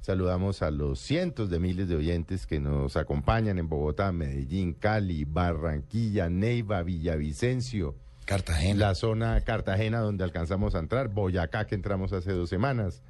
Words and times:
Saludamos 0.00 0.62
a 0.62 0.70
los 0.70 1.00
cientos 1.00 1.50
de 1.50 1.58
miles 1.58 1.88
de 1.88 1.96
oyentes 1.96 2.46
que 2.46 2.60
nos 2.60 2.96
acompañan 2.96 3.58
en 3.58 3.68
Bogotá, 3.68 4.12
Medellín, 4.12 4.72
Cali, 4.72 5.24
Barranquilla, 5.24 6.30
Neiva, 6.30 6.82
Villavicencio, 6.82 7.96
Cartagena. 8.24 8.88
la 8.88 8.94
zona 8.94 9.40
Cartagena 9.40 10.00
donde 10.00 10.24
alcanzamos 10.24 10.74
a 10.74 10.78
entrar, 10.78 11.08
Boyacá 11.08 11.66
que 11.66 11.74
entramos 11.74 12.12
hace 12.12 12.32
dos 12.32 12.48
semanas. 12.48 13.02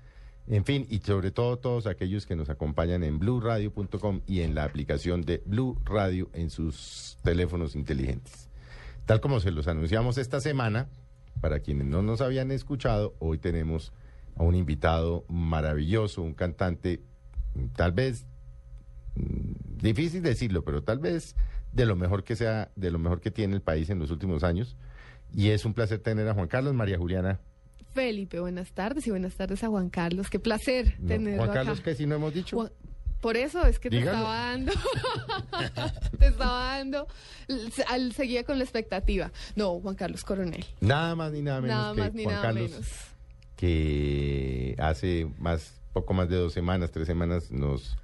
En 0.48 0.64
fin, 0.64 0.86
y 0.88 1.00
sobre 1.00 1.32
todo 1.32 1.58
todos 1.58 1.86
aquellos 1.86 2.24
que 2.24 2.36
nos 2.36 2.48
acompañan 2.50 3.02
en 3.02 3.18
bluradio.com 3.18 4.20
y 4.26 4.42
en 4.42 4.54
la 4.54 4.64
aplicación 4.64 5.22
de 5.22 5.42
Blue 5.44 5.76
Radio 5.84 6.30
en 6.34 6.50
sus 6.50 7.18
teléfonos 7.22 7.74
inteligentes. 7.74 8.48
Tal 9.06 9.20
como 9.20 9.40
se 9.40 9.50
los 9.50 9.66
anunciamos 9.66 10.18
esta 10.18 10.40
semana, 10.40 10.88
para 11.40 11.60
quienes 11.60 11.86
no 11.86 12.02
nos 12.02 12.20
habían 12.20 12.52
escuchado, 12.52 13.14
hoy 13.18 13.38
tenemos 13.38 13.92
a 14.36 14.42
un 14.42 14.54
invitado 14.54 15.24
maravilloso, 15.28 16.22
un 16.22 16.34
cantante, 16.34 17.02
tal 17.74 17.92
vez, 17.92 18.26
mm, 19.14 19.78
difícil 19.82 20.22
decirlo, 20.22 20.62
pero 20.64 20.82
tal 20.82 20.98
vez 20.98 21.34
de 21.72 21.86
lo 21.86 21.96
mejor 21.96 22.22
que 22.24 22.36
sea, 22.36 22.70
de 22.76 22.90
lo 22.90 22.98
mejor 22.98 23.20
que 23.20 23.30
tiene 23.30 23.54
el 23.54 23.62
país 23.62 23.90
en 23.90 23.98
los 23.98 24.10
últimos 24.10 24.44
años. 24.44 24.76
Y 25.34 25.48
es 25.50 25.64
un 25.64 25.74
placer 25.74 25.98
tener 25.98 26.28
a 26.28 26.34
Juan 26.34 26.48
Carlos 26.48 26.72
María 26.74 26.96
Juliana. 26.98 27.40
Felipe, 27.92 28.40
buenas 28.40 28.72
tardes 28.72 29.06
y 29.06 29.10
buenas 29.10 29.34
tardes 29.34 29.64
a 29.64 29.68
Juan 29.68 29.88
Carlos. 29.90 30.28
Qué 30.30 30.38
placer 30.38 30.96
No, 31.00 31.08
tenerlo 31.08 31.44
Juan 31.44 31.54
Carlos, 31.54 31.80
que 31.80 31.94
si 31.94 32.06
no 32.06 32.14
hemos 32.16 32.32
dicho. 32.34 32.56
Juan- 32.56 32.70
Por 33.20 33.36
eso 33.38 33.64
es 33.66 33.78
que 33.78 33.88
te 33.90 33.98
estaba 33.98 34.36
dando, 34.50 34.72
te 36.18 36.26
estaba 36.26 36.76
dando, 36.76 37.06
al, 37.88 38.12
seguía 38.12 38.44
con 38.44 38.58
la 38.58 38.64
expectativa. 38.64 39.32
No, 39.56 39.80
Juan 39.80 39.94
Carlos 39.94 40.24
Coronel. 40.24 40.64
Nada 40.80 41.14
más 41.16 41.32
ni 41.32 41.42
nada 41.42 41.60
menos 41.62 41.76
Nada 41.76 41.94
que 41.94 42.00
más 42.02 42.14
ni 42.14 42.24
Juan 42.24 42.34
nada 42.34 42.46
Carlos, 42.46 42.70
menos. 42.70 42.86
Que 43.56 44.74
hace 44.78 45.26
más, 45.38 45.80
poco 45.92 46.14
más 46.14 46.28
de 46.28 46.36
dos 46.36 46.52
semanas, 46.52 46.90
tres 46.92 47.06
semanas, 47.06 47.50
nos, 47.50 47.96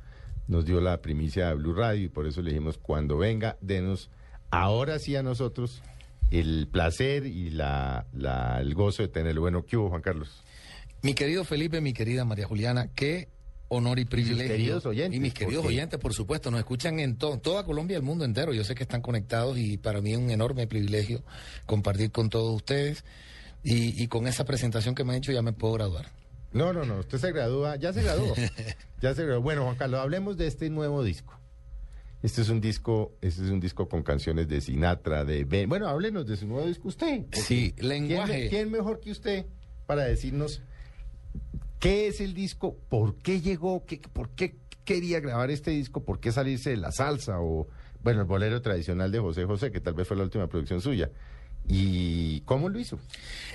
nos 0.48 0.64
dio 0.64 0.80
la 0.80 1.00
primicia 1.02 1.48
de 1.48 1.54
Blue 1.54 1.74
Radio 1.74 2.04
y 2.04 2.08
por 2.08 2.26
eso 2.26 2.42
le 2.42 2.50
dijimos, 2.50 2.78
cuando 2.78 3.16
venga, 3.18 3.56
denos 3.60 4.10
ahora 4.50 4.98
sí 4.98 5.14
a 5.16 5.22
nosotros 5.22 5.82
el 6.30 6.66
placer 6.70 7.26
y 7.26 7.50
la, 7.50 8.06
la- 8.12 8.58
el 8.60 8.74
gozo 8.74 9.02
de 9.02 9.08
tenerlo. 9.08 9.42
Bueno, 9.42 9.64
¿qué 9.66 9.76
hubo, 9.76 9.90
Juan 9.90 10.02
Carlos? 10.02 10.42
Mi 11.02 11.14
querido 11.14 11.44
Felipe, 11.44 11.80
mi 11.80 11.92
querida 11.92 12.24
María 12.24 12.46
Juliana, 12.46 12.88
qué 12.94 13.28
honor 13.68 13.98
y 13.98 14.04
privilegio. 14.04 14.48
queridos 14.52 14.86
oyentes, 14.86 15.16
Y 15.16 15.20
mis 15.20 15.34
queridos 15.34 15.62
porque- 15.62 15.76
oyentes, 15.76 15.98
por 15.98 16.12
supuesto, 16.14 16.50
nos 16.50 16.60
escuchan 16.60 17.00
en 17.00 17.16
to- 17.16 17.38
toda 17.38 17.64
Colombia 17.64 17.94
y 17.94 17.96
el 17.98 18.02
mundo 18.02 18.24
entero. 18.24 18.52
Yo 18.54 18.64
sé 18.64 18.74
que 18.74 18.82
están 18.82 19.00
conectados 19.02 19.58
y 19.58 19.78
para 19.78 20.00
mí 20.00 20.12
es 20.12 20.18
un 20.18 20.30
enorme 20.30 20.66
privilegio 20.66 21.22
compartir 21.66 22.10
con 22.12 22.30
todos 22.30 22.54
ustedes. 22.54 23.04
Y, 23.62 24.02
y 24.02 24.08
con 24.08 24.26
esa 24.26 24.44
presentación 24.44 24.94
que 24.94 25.04
me 25.04 25.12
han 25.12 25.18
hecho 25.18 25.32
ya 25.32 25.42
me 25.42 25.52
puedo 25.52 25.74
graduar. 25.74 26.06
No, 26.52 26.72
no, 26.72 26.84
no, 26.84 26.98
usted 26.98 27.18
se 27.18 27.32
gradúa, 27.32 27.76
ya 27.76 27.92
se 27.92 28.02
graduó. 28.02 28.34
ya 29.00 29.14
se 29.14 29.24
graduó. 29.24 29.42
Bueno, 29.42 29.64
Juan 29.64 29.76
Carlos, 29.76 30.00
hablemos 30.00 30.36
de 30.36 30.46
este 30.46 30.68
nuevo 30.68 31.02
disco. 31.02 31.38
Este 32.22 32.42
es 32.42 32.50
un 32.50 32.60
disco, 32.60 33.16
este 33.20 33.42
es 33.42 33.50
un 33.50 33.58
disco 33.58 33.88
con 33.88 34.02
canciones 34.02 34.46
de 34.48 34.60
Sinatra, 34.60 35.24
de 35.24 35.44
Ben. 35.44 35.68
Bueno, 35.68 35.88
háblenos 35.88 36.26
de 36.26 36.36
su 36.36 36.46
nuevo 36.46 36.66
disco 36.66 36.88
usted. 36.88 37.24
Sí, 37.32 37.72
¿quién, 37.76 37.88
lenguaje. 37.88 38.48
quién 38.48 38.70
mejor 38.70 39.00
que 39.00 39.10
usted 39.10 39.46
para 39.86 40.04
decirnos 40.04 40.62
qué 41.80 42.06
es 42.06 42.20
el 42.20 42.32
disco, 42.32 42.76
por 42.88 43.16
qué 43.16 43.40
llegó, 43.40 43.84
qué, 43.84 44.00
por 44.12 44.30
qué 44.30 44.56
quería 44.84 45.18
grabar 45.18 45.50
este 45.50 45.72
disco, 45.72 46.04
por 46.04 46.20
qué 46.20 46.30
salirse 46.30 46.70
de 46.70 46.76
la 46.76 46.92
salsa 46.92 47.40
o, 47.40 47.66
bueno, 48.02 48.20
el 48.20 48.26
bolero 48.26 48.62
tradicional 48.62 49.10
de 49.10 49.18
José 49.18 49.44
José, 49.44 49.72
que 49.72 49.80
tal 49.80 49.94
vez 49.94 50.06
fue 50.06 50.16
la 50.16 50.22
última 50.22 50.46
producción 50.46 50.80
suya. 50.80 51.10
¿Y 51.68 52.40
cómo 52.40 52.68
lo 52.68 52.78
hizo? 52.78 52.98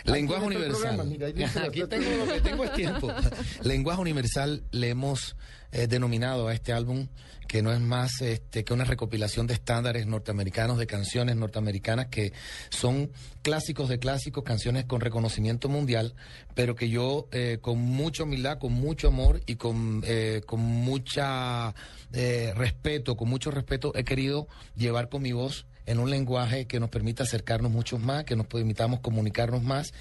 Lenguaje 0.05 0.45
universal. 0.45 1.05
mira, 1.05 1.27
Aquí 1.27 1.83
tengo 1.87 2.25
lo 2.25 2.33
que 2.33 2.41
tengo 2.41 2.63
es 2.63 2.73
tiempo. 2.73 3.11
Lenguaje 3.63 4.01
universal 4.01 4.63
le 4.71 4.89
hemos 4.89 5.35
eh, 5.71 5.87
denominado 5.87 6.47
a 6.47 6.53
este 6.53 6.73
álbum 6.73 7.07
que 7.47 7.61
no 7.61 7.71
es 7.71 7.79
más 7.79 8.21
este, 8.21 8.63
que 8.63 8.73
una 8.73 8.83
recopilación 8.83 9.47
de 9.47 9.53
estándares 9.53 10.05
norteamericanos, 10.05 10.77
de 10.77 10.85
canciones 10.85 11.35
norteamericanas 11.35 12.07
que 12.07 12.33
son 12.69 13.09
clásicos 13.41 13.89
de 13.89 13.99
clásicos, 13.99 14.43
canciones 14.43 14.85
con 14.85 15.01
reconocimiento 15.01 15.69
mundial, 15.69 16.13
pero 16.53 16.75
que 16.75 16.89
yo 16.89 17.27
eh, 17.31 17.59
con 17.61 17.79
mucha 17.79 18.23
humildad, 18.23 18.59
con 18.59 18.73
mucho 18.73 19.07
amor 19.07 19.41
y 19.45 19.55
con, 19.55 20.03
eh, 20.05 20.41
con 20.45 20.59
mucha 20.59 21.73
eh, 22.11 22.53
respeto, 22.55 23.15
con 23.15 23.29
mucho 23.29 23.49
respeto 23.49 23.93
he 23.95 24.03
querido 24.03 24.47
llevar 24.75 25.09
con 25.09 25.21
mi 25.21 25.31
voz 25.31 25.65
en 25.87 25.99
un 25.99 26.11
lenguaje 26.11 26.67
que 26.67 26.79
nos 26.79 26.89
permita 26.89 27.23
acercarnos 27.23 27.71
mucho 27.71 27.97
más, 27.97 28.25
que 28.25 28.35
nos 28.35 28.45
permitamos 28.45 28.99
comunicarnos 28.99 29.63
más 29.63 29.93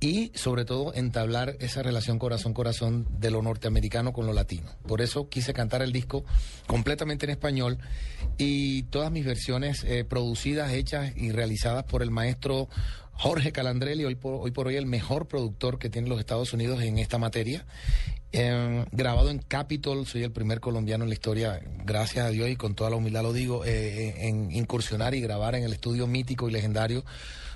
y 0.00 0.30
sobre 0.34 0.64
todo 0.64 0.94
entablar 0.94 1.56
esa 1.60 1.82
relación 1.82 2.18
corazón-corazón 2.18 3.06
de 3.18 3.30
lo 3.30 3.42
norteamericano 3.42 4.12
con 4.12 4.26
lo 4.26 4.32
latino. 4.32 4.70
Por 4.86 5.00
eso 5.00 5.28
quise 5.28 5.52
cantar 5.52 5.82
el 5.82 5.92
disco 5.92 6.24
completamente 6.66 7.26
en 7.26 7.30
español 7.30 7.78
y 8.36 8.84
todas 8.84 9.10
mis 9.10 9.24
versiones 9.24 9.84
eh, 9.84 10.04
producidas, 10.04 10.72
hechas 10.72 11.12
y 11.16 11.32
realizadas 11.32 11.84
por 11.84 12.02
el 12.02 12.10
maestro 12.10 12.68
Jorge 13.12 13.50
Calandrelli, 13.50 14.04
hoy 14.04 14.14
por, 14.14 14.34
hoy 14.34 14.52
por 14.52 14.68
hoy 14.68 14.76
el 14.76 14.86
mejor 14.86 15.26
productor 15.26 15.80
que 15.80 15.90
tienen 15.90 16.08
los 16.08 16.20
Estados 16.20 16.52
Unidos 16.52 16.80
en 16.82 16.98
esta 16.98 17.18
materia. 17.18 17.66
Eh, 18.30 18.84
grabado 18.92 19.30
en 19.30 19.38
Capitol, 19.38 20.06
soy 20.06 20.22
el 20.22 20.30
primer 20.30 20.60
colombiano 20.60 21.04
en 21.04 21.08
la 21.08 21.14
historia, 21.14 21.62
gracias 21.84 22.26
a 22.26 22.28
Dios 22.28 22.50
y 22.50 22.56
con 22.56 22.74
toda 22.74 22.90
la 22.90 22.96
humildad 22.96 23.22
lo 23.22 23.32
digo, 23.32 23.64
eh, 23.64 24.28
en 24.28 24.50
incursionar 24.52 25.14
y 25.14 25.20
grabar 25.22 25.54
en 25.54 25.64
el 25.64 25.72
estudio 25.72 26.06
mítico 26.06 26.48
y 26.48 26.52
legendario, 26.52 27.04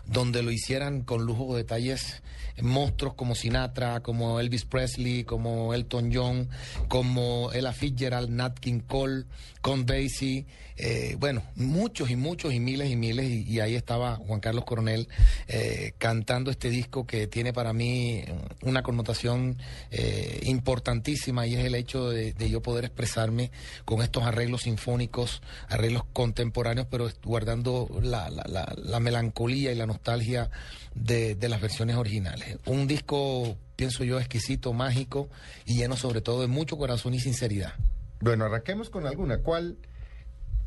donde 0.07 0.43
lo 0.43 0.51
hicieran 0.51 1.03
con 1.03 1.27
lujo 1.27 1.55
de 1.55 1.63
detalles 1.63 2.23
monstruos 2.61 3.15
como 3.15 3.35
Sinatra, 3.35 4.01
como 4.01 4.39
Elvis 4.41 4.65
Presley, 4.65 5.25
como 5.25 5.73
Elton 5.75 6.11
John, 6.13 6.49
como 6.89 7.51
Ella 7.53 7.73
Fitzgerald, 7.73 8.29
Nat 8.31 8.59
King 8.59 8.81
Cole, 8.81 9.25
Con 9.61 9.87
Basie, 9.87 10.45
eh, 10.77 11.17
bueno, 11.21 11.43
muchos 11.55 12.11
y 12.11 12.17
muchos 12.17 12.53
y 12.53 12.59
miles 12.61 12.91
y 12.91 12.97
miles, 12.97 13.27
y, 13.31 13.43
y 13.49 13.61
ahí 13.61 13.75
estaba 13.77 14.17
Juan 14.17 14.41
Carlos 14.41 14.65
Coronel 14.65 15.07
eh, 15.47 15.93
cantando 15.99 16.51
este 16.51 16.69
disco 16.71 17.07
que 17.07 17.27
tiene 17.27 17.53
para 17.53 17.73
mí 17.73 18.25
una 18.63 18.83
connotación 18.83 19.59
eh, 19.91 20.41
importantísima 20.45 21.47
y 21.47 21.55
es 21.55 21.65
el 21.65 21.75
hecho 21.75 22.09
de, 22.11 22.33
de 22.33 22.51
yo 22.51 22.61
poder 22.63 22.85
expresarme 22.85 23.51
con 23.85 24.03
estos 24.03 24.25
arreglos 24.25 24.63
sinfónicos, 24.63 25.43
arreglos 25.69 26.03
contemporáneos, 26.13 26.87
pero 26.91 27.09
guardando 27.23 27.89
la, 28.03 28.29
la- 28.31 28.45
la- 28.49 28.75
la 28.77 29.01
melancolía 29.01 29.71
y 29.73 29.77
la 29.77 29.87
nostalgia 29.87 30.51
de, 30.95 31.35
de 31.35 31.49
las 31.49 31.61
versiones 31.61 31.97
originales. 31.97 32.59
Un 32.67 32.87
disco, 32.87 33.57
pienso 33.77 34.05
yo, 34.05 34.19
exquisito, 34.19 34.73
mágico 34.73 35.29
y 35.67 35.77
lleno 35.79 35.97
sobre 35.97 36.21
todo 36.21 36.41
de 36.43 36.47
mucho 36.49 36.77
corazón 36.77 37.15
y 37.15 37.21
sinceridad. 37.21 37.75
Bueno, 38.21 38.45
arranquemos 38.45 38.91
con 38.91 39.07
alguna. 39.07 39.39
¿Cuál, 39.39 39.79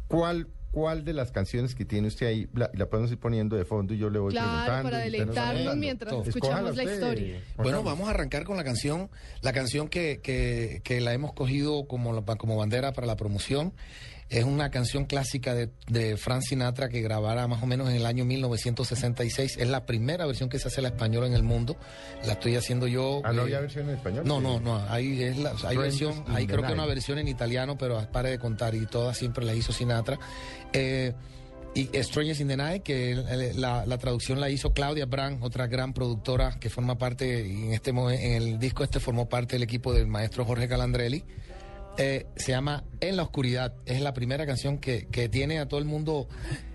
cuál, 0.07 0.47
cuál 0.71 1.05
de 1.05 1.13
las 1.13 1.31
canciones 1.31 1.73
que 1.75 1.85
tiene 1.85 2.07
usted 2.09 2.27
ahí 2.27 2.47
la, 2.53 2.69
la 2.73 2.87
podemos 2.87 3.11
ir 3.11 3.17
poniendo 3.17 3.55
de 3.55 3.63
fondo 3.65 3.93
y 3.93 3.97
yo 3.97 4.09
le 4.09 4.19
voy 4.19 4.31
Claro, 4.33 4.49
preguntando? 4.49 4.89
para 4.89 4.97
deleitarnos 5.03 5.75
mientras 5.77 6.27
escuchamos 6.27 6.75
la 6.75 6.83
usted, 6.83 6.93
historia. 6.93 7.41
Bueno, 7.57 7.81
vamos 7.83 8.07
a 8.07 8.11
arrancar 8.11 8.43
con 8.43 8.57
la 8.57 8.63
canción, 8.63 9.09
la 9.41 9.53
canción 9.53 9.87
que, 9.87 10.19
que, 10.21 10.81
que 10.83 10.99
la 11.01 11.13
hemos 11.13 11.33
cogido 11.33 11.87
como, 11.87 12.11
la- 12.13 12.23
como 12.35 12.57
bandera 12.57 12.91
para 12.93 13.07
la 13.07 13.15
promoción. 13.15 13.73
Es 14.27 14.43
una 14.43 14.71
canción 14.71 15.05
clásica 15.05 15.53
de, 15.53 15.69
de 15.87 16.17
Frank 16.17 16.41
Sinatra 16.41 16.89
que 16.89 17.01
grabara 17.01 17.47
más 17.47 17.61
o 17.61 17.67
menos 17.67 17.89
en 17.89 17.95
el 17.95 18.05
año 18.07 18.25
1966. 18.25 19.57
Es 19.57 19.67
la 19.67 19.85
primera 19.85 20.25
versión 20.25 20.49
que 20.49 20.57
se 20.57 20.67
hace 20.67 20.81
la 20.81 20.87
española 20.89 21.27
en 21.27 21.33
el 21.33 21.43
mundo. 21.43 21.77
La 22.25 22.33
estoy 22.33 22.55
haciendo 22.55 22.87
yo. 22.87 23.21
Ah, 23.23 23.31
¿no 23.31 23.41
eh, 23.41 23.43
había 23.43 23.59
versión 23.61 23.87
en 23.89 23.95
español? 23.95 24.23
No, 24.25 24.41
no, 24.41 24.59
no. 24.59 24.77
Hay, 24.89 25.21
es 25.21 25.37
la- 25.37 25.53
hay 25.65 25.77
versión, 25.77 26.23
hay 26.27 26.47
creo 26.47 26.63
que 26.65 26.73
una 26.73 26.85
versión 26.87 27.19
en 27.19 27.27
italiano, 27.27 27.77
pero 27.77 28.01
pare 28.11 28.31
de 28.31 28.39
contar 28.39 28.73
y 28.73 28.85
todas 28.87 29.15
siempre 29.17 29.45
las 29.45 29.55
hizo 29.55 29.71
Sinatra. 29.71 30.17
Eh, 30.73 31.13
y 31.75 31.89
Strangers 32.01 32.39
in 32.39 32.47
the 32.47 32.55
Night, 32.57 32.83
que 32.83 33.11
eh, 33.11 33.51
la, 33.53 33.85
la 33.85 33.97
traducción 33.97 34.39
la 34.39 34.49
hizo 34.49 34.73
Claudia 34.73 35.05
Brand, 35.05 35.43
otra 35.43 35.67
gran 35.67 35.93
productora 35.93 36.57
que 36.57 36.69
forma 36.69 36.97
parte, 36.97 37.41
en, 37.45 37.73
este, 37.73 37.89
en 37.91 38.31
el 38.43 38.59
disco 38.59 38.83
este 38.83 38.99
formó 39.01 39.27
parte 39.27 39.55
del 39.57 39.63
equipo 39.63 39.93
del 39.93 40.07
maestro 40.07 40.45
Jorge 40.45 40.67
Calandrelli. 40.69 41.23
Eh, 41.97 42.25
se 42.35 42.51
llama 42.51 42.83
En 42.99 43.15
la 43.17 43.23
Oscuridad. 43.23 43.73
Es 43.85 44.01
la 44.01 44.13
primera 44.13 44.45
canción 44.45 44.77
que, 44.79 45.07
que 45.07 45.29
tiene 45.29 45.59
a 45.59 45.67
todo 45.67 45.79
el 45.79 45.85
mundo 45.85 46.27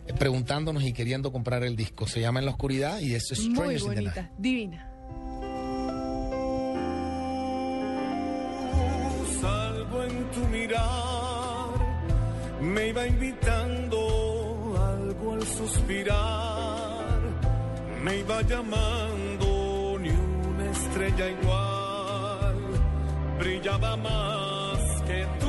eh, 0.06 0.14
preguntándonos 0.18 0.82
y 0.84 0.92
queriendo 0.92 1.30
comprar 1.32 1.62
el 1.64 1.76
disco. 1.76 2.06
Se 2.06 2.20
llama 2.20 2.38
En 2.40 2.46
la 2.46 2.52
Oscuridad 2.52 3.00
y 3.00 3.14
es 3.14 3.30
Muy 3.30 3.54
Strangers 3.54 3.84
Night. 3.86 3.98
bonita, 3.98 4.30
divina. 4.38 4.86
Salgo 9.40 10.02
en 10.04 10.30
tu 10.30 10.40
mirar, 10.48 11.70
me 12.60 12.88
iba 12.88 13.06
invitando 13.06 13.98
algo 14.92 15.32
al 15.32 15.46
suspirar, 15.46 17.20
me 18.04 18.18
iba 18.18 18.42
llamando 18.42 19.98
ni 20.00 20.10
una 20.10 20.70
estrella 20.70 21.30
igual, 21.30 22.56
brillaba 23.38 23.96
más 23.96 24.69
que 25.10 25.26
tú. 25.40 25.46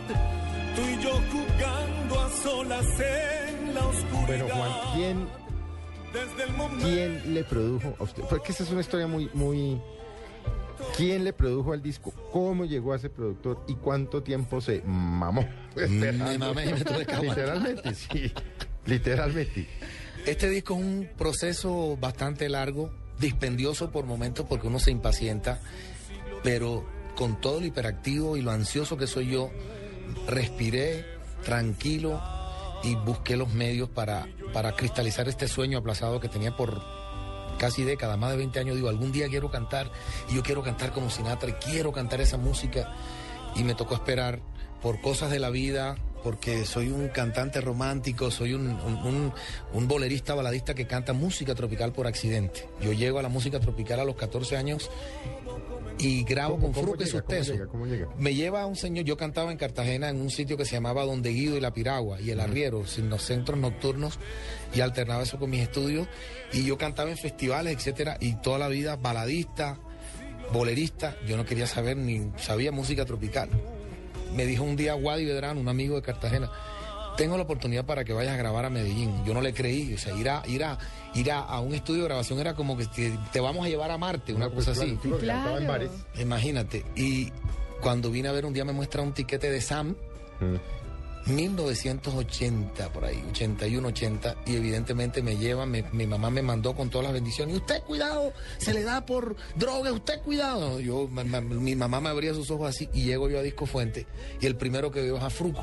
tú 0.76 0.82
y 0.82 1.02
yo 1.02 1.12
jugando 1.32 2.20
a 2.20 2.30
solas 2.30 2.86
en 3.00 3.74
la 3.74 3.86
oscuridad. 3.86 4.26
Pero 4.26 4.48
Juan, 4.48 4.70
¿quién, 4.94 5.28
Desde 6.12 6.44
el 6.44 6.56
momento 6.56 6.86
quién 6.86 7.34
le 7.34 7.44
produjo 7.44 7.96
a 7.98 8.02
usted? 8.04 8.22
Porque 8.28 8.52
esa 8.52 8.62
es 8.62 8.70
una 8.70 8.80
historia 8.80 9.06
muy, 9.06 9.28
muy... 9.34 9.80
¿Quién 10.96 11.24
le 11.24 11.32
produjo 11.32 11.72
al 11.72 11.80
disco? 11.80 12.12
¿Cómo 12.32 12.64
llegó 12.64 12.92
a 12.92 12.96
ese 12.96 13.08
productor? 13.08 13.64
¿Y 13.68 13.74
cuánto 13.76 14.22
tiempo 14.22 14.60
se 14.60 14.82
mamó? 14.82 15.48
Me 15.76 16.12
mamé 16.12 16.66
y 16.66 16.72
me 16.72 16.84
tuve 16.84 17.06
que. 17.06 17.16
Literalmente, 17.22 17.94
sí. 17.94 18.32
Literalmente. 18.84 19.68
Este 20.26 20.48
disco 20.48 20.74
es 20.74 20.80
un 20.80 21.08
proceso 21.18 21.96
bastante 21.96 22.48
largo, 22.48 22.90
dispendioso 23.18 23.90
por 23.90 24.04
momentos 24.04 24.46
porque 24.48 24.68
uno 24.68 24.78
se 24.78 24.92
impacienta, 24.92 25.60
pero 26.44 26.86
con 27.16 27.40
todo 27.40 27.58
lo 27.58 27.66
hiperactivo 27.66 28.36
y 28.36 28.40
lo 28.40 28.52
ansioso 28.52 28.96
que 28.96 29.08
soy 29.08 29.30
yo, 29.30 29.50
respiré 30.28 31.04
tranquilo 31.44 32.22
y 32.84 32.94
busqué 32.94 33.36
los 33.36 33.52
medios 33.52 33.88
para, 33.88 34.28
para 34.52 34.76
cristalizar 34.76 35.28
este 35.28 35.48
sueño 35.48 35.78
aplazado 35.78 36.20
que 36.20 36.28
tenía 36.28 36.56
por 36.56 36.80
casi 37.58 37.82
décadas, 37.82 38.16
más 38.16 38.30
de 38.30 38.36
20 38.36 38.60
años. 38.60 38.76
Digo, 38.76 38.88
algún 38.88 39.10
día 39.10 39.28
quiero 39.28 39.50
cantar 39.50 39.90
y 40.30 40.36
yo 40.36 40.44
quiero 40.44 40.62
cantar 40.62 40.92
como 40.92 41.10
Sinatra 41.10 41.50
y 41.50 41.54
quiero 41.54 41.90
cantar 41.90 42.20
esa 42.20 42.36
música 42.36 42.94
y 43.56 43.64
me 43.64 43.74
tocó 43.74 43.94
esperar 43.94 44.40
por 44.80 45.00
cosas 45.00 45.30
de 45.30 45.40
la 45.40 45.50
vida, 45.50 45.96
porque 46.22 46.64
soy 46.64 46.88
un 46.88 47.08
cantante 47.08 47.60
romántico, 47.60 48.30
soy 48.30 48.54
un, 48.54 48.68
un- 48.68 48.96
un- 49.06 49.32
un 49.72 49.88
bolerista 49.88 50.34
baladista 50.34 50.74
que 50.74 50.86
canta 50.86 51.12
música 51.12 51.54
tropical 51.54 51.92
por 51.92 52.06
accidente. 52.06 52.68
Yo 52.80 52.92
llego 52.92 53.18
a 53.18 53.22
la 53.22 53.28
música 53.28 53.58
tropical 53.60 54.00
a 54.00 54.04
los 54.04 54.16
14 54.16 54.56
años 54.56 54.90
y 55.98 56.24
grabo 56.24 56.54
¿Cómo- 56.56 56.66
con 56.66 56.72
cómo 56.72 56.86
Fruco 56.88 57.02
y 57.02 57.06
llega? 57.06 57.10
sus 57.12 57.22
¿Cómo 57.22 57.38
tesos. 57.38 57.54
llega? 57.54 57.66
¿Cómo 57.66 57.86
llega? 57.86 58.08
Me 58.18 58.34
lleva 58.34 58.66
un 58.66 58.76
señor, 58.76 59.04
yo 59.04 59.16
cantaba 59.16 59.52
en 59.52 59.58
Cartagena 59.58 60.08
en 60.08 60.20
un 60.20 60.30
sitio 60.30 60.56
que 60.56 60.64
se 60.64 60.72
llamaba 60.72 61.04
Donde 61.04 61.30
Guido 61.30 61.56
y 61.56 61.60
La 61.60 61.72
Piragua 61.72 62.20
y 62.20 62.30
El 62.30 62.40
Arriero, 62.40 62.82
en 62.96 63.10
los 63.10 63.22
centros 63.22 63.58
nocturnos, 63.58 64.18
y 64.74 64.80
alternaba 64.80 65.22
eso 65.22 65.38
con 65.38 65.50
mis 65.50 65.62
estudios. 65.62 66.08
Y 66.52 66.64
yo 66.64 66.78
cantaba 66.78 67.10
en 67.10 67.18
festivales, 67.18 67.76
etcétera, 67.76 68.16
y 68.20 68.34
toda 68.36 68.58
la 68.58 68.68
vida 68.68 68.96
baladista, 68.96 69.78
bolerista, 70.52 71.16
yo 71.26 71.36
no 71.36 71.44
quería 71.44 71.66
saber 71.66 71.96
ni 71.96 72.30
sabía 72.36 72.72
música 72.72 73.04
tropical. 73.04 73.48
Me 74.34 74.46
dijo 74.46 74.64
un 74.64 74.76
día 74.76 74.94
Wadi 74.94 75.24
Vedrán, 75.24 75.58
un 75.58 75.68
amigo 75.68 75.96
de 75.96 76.02
Cartagena, 76.02 76.50
tengo 77.16 77.36
la 77.36 77.42
oportunidad 77.42 77.84
para 77.84 78.04
que 78.04 78.12
vayas 78.12 78.34
a 78.34 78.36
grabar 78.36 78.64
a 78.64 78.70
Medellín. 78.70 79.24
Yo 79.24 79.34
no 79.34 79.40
le 79.42 79.52
creí, 79.52 79.92
o 79.94 79.98
sea, 79.98 80.14
ir 80.16 80.28
a, 80.30 80.42
ir 80.46 80.64
a, 80.64 80.78
ir 81.14 81.30
a, 81.30 81.40
a 81.40 81.60
un 81.60 81.74
estudio 81.74 82.02
de 82.02 82.08
grabación 82.08 82.38
era 82.40 82.54
como 82.54 82.76
que 82.76 82.86
te, 82.86 83.16
te 83.32 83.40
vamos 83.40 83.66
a 83.66 83.68
llevar 83.68 83.90
a 83.90 83.98
Marte, 83.98 84.32
una 84.32 84.46
No, 84.46 84.52
pues, 84.52 84.66
cosa 84.66 84.82
así. 84.82 84.96
claro, 85.20 85.58
en 85.58 85.66
bares. 85.66 85.90
Imagínate. 86.18 86.84
Y 86.96 87.30
cuando 87.82 88.10
vine 88.10 88.28
a 88.28 88.32
ver 88.32 88.46
un 88.46 88.52
día 88.54 88.64
me 88.64 88.72
muestra 88.72 89.02
un 89.02 89.12
tiquete 89.12 89.50
de 89.50 89.60
Sam, 89.60 89.94
Mm. 90.40 90.56
1980, 91.26 92.92
por 92.92 93.04
ahí, 93.04 93.22
81, 93.30 93.88
80, 93.88 94.36
y 94.46 94.56
evidentemente 94.56 95.22
me 95.22 95.36
lleva, 95.36 95.66
me- 95.66 95.84
mi 95.92 96.06
mamá 96.06 96.30
me 96.30 96.42
mandó 96.42 96.74
con 96.74 96.90
todas 96.90 97.04
las 97.04 97.12
bendiciones. 97.12 97.54
Y 97.54 97.58
usted, 97.58 97.82
cuidado, 97.82 98.32
se 98.58 98.74
le 98.74 98.82
da 98.82 99.04
por 99.06 99.36
droga, 99.56 99.92
usted, 99.92 100.20
cuidado. 100.22 100.80
Yo, 100.80 101.08
mi 101.08 101.76
mamá 101.76 102.00
me 102.00 102.08
abría 102.08 102.34
sus 102.34 102.50
ojos 102.50 102.68
así 102.68 102.88
y 102.92 103.04
llego 103.04 103.28
yo 103.28 103.38
a 103.38 103.42
Disco 103.42 103.66
Fuente 103.66 104.06
y 104.40 104.46
el 104.46 104.56
primero 104.56 104.90
que 104.90 105.00
veo 105.02 105.16
es 105.16 105.22
a 105.22 105.30
Fruco. 105.30 105.62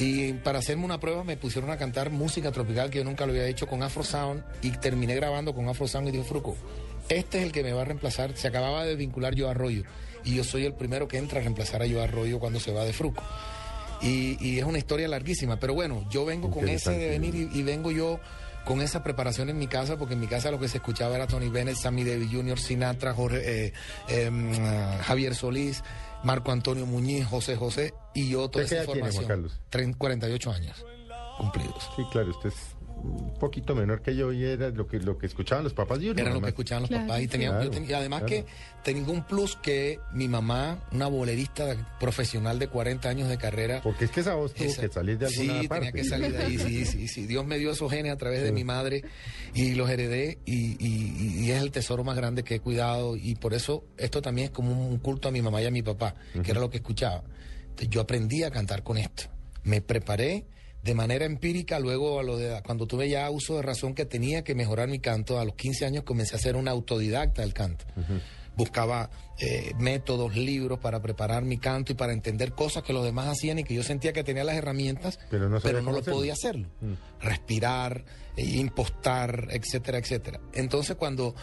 Y 0.00 0.32
para 0.34 0.60
hacerme 0.60 0.84
una 0.84 1.00
prueba 1.00 1.24
me 1.24 1.36
pusieron 1.36 1.70
a 1.70 1.76
cantar 1.76 2.10
música 2.10 2.52
tropical 2.52 2.88
que 2.90 2.98
yo 2.98 3.04
nunca 3.04 3.26
lo 3.26 3.32
había 3.32 3.46
hecho 3.48 3.66
con 3.66 3.82
Afro 3.82 4.04
Sound 4.04 4.44
y 4.62 4.70
terminé 4.72 5.14
grabando 5.16 5.52
con 5.54 5.68
Afro 5.68 5.88
Sound 5.88 6.08
y 6.08 6.12
dijo 6.12 6.22
Fruco, 6.24 6.56
este 7.08 7.38
es 7.38 7.44
el 7.44 7.52
que 7.52 7.64
me 7.64 7.72
va 7.72 7.82
a 7.82 7.84
reemplazar. 7.86 8.36
Se 8.36 8.46
acababa 8.46 8.84
de 8.84 8.94
vincular 8.94 9.34
yo 9.34 9.48
Arroyo 9.50 9.82
y 10.24 10.36
yo 10.36 10.44
soy 10.44 10.66
el 10.66 10.74
primero 10.74 11.08
que 11.08 11.16
entra 11.18 11.40
a 11.40 11.42
reemplazar 11.42 11.82
a 11.82 11.86
yo 11.86 12.00
Arroyo 12.00 12.38
cuando 12.38 12.60
se 12.60 12.70
va 12.72 12.84
de 12.84 12.92
Fruco. 12.92 13.22
Y, 14.00 14.36
y 14.40 14.58
es 14.58 14.64
una 14.64 14.78
historia 14.78 15.08
larguísima, 15.08 15.58
pero 15.58 15.74
bueno, 15.74 16.04
yo 16.10 16.24
vengo 16.24 16.50
con 16.50 16.68
ese 16.68 16.92
devenir 16.92 17.34
y, 17.34 17.48
y 17.52 17.62
vengo 17.62 17.90
yo 17.90 18.20
con 18.64 18.80
esa 18.82 19.02
preparación 19.02 19.48
en 19.48 19.58
mi 19.58 19.66
casa, 19.66 19.96
porque 19.96 20.14
en 20.14 20.20
mi 20.20 20.26
casa 20.26 20.50
lo 20.50 20.60
que 20.60 20.68
se 20.68 20.76
escuchaba 20.76 21.16
era 21.16 21.26
Tony 21.26 21.48
Bennett, 21.48 21.76
Sammy 21.76 22.04
Davis 22.04 22.30
Jr., 22.30 22.58
Sinatra, 22.58 23.14
Jorge, 23.14 23.66
eh, 23.66 23.72
em, 24.08 24.52
ah, 24.60 24.98
Javier 25.02 25.34
Solís, 25.34 25.82
Marco 26.22 26.52
Antonio 26.52 26.84
Muñiz, 26.86 27.26
José 27.26 27.56
José 27.56 27.94
y 28.14 28.28
yo 28.28 28.48
toda 28.50 28.64
¿Usted 28.64 28.76
esa 28.78 28.84
edad 28.84 28.92
tiene, 28.92 29.00
Juan 29.10 29.22
información. 29.22 29.50
Carlos? 29.50 29.60
Tren- 29.70 29.96
48 29.96 30.52
años 30.52 30.84
cumplidos. 31.38 31.90
Sí, 31.96 32.02
claro, 32.12 32.30
usted 32.30 32.48
es 32.50 32.54
un 33.02 33.34
poquito 33.38 33.74
menor 33.74 34.02
que 34.02 34.14
yo 34.16 34.32
y 34.32 34.44
era 34.44 34.70
lo 34.70 34.86
que, 34.86 34.98
lo 34.98 35.16
que 35.18 35.26
escuchaban 35.26 35.64
los 35.64 35.72
papás 35.74 35.98
uno. 35.98 36.12
Era 36.16 36.32
lo 36.32 36.40
que 36.40 36.48
escuchaban 36.48 36.82
los 36.82 36.88
Claro, 36.90 37.06
papás 37.06 37.22
y, 37.22 37.28
tenía, 37.28 37.48
claro, 37.50 37.64
yo 37.64 37.70
tenía- 37.70 37.90
y 37.90 37.92
además 37.94 38.22
claro. 38.24 38.44
que 38.44 38.46
tenía 38.82 39.04
un 39.10 39.24
plus 39.26 39.56
que 39.56 40.00
mi 40.12 40.26
mamá, 40.28 40.84
una 40.92 41.06
bolerista 41.06 41.76
profesional 42.00 42.58
de 42.58 42.68
40 42.68 43.08
años 43.08 43.28
de 43.28 43.38
carrera, 43.38 43.80
Porque 43.82 44.06
es 44.06 44.10
que 44.10 44.20
esa 44.20 44.34
voz 44.34 44.54
tuvo 44.54 44.66
Esa- 44.68 44.82
que 44.82 44.88
salir 44.88 45.18
de 45.18 45.26
alguna 45.26 45.60
sí, 45.62 45.68
parte. 45.68 45.86
tenía 45.86 46.02
que 46.02 46.08
salir 46.08 46.32
de 46.32 46.38
ahí, 46.44 46.58
sí, 46.58 46.84
sí, 46.84 47.08
sí. 47.08 47.26
Dios 47.26 47.46
me 47.46 47.58
dio 47.58 47.70
esos 47.70 47.90
genes 47.90 48.12
a 48.12 48.16
través 48.16 48.42
de 48.42 48.52
mi 48.52 48.64
madre 48.64 49.02
y 49.54 49.74
los 49.74 49.88
heredé 49.88 50.38
y, 50.44 50.76
y- 50.84 51.44
y 51.46 51.50
es 51.52 51.62
el 51.62 51.70
tesoro 51.70 52.04
más 52.04 52.16
grande 52.16 52.42
que 52.42 52.56
he 52.56 52.60
cuidado 52.60 53.16
y 53.16 53.34
por 53.36 53.54
eso 53.54 53.84
esto 53.96 54.20
también 54.22 54.46
es 54.46 54.50
como 54.50 54.72
un 54.88 54.98
culto 54.98 55.28
a 55.28 55.30
mi 55.30 55.42
mamá 55.42 55.62
y 55.62 55.66
a 55.66 55.70
mi 55.70 55.82
papá, 55.82 56.14
que 56.42 56.50
era 56.50 56.60
lo 56.60 56.70
que 56.70 56.78
escuchaba. 56.78 57.22
Entonces, 57.70 57.88
yo 57.90 58.00
aprendí 58.00 58.42
a 58.42 58.50
cantar 58.50 58.82
con 58.82 58.98
esto. 58.98 59.24
Me 59.62 59.80
preparé 59.80 60.46
de 60.88 60.94
manera 60.94 61.26
empírica, 61.26 61.78
luego 61.78 62.18
a 62.18 62.22
lo 62.22 62.38
de, 62.38 62.62
cuando 62.64 62.86
tuve 62.86 63.10
ya 63.10 63.28
uso 63.30 63.56
de 63.56 63.62
razón 63.62 63.94
que 63.94 64.06
tenía 64.06 64.42
que 64.42 64.54
mejorar 64.54 64.88
mi 64.88 65.00
canto, 65.00 65.38
a 65.38 65.44
los 65.44 65.54
15 65.54 65.84
años 65.84 66.02
comencé 66.04 66.34
a 66.34 66.38
ser 66.38 66.56
un 66.56 66.66
autodidacta 66.66 67.42
del 67.42 67.52
canto. 67.52 67.84
Buscaba 68.56 69.10
eh, 69.38 69.74
métodos, 69.78 70.34
libros 70.34 70.78
para 70.78 71.02
preparar 71.02 71.44
mi 71.44 71.58
canto 71.58 71.92
y 71.92 71.94
para 71.94 72.14
entender 72.14 72.52
cosas 72.52 72.84
que 72.84 72.94
los 72.94 73.04
demás 73.04 73.28
hacían 73.28 73.58
y 73.58 73.64
que 73.64 73.74
yo 73.74 73.82
sentía 73.82 74.14
que 74.14 74.24
tenía 74.24 74.44
las 74.44 74.56
herramientas, 74.56 75.20
Pero 75.30 75.50
no 75.50 75.60
sabía 75.60 75.80
cómo 75.80 75.92
lo 75.92 75.98
hacerlo. 75.98 76.16
podía 76.16 76.32
hacerlo. 76.32 76.68
Respirar, 77.20 78.06
eh, 78.38 78.44
impostar, 78.46 79.48
etcétera, 79.50 79.98
etcétera. 79.98 80.40
Entonces 80.54 80.96
cuando 80.96 81.34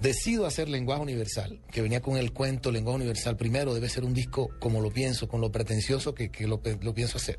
decido 0.00 0.46
hacer 0.46 0.70
lenguaje 0.70 1.02
universal, 1.02 1.60
que 1.70 1.82
venía 1.82 2.00
con 2.00 2.16
el 2.16 2.32
cuento 2.32 2.72
lenguaje 2.72 2.96
universal, 2.96 3.36
primero 3.36 3.74
debe 3.74 3.90
ser 3.90 4.02
un 4.02 4.14
disco 4.14 4.48
como 4.60 4.80
lo 4.80 4.90
pienso, 4.90 5.28
con 5.28 5.42
lo 5.42 5.52
pretencioso 5.52 6.14
que, 6.14 6.30
que 6.30 6.46
lo, 6.46 6.62
lo 6.80 6.94
pienso 6.94 7.18
hacer. 7.18 7.38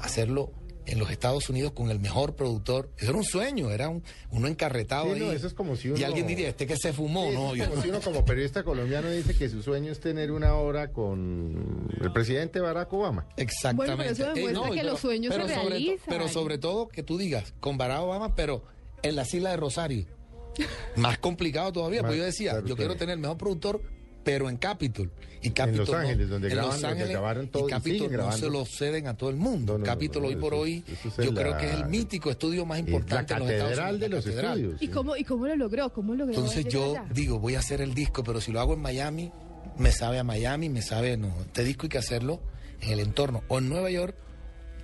Hacerlo 0.00 0.52
en 0.86 0.98
los 0.98 1.10
Estados 1.10 1.48
Unidos 1.48 1.72
con 1.72 1.90
el 1.90 2.00
mejor 2.00 2.34
productor. 2.34 2.90
Eso 2.96 3.10
era 3.10 3.18
un 3.18 3.24
sueño, 3.24 3.70
era 3.70 3.88
un, 3.88 4.02
uno 4.30 4.48
encarretado 4.48 5.14
Sí, 5.14 5.20
no, 5.20 5.30
ahí. 5.30 5.36
eso 5.36 5.46
es 5.46 5.54
como 5.54 5.76
si 5.76 5.92
Y 5.92 6.02
alguien 6.02 6.26
diría, 6.26 6.48
este 6.48 6.66
que 6.66 6.76
se 6.76 6.92
fumó, 6.92 7.28
Sí, 7.30 7.34
¿no? 7.34 7.52
es 7.54 7.58
Yo- 7.60 7.70
como 7.70 7.82
si 7.82 7.88
uno 7.90 8.00
como 8.00 8.24
periodista 8.24 8.62
colombiano 8.64 9.10
dice 9.10 9.34
que 9.36 9.48
su 9.48 9.62
sueño 9.62 9.92
es 9.92 10.00
tener 10.00 10.30
una 10.32 10.54
hora 10.54 10.92
con 10.92 11.88
el 12.00 12.12
presidente 12.12 12.60
Barack 12.60 12.92
Obama. 12.92 13.26
Exactamente. 13.36 13.76
Bueno, 13.76 13.96
pero 13.96 14.10
eso 14.10 14.34
demuestra 14.34 14.70
que 14.70 14.76
pero- 14.80 14.90
los 14.90 15.00
sueños 15.00 15.34
se 15.34 15.40
pero 15.40 15.54
sobre 15.54 15.68
realizan. 15.70 16.06
pero 16.08 16.28
sobre 16.28 16.58
todo 16.58 16.88
que 16.88 17.02
tú 17.02 17.18
digas, 17.18 17.54
con 17.60 17.78
Barack 17.78 18.00
Obama, 18.00 18.34
pero 18.34 18.64
en 19.02 19.16
la 19.16 19.22
isla 19.22 19.50
de 19.50 19.56
Rosario. 19.56 20.06
Más 20.96 21.18
complicado 21.18 21.72
todavía, 21.72 22.02
porque 22.02 22.18
yo 22.18 22.24
decía, 22.24 22.62
yo 22.64 22.76
quiero 22.76 22.96
tener 22.96 23.14
el 23.14 23.20
mejor 23.20 23.38
productor, 23.38 23.82
pero 24.24 24.48
en 24.48 24.56
Capitol. 24.56 25.10
Y 25.44 25.50
Capitol 25.50 25.80
Los 25.80 25.88
no- 25.90 25.96
Ángeles, 25.96 26.28
donde 26.28 26.48
en 26.48 26.54
graban, 26.54 26.72
Los 26.72 26.80
donde 26.82 27.06
grabaron 27.08 27.48
todo 27.48 27.66
y 27.68 27.70
Capitol 27.72 28.12
no 28.12 28.30
se 28.32 28.48
lo 28.48 28.64
ceden 28.64 29.08
a 29.08 29.16
todo 29.16 29.28
el 29.30 29.36
mundo. 29.36 29.72
No, 29.72 29.78
no, 29.78 29.84
no, 29.84 29.84
Capitol 29.84 30.22
no, 30.22 30.28
hoy 30.28 30.36
por 30.36 30.52
eso- 30.54 30.62
hoy, 30.62 30.84
eso 30.86 31.08
es 31.08 31.16
yo 31.26 31.32
la- 31.32 31.40
creo 31.40 31.58
que 31.58 31.66
es 31.66 31.72
el 31.74 31.86
mítico 31.86 32.30
estudio 32.30 32.64
más 32.64 32.78
Es 32.78 32.84
la 32.84 32.90
importante 32.90 33.32
en 33.34 33.38
los 33.40 33.50
Estados 33.50 33.70
catedral 33.70 33.94
Unidos. 33.96 34.00
de 34.10 34.16
los 34.16 34.24
catedral. 34.24 34.58
estudios. 34.60 34.82
¿Y 34.82 34.88
cómo, 34.88 35.16
¿Y 35.16 35.24
cómo 35.24 35.46
lo 35.48 35.56
logró? 35.56 35.92
¿Cómo 35.92 36.14
logró 36.14 36.32
Entonces 36.34 36.64
yo 36.66 36.92
allá? 36.92 37.04
digo, 37.12 37.40
voy 37.40 37.56
a 37.56 37.58
hacer 37.58 37.80
el 37.80 37.92
disco, 37.94 38.22
pero 38.22 38.40
si 38.40 38.52
lo 38.52 38.60
hago 38.60 38.74
en 38.74 38.80
Miami, 38.82 39.32
me 39.78 39.90
sabe 39.90 40.18
a 40.20 40.24
Miami, 40.24 40.68
me 40.68 40.82
sabe, 40.82 41.16
no, 41.16 41.34
este 41.40 41.64
disco 41.64 41.84
hay 41.84 41.88
que 41.88 41.98
hacerlo 41.98 42.40
en 42.80 42.90
el 42.92 43.00
entorno, 43.00 43.42
o 43.48 43.58
en 43.58 43.68
Nueva 43.68 43.90
York, 43.90 44.14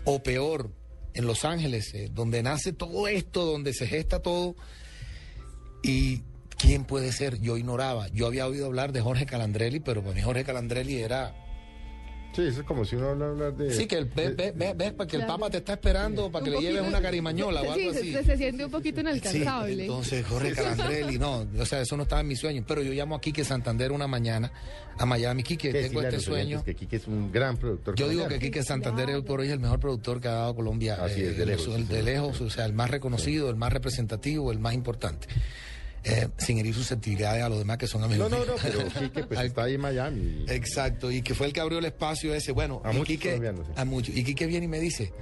o 0.05 0.23
peor, 0.25 0.71
en 1.15 1.27
Los 1.27 1.45
Ángeles, 1.45 1.95
eh, 1.95 2.11
donde 2.13 2.43
nace 2.43 2.73
todo 2.73 3.07
esto, 3.07 3.45
donde 3.45 3.73
se 3.75 3.87
gesta 3.87 4.21
todo. 4.23 4.57
Y 5.83 6.23
¿quién 6.59 6.85
puede 6.85 7.13
ser? 7.13 7.41
Yo 7.41 7.57
ignoraba. 7.57 8.09
Yo 8.09 8.27
había 8.27 8.47
oído 8.47 8.67
hablar 8.67 8.93
de 8.93 9.01
Jorge 9.01 9.25
Calandrelli, 9.27 9.81
pero 9.81 10.03
para 10.03 10.15
mí 10.15 10.21
Jorge 10.23 10.45
Calandrelli 10.45 10.99
era 10.99 11.35
Sí, 12.37 12.43
eso 12.43 12.61
es 12.61 12.67
como 12.67 12.85
si 12.85 12.95
uno 12.95 13.09
habla 13.09 13.27
hablar 13.31 13.57
de... 13.57 13.73
Sí, 13.73 13.87
que 13.87 13.97
el, 13.97 14.05
ve, 14.05 14.29
ve, 14.29 14.53
ve- 14.55 14.75
ves, 14.77 14.93
para 14.93 15.09
que 15.09 15.17
el 15.17 15.25
Papa 15.27 15.49
te 15.51 15.57
está 15.57 15.73
esperando 15.73 16.31
para 16.31 16.45
que 16.45 16.51
Un 16.51 16.57
le 16.57 16.63
lleves 16.73 16.87
una 16.87 17.01
carimañola 17.01 17.63
o 17.63 17.75
Sí, 17.75 17.81
algo 17.81 17.93
se- 17.95 17.99
así. 18.01 18.13
Se, 18.13 18.23
se 18.23 18.37
siente 18.37 18.65
un 18.67 18.71
poquito 18.71 18.97
Sí, 18.97 19.01
inalcanzable. 19.01 19.83
entonces 19.85 20.27
Jorge 20.27 20.53
Calandrelli, 20.53 21.19
no, 21.19 21.47
o 21.59 21.65
sea, 21.67 21.81
eso 21.81 21.97
no 21.97 22.03
estaba 22.03 22.21
en 22.21 22.29
mis 22.29 22.39
sueños, 22.39 22.65
pero 22.69 22.83
yo 22.83 22.93
llamo 22.93 23.17
a 23.17 23.21
Quique 23.21 23.45
Santander 23.45 23.91
una 23.93 24.07
mañana 24.07 24.53
a 24.99 25.07
Miami, 25.07 25.43
Quique, 25.43 25.73
que 25.73 25.83
tengo 25.85 26.03
este 26.03 26.21
sueño. 26.21 26.63
Que 26.63 26.77
Quique 26.77 26.97
es 26.97 27.07
un 27.09 27.33
gran 27.33 27.57
productor. 27.57 27.97
Yo 27.97 28.09
digo 28.09 28.29
que. 28.29 28.39
Quique 28.39 28.63
Santander 28.63 29.09
hoy 29.09 29.23
por 29.23 29.41
hoy 29.41 29.47
es 29.47 29.55
el 29.55 29.61
mejor 29.61 29.81
productor 29.81 30.21
que 30.21 30.29
ha 30.29 30.33
dado 30.33 30.55
Colombia. 30.55 30.97
eh, 31.01 31.05
Así 31.07 31.23
es, 31.23 31.37
de 31.39 31.47
lejos, 31.47 31.67
el- 31.75 31.87
sí, 31.87 31.93
de 31.95 32.01
sí. 32.01 32.05
lejos, 32.05 32.41
o 32.43 32.51
sea, 32.51 32.67
el 32.67 32.75
más 32.75 32.91
reconocido, 32.91 33.49
el 33.49 33.57
más 33.57 33.73
representativo, 33.73 34.53
el 34.53 34.59
más 34.61 34.75
importante. 34.75 35.27
Eh, 36.05 36.29
sin 36.39 36.59
herir 36.59 36.75
susceptibilidades 36.75 37.43
a 37.43 37.49
los 37.49 37.59
demás 37.59 37.77
que 37.77 37.87
son 37.87 38.03
amigos. 38.05 38.31
No, 38.31 38.39
no, 38.39 38.45
no, 38.47 38.55
pero 38.63 38.87
Quique 38.89 39.25
pues 39.25 39.41
está 39.45 39.65
ahí 39.65 39.75
en 39.75 39.81
Miami. 39.81 40.45
Exacto, 40.49 41.11
y 41.11 41.23
que 41.23 41.35
fue 41.35 41.47
el 41.49 41.53
que 41.53 41.61
abrió 41.61 41.79
el 41.81 41.85
espacio 41.85 42.33
ese. 42.35 42.53
Bueno, 42.53 42.81
A 42.85 42.93
y 42.93 42.97
muchos 42.99 43.09
Quique- 43.09 43.37
sí. 43.39 43.73
A 43.77 43.85
muchos. 43.85 44.17
Y 44.17 44.23
Quique 44.25 44.47
viene 44.47 44.67
y 44.67 44.69
me 44.69 44.81
dice, 44.81 45.13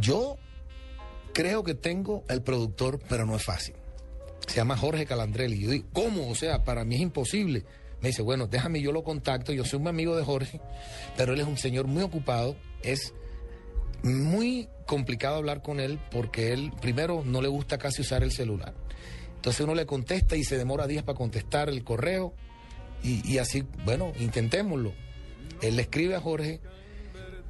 yo 0.00 0.36
creo 1.32 1.62
que 1.64 1.74
tengo 1.74 2.24
el 2.28 2.42
productor, 2.42 3.00
pero 3.08 3.26
no 3.26 3.36
es 3.36 3.44
fácil. 3.44 3.74
Se 4.46 4.56
llama 4.56 4.76
Jorge 4.76 5.04
Calandrelli. 5.06 5.58
Yo 5.58 5.70
digo, 5.70 5.86
¿cómo? 5.92 6.28
O 6.30 6.34
sea, 6.34 6.62
para 6.64 6.84
mí 6.84 6.94
es 6.94 7.00
imposible. 7.00 7.64
Me 8.00 8.08
dice, 8.10 8.22
bueno, 8.22 8.46
déjame, 8.46 8.80
yo 8.80 8.92
lo 8.92 9.02
contacto. 9.02 9.52
Yo 9.52 9.64
soy 9.64 9.80
un 9.80 9.88
amigo 9.88 10.16
de 10.16 10.24
Jorge, 10.24 10.60
pero 11.16 11.32
él 11.34 11.40
es 11.40 11.46
un 11.46 11.58
señor 11.58 11.86
muy 11.88 12.02
ocupado. 12.04 12.56
Es 12.82 13.12
muy 14.04 14.68
complicado 14.86 15.36
hablar 15.36 15.62
con 15.62 15.80
él 15.80 15.98
porque 16.12 16.52
él, 16.52 16.72
primero, 16.80 17.22
no 17.24 17.42
le 17.42 17.48
gusta 17.48 17.78
casi 17.78 18.02
usar 18.02 18.22
el 18.22 18.30
celular. 18.30 18.74
Entonces 19.36 19.60
uno 19.60 19.74
le 19.74 19.86
contesta 19.86 20.36
y 20.36 20.44
se 20.44 20.58
demora 20.58 20.86
días 20.86 21.04
para 21.04 21.16
contestar 21.16 21.68
el 21.68 21.84
correo. 21.84 22.34
Y, 23.02 23.38
así, 23.38 23.64
bueno, 23.84 24.12
intentémoslo. 24.18 24.92
Él 25.62 25.76
le 25.76 25.82
escribe 25.82 26.16
a 26.16 26.20
Jorge 26.20 26.60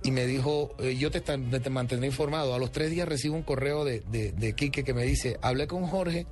y 0.03 0.11
me 0.11 0.27
dijo, 0.27 0.75
eh, 0.79 0.97
yo 0.97 1.11
te, 1.11 1.21
te 1.21 1.71
mantendré 1.71 2.07
informado. 2.07 2.55
A 2.55 2.59
los 2.59 2.73
tres 2.73 2.91
días 2.91 3.09
recibo 3.09 3.37
un 3.37 3.43
correo 3.43 3.85
de, 3.85 4.01
de, 4.01 4.33
de 4.33 4.55
Quique 4.55 4.85
que 4.85 4.93
me 4.93 5.05
dice, 5.05 5.39
hablé 5.41 5.67
con 5.67 5.87
Jorge 5.87 6.27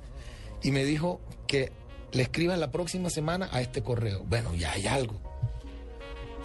y 0.61 0.71
me 0.71 0.85
dijo 0.85 1.21
que 1.47 1.71
le 2.11 2.23
escriba 2.23 2.55
la 2.55 2.71
próxima 2.71 3.09
semana 3.09 3.49
a 3.51 3.61
este 3.61 3.81
correo. 3.81 4.23
Bueno, 4.27 4.53
ya 4.53 4.71
hay 4.73 4.85
algo. 4.85 5.19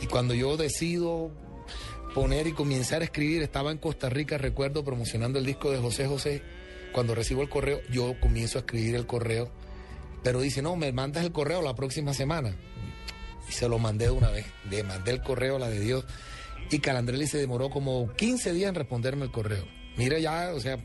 Y 0.00 0.06
cuando 0.06 0.34
yo 0.34 0.56
decido 0.56 1.30
poner 2.14 2.46
y 2.46 2.52
comenzar 2.52 3.02
a 3.02 3.04
escribir, 3.04 3.42
estaba 3.42 3.70
en 3.70 3.78
Costa 3.78 4.08
Rica, 4.08 4.38
recuerdo, 4.38 4.84
promocionando 4.84 5.38
el 5.38 5.46
disco 5.46 5.70
de 5.70 5.78
José 5.78 6.06
José. 6.06 6.42
Cuando 6.92 7.14
recibo 7.14 7.42
el 7.42 7.48
correo, 7.48 7.80
yo 7.90 8.18
comienzo 8.20 8.58
a 8.58 8.60
escribir 8.62 8.94
el 8.94 9.06
correo. 9.06 9.50
Pero 10.22 10.40
dice, 10.40 10.60
no, 10.62 10.76
me 10.76 10.92
mandas 10.92 11.24
el 11.24 11.32
correo 11.32 11.62
la 11.62 11.74
próxima 11.74 12.12
semana. 12.14 12.54
Y 13.48 13.52
se 13.52 13.68
lo 13.68 13.78
mandé 13.78 14.06
de 14.06 14.10
una 14.10 14.30
vez. 14.30 14.46
Le 14.70 14.82
mandé 14.82 15.12
el 15.12 15.22
correo, 15.22 15.58
la 15.58 15.68
de 15.68 15.80
Dios. 15.80 16.04
Y 16.70 16.78
Calandrelli 16.78 17.26
se 17.26 17.38
demoró 17.38 17.70
como 17.70 18.12
15 18.14 18.52
días 18.52 18.68
en 18.68 18.74
responderme 18.74 19.24
el 19.24 19.30
correo. 19.32 19.64
Mira 19.96 20.18
ya, 20.18 20.52
o 20.54 20.60
sea, 20.60 20.78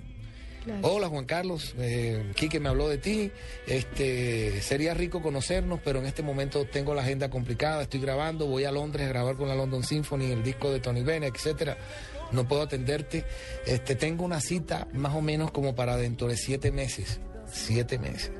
Claro. 0.63 0.79
hola 0.81 1.07
Juan 1.09 1.25
Carlos, 1.25 1.75
eh, 1.77 2.31
Quique 2.35 2.59
me 2.59 2.69
habló 2.69 2.89
de 2.89 2.97
ti, 2.97 3.29
este, 3.67 4.63
sería 4.63 4.95
rico 4.95 5.21
conocernos, 5.21 5.79
pero 5.83 5.99
en 5.99 6.07
este 6.07 6.23
momento 6.23 6.65
tengo 6.65 6.95
la 6.95 7.03
agenda 7.03 7.29
complicada, 7.29 7.83
estoy 7.83 7.99
grabando, 7.99 8.47
voy 8.47 8.63
a 8.63 8.71
Londres 8.71 9.05
a 9.05 9.09
grabar 9.09 9.35
con 9.35 9.47
la 9.47 9.53
London 9.53 9.83
Symphony, 9.83 10.31
el 10.31 10.41
disco 10.41 10.71
de 10.71 10.79
Tony 10.79 11.03
Bennett, 11.03 11.35
etcétera. 11.35 11.77
No 12.31 12.47
puedo 12.47 12.63
atenderte. 12.63 13.25
Este, 13.65 13.95
tengo 13.95 14.25
una 14.25 14.41
cita 14.41 14.87
más 14.93 15.15
o 15.15 15.21
menos 15.21 15.51
como 15.51 15.75
para 15.75 15.97
dentro 15.97 16.27
de 16.27 16.37
siete 16.37 16.71
meses. 16.71 17.19
Siete 17.51 17.99
meses. 17.99 18.31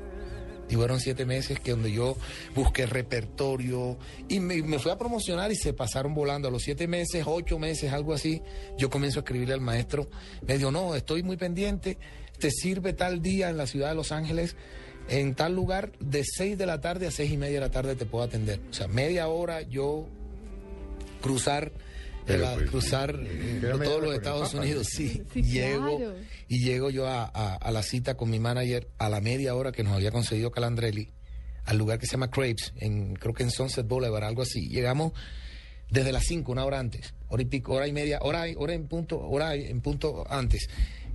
Y 0.68 0.74
fueron 0.74 0.98
siete 0.98 1.24
meses 1.24 1.60
que 1.60 1.70
donde 1.70 1.92
yo 1.92 2.16
busqué 2.54 2.86
repertorio 2.86 3.96
y 4.28 4.40
me, 4.40 4.62
me 4.62 4.78
fui 4.80 4.90
a 4.90 4.98
promocionar 4.98 5.52
y 5.52 5.56
se 5.56 5.72
pasaron 5.72 6.14
volando. 6.14 6.48
A 6.48 6.50
los 6.50 6.62
siete 6.62 6.88
meses, 6.88 7.24
ocho 7.26 7.58
meses, 7.58 7.92
algo 7.92 8.12
así, 8.12 8.42
yo 8.76 8.90
comienzo 8.90 9.20
a 9.20 9.22
escribirle 9.22 9.54
al 9.54 9.60
maestro. 9.60 10.08
Me 10.46 10.58
dijo, 10.58 10.72
no, 10.72 10.96
estoy 10.96 11.22
muy 11.22 11.36
pendiente, 11.36 11.98
te 12.38 12.50
sirve 12.50 12.92
tal 12.92 13.22
día 13.22 13.48
en 13.48 13.56
la 13.56 13.66
ciudad 13.66 13.90
de 13.90 13.94
Los 13.94 14.10
Ángeles, 14.10 14.56
en 15.08 15.36
tal 15.36 15.54
lugar, 15.54 15.92
de 16.00 16.24
seis 16.24 16.58
de 16.58 16.66
la 16.66 16.80
tarde 16.80 17.06
a 17.06 17.10
seis 17.12 17.30
y 17.30 17.36
media 17.36 17.60
de 17.60 17.66
la 17.66 17.70
tarde 17.70 17.94
te 17.94 18.06
puedo 18.06 18.24
atender. 18.24 18.60
O 18.68 18.72
sea, 18.72 18.88
media 18.88 19.28
hora 19.28 19.62
yo 19.62 20.06
cruzar, 21.22 21.72
Eh, 22.28 22.42
pues, 22.56 22.70
cruzar 22.70 23.12
sí, 23.22 23.28
eh, 23.28 23.60
media 23.62 23.72
todos 23.84 24.00
los 24.00 24.06
con 24.06 24.14
Estados 24.14 24.48
Papa. 24.50 24.62
Unidos. 24.62 24.86
Sí, 24.90 25.22
Sí, 25.32 25.42
llego 25.42 25.96
claro. 25.98 26.14
y 26.48 26.64
llego 26.64 26.90
yo 26.90 27.06
a, 27.06 27.24
a- 27.24 27.54
a 27.54 27.70
la 27.70 27.82
cita 27.82 28.16
con 28.16 28.30
mi 28.30 28.38
manager 28.40 28.88
a 28.98 29.08
la 29.08 29.20
media 29.20 29.54
hora 29.54 29.72
que 29.72 29.82
nos 29.84 29.92
había 29.94 30.10
conseguido 30.10 30.50
Calandrelli, 30.50 31.12
al 31.64 31.78
lugar 31.78 31.98
que 31.98 32.06
se 32.06 32.12
llama 32.12 32.30
Crepes, 32.30 32.72
en, 32.76 33.14
creo 33.14 33.34
que 33.34 33.42
en 33.42 33.50
Sunset 33.50 33.86
Boulevard, 33.86 34.24
algo 34.24 34.42
así. 34.42 34.68
Llegamos 34.68 35.12
desde 35.90 36.10
las 36.12 36.24
5, 36.24 36.50
una 36.52 36.64
hora 36.64 36.78
antes, 36.80 37.14
hora 37.28 37.42
y 37.42 37.46
pico, 37.46 37.74
hora 37.74 37.86
y 37.86 37.92
media, 37.92 38.18
hora, 38.22 38.48
y- 38.48 38.54
hora 38.56 38.74
en 38.74 38.88
punto, 38.88 39.20
hora 39.20 39.54
en 39.54 39.80
punto 39.80 40.24
antes. 40.28 40.68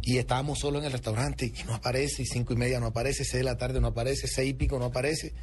Y 0.04 0.18
estábamos 0.18 0.60
solo 0.60 0.80
en 0.80 0.86
el 0.86 0.92
restaurante 0.92 1.46
y 1.46 1.64
no 1.68 1.76
aparece, 1.76 2.24
y 2.24 2.26
cinco 2.26 2.54
y 2.54 2.56
media 2.56 2.80
no 2.80 2.88
aparece, 2.88 3.24
seis 3.24 3.40
de 3.40 3.44
la 3.44 3.58
tarde 3.58 3.80
no 3.80 3.88
aparece, 3.88 4.28
seis 4.28 4.50
y 4.50 4.54
pico 4.54 4.80
no 4.80 4.86
aparece. 4.86 5.34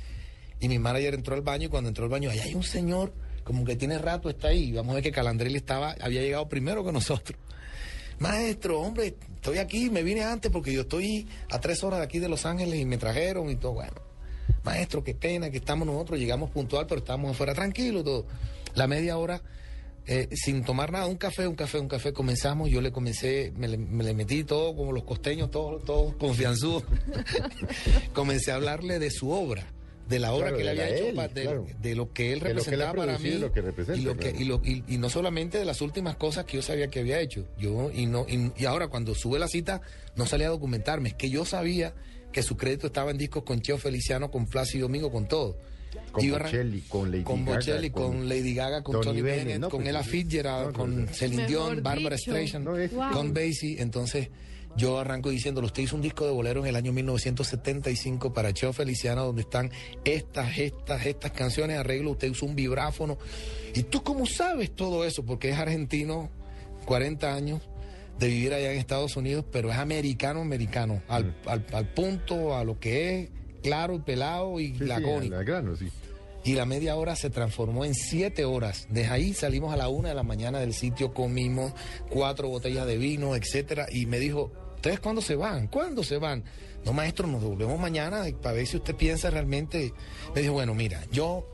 Y 0.61 0.69
mi 0.69 0.79
manager 0.81 1.15
entró 1.15 1.35
al 1.37 1.43
baño 1.43 1.67
y 1.67 1.69
cuando 1.69 1.89
entró 1.89 2.05
al 2.05 2.11
baño, 2.11 2.29
ahí 2.31 2.41
hay 2.41 2.55
un 2.57 2.65
señor, 2.65 3.15
como 3.49 3.65
que 3.65 3.77
tiene 3.77 3.97
rato, 3.97 4.29
está 4.29 4.49
ahí. 4.49 4.73
Vamos 4.73 4.91
a 4.91 4.95
ver 4.97 5.03
que 5.03 5.11
Calandrelli 5.11 5.57
estaba, 5.57 5.97
había 6.03 6.21
llegado 6.21 6.51
primero 6.51 6.85
que 6.85 6.93
nosotros. 6.93 7.39
Maestro, 8.19 8.83
hombre, 8.83 9.17
estoy 9.37 9.57
aquí, 9.57 9.89
me 9.89 10.03
vine 10.03 10.23
antes 10.23 10.53
porque 10.53 10.71
yo 10.71 10.83
estoy 10.83 11.27
a 11.51 11.59
tres 11.59 11.83
horas 11.83 12.01
de 12.01 12.05
aquí 12.05 12.19
de 12.19 12.29
Los 12.29 12.45
Ángeles 12.45 12.79
y 12.79 12.85
me 12.85 12.99
trajeron 12.99 13.49
y 13.49 13.57
todo. 13.57 13.73
Bueno, 13.73 13.95
maestro, 14.65 15.03
qué 15.03 15.15
pena 15.15 15.49
que 15.49 15.57
estamos 15.57 15.87
nosotros, 15.87 16.19
llegamos 16.19 16.51
puntual, 16.51 16.87
pero 16.87 16.99
estamos 16.99 17.31
afuera 17.31 17.55
tranquilos, 17.55 18.05
todo. 18.05 18.27
La 18.75 18.87
media 18.87 19.17
hora, 19.17 19.41
eh, 20.07 20.29
sin 20.33 20.63
tomar 20.63 20.93
nada, 20.93 21.07
un 21.07 21.17
café, 21.17 21.49
un 21.49 21.55
café, 21.55 21.79
un 21.79 21.89
café, 21.89 22.13
comenzamos, 22.13 22.69
yo 22.69 22.83
le 22.83 22.93
comencé, 22.93 23.51
me 23.57 23.67
le, 23.67 23.79
me 23.79 24.05
le 24.05 24.13
metí 24.13 24.45
todo, 24.45 24.77
como 24.77 24.93
los 24.93 25.05
costeños, 25.05 25.51
todos 25.51 25.83
todo 25.85 26.19
confianzudos. 26.19 26.85
comencé 28.13 28.53
a 28.53 28.57
hablarle 28.57 28.99
de 28.99 29.11
su 29.11 29.31
obra. 29.31 29.78
De 30.09 30.19
la 30.19 30.33
obra 30.33 30.47
Claro, 30.49 30.57
que 30.57 30.63
él 30.63 30.69
había 30.71 30.89
hecho, 30.89 31.09
él, 31.09 31.15
pa- 31.15 31.29
de, 31.29 31.43
claro. 31.43 31.67
de 31.83 31.95
lo 31.95 32.13
que 32.13 32.33
él 32.33 32.39
que 32.41 32.45
representaba 32.49 32.95
para 32.95 33.19
mí 33.19 33.29
y 33.29 33.39
lo 33.39 33.53
que 33.53 33.61
representa, 33.61 34.01
y 34.01 34.05
lo 34.05 34.17
que- 34.17 34.31
claro. 34.33 34.39
y 34.41 34.45
lo- 34.45 34.61
y- 34.65 34.85
y 34.95 34.99
no 34.99 35.11
solamente 35.11 35.59
de 35.59 35.65
las 35.67 35.83
últimas 35.83 36.17
cosas 36.17 36.45
que 36.47 36.57
yo 36.57 36.63
sabía 36.63 36.89
que 36.89 37.01
había 37.01 37.21
hecho. 37.21 37.47
Yo 37.59 37.91
y 37.93 38.07
no 38.07 38.25
y, 38.29 38.51
y 38.57 38.65
ahora 38.65 38.89
cuando 38.89 39.15
sube 39.15 39.39
la 39.39 39.49
cita 39.49 39.83
no 40.17 40.25
salía 40.27 40.47
a 40.47 40.51
documentarme, 40.51 41.11
es 41.11 41.15
que 41.15 41.29
yo 41.29 41.45
sabía 41.45 41.95
que 42.33 42.43
su 42.43 42.57
crédito 42.57 42.87
estaba 42.87 43.11
en 43.11 43.19
discos 43.19 43.43
con 43.43 43.61
Cheo 43.61 43.77
Feliciano, 43.79 44.31
con 44.31 44.47
Plácido 44.47 44.87
Domingo, 44.87 45.11
con 45.13 45.29
todo. 45.29 45.57
Con 46.13 46.31
Bocelli, 46.31 46.81
con 46.83 47.11
Lady 47.11 47.23
con 47.25 47.45
Gaga, 47.45 47.57
Bocelli, 47.57 47.91
con, 47.91 48.03
con 48.19 48.29
Lady 48.29 48.55
Gaga, 48.55 48.83
con 48.83 49.01
Tony 49.01 49.21
Bennett, 49.23 49.45
Bennett, 49.45 49.61
no, 49.61 49.69
con 49.71 49.81
pues, 49.83 49.91
Ella. 49.95 50.03
Fitzgerald, 50.05 50.65
No, 50.67 50.71
no, 50.73 50.79
con. 50.79 51.09
Celine 51.09 51.47
Dion, 51.47 51.83
Barbara. 51.83 52.17
Streisand, 52.19 52.65
No, 52.65 52.77
es- 52.77 52.93
Wow. 52.93 53.11
con 53.13 53.33
Basie. 53.35 53.81
Entonces 53.81 54.29
yo 54.79 54.99
arranco 54.99 55.29
diciéndolo, 55.31 55.67
usted 55.67 55.83
hizo 55.83 55.97
un 55.97 56.03
disco 56.03 56.25
de 56.25 56.31
bolero 56.33 56.61
en 56.61 56.67
el 56.69 56.77
año 56.77 56.93
1975 56.93 58.33
para 58.33 58.53
Cheo 58.53 58.73
Feliciano, 58.73 59.25
donde 59.27 59.43
están 59.43 59.71
estas, 60.05 60.57
estas, 60.59 61.05
estas 61.05 61.33
canciones, 61.33 61.77
arreglo, 61.79 62.13
usted 62.13 62.31
usó 62.31 62.47
un 62.47 62.55
vibráfono. 62.55 63.19
¿Y 63.75 63.83
tú 63.83 64.03
cómo 64.03 64.25
sabes 64.27 64.71
todo 64.75 65.05
eso? 65.05 65.25
Porque 65.25 65.51
es 65.51 65.59
argentino, 65.59 66.31
40 66.87 67.35
años 67.35 67.61
de 68.19 68.29
vivir 68.29 68.55
allá 68.55 68.73
en 68.73 68.79
Estados 68.79 69.17
Unidos, 69.17 69.45
pero 69.53 69.71
es 69.71 69.77
americano, 69.79 70.41
americano, 70.41 71.03
al, 71.09 71.27
Mm. 71.27 71.35
al- 71.49 71.67
al 71.73 71.93
punto, 71.95 72.57
a 72.57 72.65
lo 72.65 72.79
que 72.81 73.21
es, 73.25 73.31
claro 73.63 73.95
y 73.95 73.99
pelado 74.01 74.59
y 74.61 74.69
Sí, 74.69 74.79
sí, 74.79 74.85
lacónico. 74.85 75.37
grano, 75.45 75.77
sí. 75.77 75.89
Y 76.45 76.55
la 76.55 76.65
media 76.67 76.97
hora 76.97 77.15
se 77.17 77.31
transformó 77.31 77.85
en 77.85 77.95
siete 77.95 78.45
horas. 78.45 78.87
Desde 78.91 79.11
ahí 79.11 79.35
salimos 79.35 79.73
a 79.73 79.77
la 79.77 79.89
una 79.89 80.09
de 80.11 80.15
la 80.15 80.23
mañana 80.23 80.61
del 80.61 80.73
sitio, 80.73 81.13
comimos 81.13 81.73
cuatro 82.11 82.49
botellas 82.49 82.87
de 82.87 82.97
vino, 82.97 83.35
etcétera. 83.37 83.87
Y 83.93 84.07
me 84.07 84.19
dijo, 84.19 84.53
¿ustedes 84.79 85.01
cuándo 85.01 85.21
se 85.21 85.35
van? 85.35 85.67
¿Cuándo 85.67 86.05
se 86.05 86.19
van? 86.19 86.45
No, 86.85 86.93
maestro, 86.93 87.27
nos 87.27 87.43
devolvemos 87.43 87.79
mañana 87.81 88.25
para 88.41 88.55
ver 88.55 88.67
si 88.67 88.77
usted 88.77 88.95
piensa 88.95 89.29
realmente. 89.29 89.93
Me 90.35 90.41
dijo, 90.41 90.55
bueno, 90.55 90.73
mira, 90.75 91.03
yo 91.11 91.45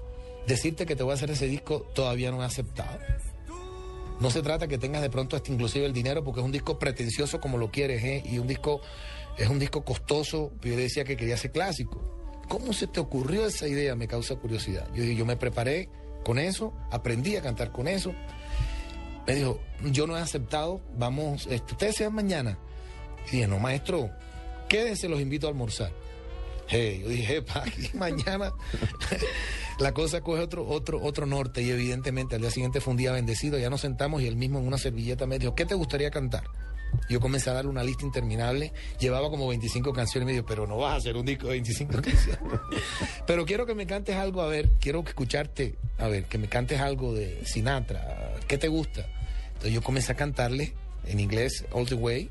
decirte 0.46 0.84
que 0.84 0.94
te 0.94 1.02
voy 1.02 1.12
a 1.12 1.14
hacer 1.14 1.30
ese 1.30 1.46
disco 1.46 1.80
todavía 1.94 2.30
no 2.30 2.42
he 2.42 2.46
aceptado. 2.46 2.98
No 4.20 4.30
se 4.30 4.42
trata 4.42 4.68
que 4.68 4.78
tengas 4.78 5.00
de 5.00 5.10
pronto 5.10 5.36
hasta 5.36 5.50
inclusive 5.50 5.86
el 5.86 5.92
dinero, 5.92 6.22
porque 6.22 6.40
es 6.40 6.46
un 6.46 6.52
disco 6.52 6.78
pretencioso 6.78 7.40
como 7.40 7.56
lo 7.56 7.70
quieres, 7.70 8.04
¿eh? 8.04 8.22
Y 8.30 8.38
un 8.38 8.46
disco, 8.46 8.80
es 9.38 9.48
un 9.48 9.58
disco 9.58 9.84
costoso. 9.84 10.52
Yo 10.62 10.76
decía 10.76 11.04
que 11.04 11.16
quería 11.16 11.36
ser 11.36 11.50
clásico. 11.50 12.00
¿Cómo 12.48 12.74
se 12.74 12.86
te 12.86 13.00
ocurrió 13.00 13.46
esa 13.46 13.66
idea? 13.66 13.96
Me 13.96 14.06
causa 14.06 14.36
curiosidad. 14.36 14.86
Yo, 14.94 15.02
yo 15.02 15.24
me 15.24 15.36
preparé 15.36 15.88
con 16.24 16.38
eso, 16.38 16.74
aprendí 16.90 17.36
a 17.36 17.42
cantar 17.42 17.72
con 17.72 17.88
eso. 17.88 18.14
Me 19.26 19.34
dijo, 19.34 19.58
yo 19.82 20.06
no 20.06 20.16
he 20.16 20.20
aceptado, 20.20 20.82
vamos, 20.96 21.46
este, 21.50 21.72
ustedes 21.72 21.96
se 21.96 22.04
van 22.04 22.14
mañana. 22.14 22.58
Y 23.28 23.36
dije, 23.36 23.46
no, 23.46 23.58
maestro, 23.58 24.10
quédense, 24.68 25.08
los 25.08 25.20
invito 25.20 25.46
a 25.46 25.50
almorzar. 25.50 25.92
Hey, 26.68 27.00
yo 27.02 27.08
dije, 27.08 27.42
pa, 27.42 27.64
mañana 27.94 28.52
la 29.78 29.92
cosa 29.92 30.20
coge 30.20 30.42
otro, 30.42 30.66
otro, 30.66 31.02
otro 31.02 31.26
norte 31.26 31.62
y 31.62 31.70
evidentemente 31.70 32.36
al 32.36 32.40
día 32.40 32.50
siguiente 32.50 32.80
fue 32.80 32.92
un 32.92 32.96
día 32.96 33.12
bendecido, 33.12 33.58
ya 33.58 33.68
nos 33.68 33.82
sentamos 33.82 34.22
y 34.22 34.26
él 34.26 34.36
mismo 34.36 34.58
en 34.58 34.66
una 34.66 34.78
servilleta 34.78 35.26
me 35.26 35.38
dijo, 35.38 35.54
¿qué 35.54 35.66
te 35.66 35.74
gustaría 35.74 36.10
cantar? 36.10 36.44
Yo 37.08 37.20
comencé 37.20 37.50
a 37.50 37.54
darle 37.54 37.70
una 37.70 37.82
lista 37.82 38.04
interminable. 38.04 38.72
Llevaba 38.98 39.30
como 39.30 39.48
25 39.48 39.92
canciones 39.92 40.24
y 40.24 40.26
me 40.26 40.32
dijo, 40.32 40.46
pero 40.46 40.66
no 40.66 40.76
vas 40.78 40.92
a 40.92 40.96
hacer 40.96 41.16
un 41.16 41.26
disco 41.26 41.48
de 41.48 41.54
25 41.54 41.92
canciones. 42.02 42.60
pero 43.26 43.44
quiero 43.44 43.66
que 43.66 43.74
me 43.74 43.86
cantes 43.86 44.16
algo, 44.16 44.42
a 44.42 44.46
ver, 44.46 44.70
quiero 44.80 45.02
escucharte, 45.06 45.74
a 45.98 46.08
ver, 46.08 46.24
que 46.24 46.38
me 46.38 46.48
cantes 46.48 46.80
algo 46.80 47.12
de 47.14 47.44
Sinatra. 47.44 48.34
¿Qué 48.46 48.58
te 48.58 48.68
gusta? 48.68 49.06
Entonces 49.48 49.72
yo 49.72 49.82
comencé 49.82 50.12
a 50.12 50.16
cantarle 50.16 50.74
en 51.06 51.20
inglés 51.20 51.64
All 51.72 51.86
the 51.86 51.94
Way 51.94 52.30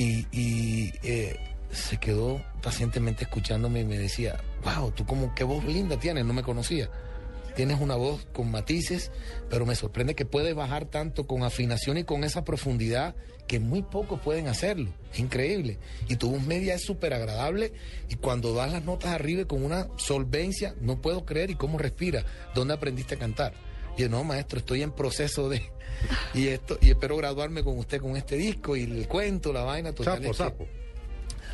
y, 0.00 0.26
y, 0.32 0.92
eh, 1.02 1.36
se 1.70 1.98
quedó 1.98 2.42
pacientemente 2.62 3.24
escuchándome 3.24 3.80
y 3.80 3.84
me 3.84 3.98
decía, 3.98 4.40
wow, 4.64 4.90
tú 4.92 5.04
como 5.04 5.34
qué 5.34 5.44
voz 5.44 5.62
linda 5.64 5.98
tienes, 5.98 6.24
no 6.24 6.32
me 6.32 6.42
conocía. 6.42 6.90
Tienes 7.54 7.80
una 7.80 7.96
voz 7.96 8.26
con 8.32 8.50
matices, 8.50 9.10
pero 9.50 9.66
me 9.66 9.74
sorprende 9.74 10.14
que 10.14 10.24
puedes 10.24 10.54
bajar 10.54 10.86
tanto 10.86 11.26
con 11.26 11.42
afinación 11.42 11.98
y 11.98 12.04
con 12.04 12.24
esa 12.24 12.44
profundidad 12.44 13.14
que 13.46 13.60
muy 13.60 13.82
pocos 13.82 14.20
pueden 14.20 14.48
hacerlo. 14.48 14.90
Es 15.12 15.18
increíble. 15.18 15.78
Y 16.08 16.16
tu 16.16 16.30
voz 16.30 16.42
media 16.42 16.76
es 16.76 16.82
súper 16.82 17.12
agradable 17.12 17.74
y 18.08 18.14
cuando 18.14 18.54
das 18.54 18.72
las 18.72 18.84
notas 18.84 19.10
arriba 19.10 19.44
con 19.44 19.62
una 19.62 19.88
solvencia, 19.96 20.74
no 20.80 21.02
puedo 21.02 21.26
creer 21.26 21.50
y 21.50 21.56
cómo 21.56 21.76
respira. 21.76 22.24
¿Dónde 22.54 22.72
aprendiste 22.72 23.16
a 23.16 23.18
cantar? 23.18 23.52
Y 24.04 24.08
no, 24.08 24.24
maestro, 24.24 24.58
estoy 24.58 24.82
en 24.82 24.92
proceso 24.92 25.48
de... 25.48 25.62
Y 26.34 26.48
esto 26.48 26.78
y 26.80 26.88
espero 26.90 27.16
graduarme 27.16 27.62
con 27.62 27.76
usted 27.78 28.00
con 28.00 28.16
este 28.16 28.36
disco 28.36 28.74
y 28.76 28.84
el 28.84 29.06
cuento, 29.06 29.52
la 29.52 29.64
vaina. 29.64 29.92
Total, 29.92 30.14
Sapo, 30.16 30.24
es 30.30 30.30
que- 30.30 30.42
sapo. 30.44 30.68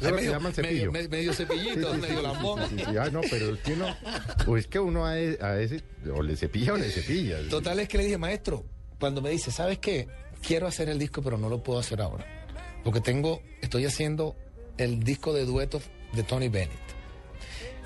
Ay, 0.02 0.12
medio, 0.12 0.30
llama 0.32 0.48
el 0.50 0.54
cepillo. 0.54 0.92
medio- 0.92 1.08
medio 1.08 1.32
cepillito, 1.32 1.90
Sí, 1.94 1.94
sí, 1.96 2.00
medio 2.02 2.16
sí, 2.18 2.22
lambón. 2.22 2.60
Ah, 3.00 3.08
no, 3.10 3.22
pero 3.30 3.54
es 3.54 3.60
que 3.60 3.72
uno, 3.72 3.96
o 4.46 4.56
es 4.58 4.66
que 4.66 4.78
uno 4.78 5.06
a, 5.06 5.18
e- 5.18 5.38
a 5.40 5.58
ese, 5.58 5.82
o 6.14 6.22
le 6.22 6.36
cepilla 6.36 6.74
o 6.74 6.76
le 6.76 6.90
cepilla. 6.90 7.38
Total 7.48 7.80
es 7.80 7.88
que 7.88 7.96
le 7.98 8.04
dije, 8.04 8.18
maestro, 8.18 8.64
cuando 9.00 9.20
me 9.22 9.30
dice, 9.30 9.50
¿sabes 9.50 9.78
qué? 9.78 10.06
Quiero 10.46 10.66
hacer 10.66 10.90
el 10.90 10.98
disco, 10.98 11.22
pero 11.22 11.38
no 11.38 11.48
lo 11.48 11.62
puedo 11.62 11.78
hacer 11.80 12.00
ahora. 12.02 12.26
Porque 12.84 13.00
tengo, 13.00 13.40
estoy 13.62 13.86
haciendo 13.86 14.36
el 14.76 15.02
disco 15.02 15.32
de 15.32 15.44
duetos 15.46 15.82
de 16.12 16.22
Tony 16.22 16.48
Bennett. 16.50 16.78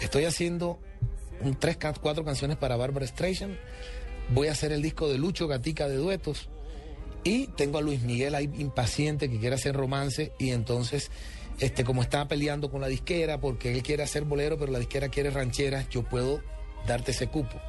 Estoy 0.00 0.25
haciendo 0.25 0.79
un 1.40 1.55
tres, 1.59 1.79
cuatro 2.02 2.25
canciones 2.25 2.57
para 2.57 2.76
Barbara 2.76 3.07
Streisand. 3.07 3.57
Voy 4.32 4.49
a 4.49 4.52
hacer 4.52 4.72
el 4.72 4.82
disco 4.82 5.08
de 5.08 5.18
Lucho 5.18 5.49
Gatica 5.49 5.88
de 5.88 5.96
duetos. 5.96 6.49
Y 7.22 7.49
tengo 7.49 7.78
a 7.78 7.82
Luis 7.82 8.00
Miguel 8.02 8.34
ahí 8.34 8.50
impaciente 8.58 9.28
que 9.28 9.38
quiere 9.38 9.56
hacer 9.56 9.75
romance 9.75 10.32
y 10.38 10.50
entonces, 10.50 11.10
este, 11.58 11.84
como 11.84 12.00
está 12.00 12.26
peleando 12.28 12.70
con 12.70 12.80
la 12.80 12.87
disquera 12.87 13.38
porque 13.40 13.72
él 13.72 13.82
quiere 13.82 14.02
hacer 14.02 14.25
bolero, 14.25 14.58
pero 14.58 14.72
la 14.72 14.78
disquera 14.78 15.10
quiere 15.10 15.30
rancheras, 15.30 15.88
yo 15.90 16.02
puedo 16.02 16.40
darte 16.87 17.10
ese 17.10 17.26
cupo. 17.26 17.60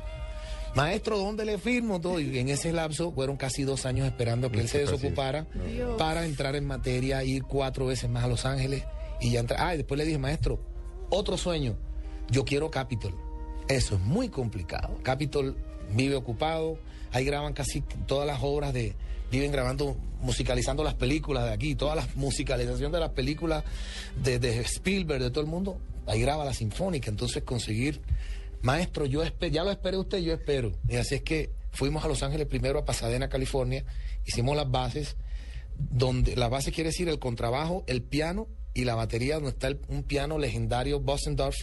Maestro, 0.73 1.17
¿dónde 1.17 1.43
le 1.43 1.57
firmo 1.57 1.99
todo? 1.99 2.21
Y 2.21 2.39
en 2.39 2.47
ese 2.47 2.71
lapso 2.71 3.11
fueron 3.11 3.35
casi 3.35 3.63
dos 3.63 3.85
años 3.85 4.07
esperando 4.07 4.49
que 4.49 4.61
él 4.61 4.69
se 4.69 4.79
desocupara 4.79 5.47
para 5.97 6.25
entrar 6.25 6.55
en 6.55 6.65
materia, 6.65 7.21
ir 7.25 7.43
cuatro 7.43 7.87
veces 7.87 8.09
más 8.09 8.23
a 8.23 8.27
Los 8.27 8.45
Ángeles 8.45 8.85
y 9.19 9.31
ya 9.31 9.41
entrar. 9.41 9.59
Ah, 9.61 9.73
y 9.73 9.77
después 9.77 9.97
le 9.97 10.05
dije, 10.05 10.17
maestro, 10.17 10.61
otro 11.09 11.35
sueño, 11.35 11.77
yo 12.29 12.45
quiero 12.45 12.71
Capitol. 12.71 13.13
Eso 13.67 13.95
es 13.95 14.01
muy 14.01 14.29
complicado. 14.29 14.97
Capitol 15.03 15.57
vive 15.93 16.15
ocupado, 16.15 16.77
ahí 17.11 17.25
graban 17.25 17.53
casi 17.53 17.81
todas 18.07 18.25
las 18.27 18.39
obras 18.41 18.73
de, 18.73 18.95
viven 19.31 19.51
grabando, 19.51 19.97
musicalizando 20.21 20.83
las 20.83 20.93
películas 20.95 21.45
de 21.45 21.51
aquí, 21.53 21.75
todas 21.75 21.95
las 21.95 22.15
musicalizaciones 22.15 22.91
de 22.91 22.99
las 22.99 23.11
películas 23.11 23.63
de, 24.23 24.39
de 24.39 24.59
Spielberg, 24.61 25.21
de 25.21 25.29
todo 25.31 25.41
el 25.41 25.49
mundo, 25.49 25.79
ahí 26.07 26.21
graba 26.21 26.45
la 26.45 26.53
sinfónica, 26.53 27.09
entonces 27.09 27.43
conseguir, 27.43 28.01
maestro, 28.61 29.05
yo 29.05 29.23
ya 29.23 29.63
lo 29.63 29.71
esperé 29.71 29.97
usted, 29.97 30.19
yo 30.19 30.33
espero. 30.33 30.71
Y 30.87 30.95
así 30.97 31.15
es 31.15 31.21
que 31.23 31.51
fuimos 31.71 32.03
a 32.03 32.07
Los 32.07 32.21
Ángeles 32.23 32.47
primero, 32.47 32.79
a 32.79 32.85
Pasadena, 32.85 33.29
California, 33.29 33.85
hicimos 34.25 34.55
las 34.55 34.69
bases, 34.69 35.15
donde 35.77 36.35
la 36.35 36.47
base 36.47 36.71
quiere 36.71 36.89
decir 36.89 37.09
el 37.09 37.17
contrabajo, 37.19 37.83
el 37.87 38.03
piano 38.03 38.47
y 38.73 38.83
la 38.83 38.95
batería, 38.95 39.35
donde 39.35 39.49
está 39.49 39.67
el- 39.67 39.79
un 39.87 40.03
piano 40.03 40.37
legendario, 40.37 40.99
Bossendorf, 40.99 41.55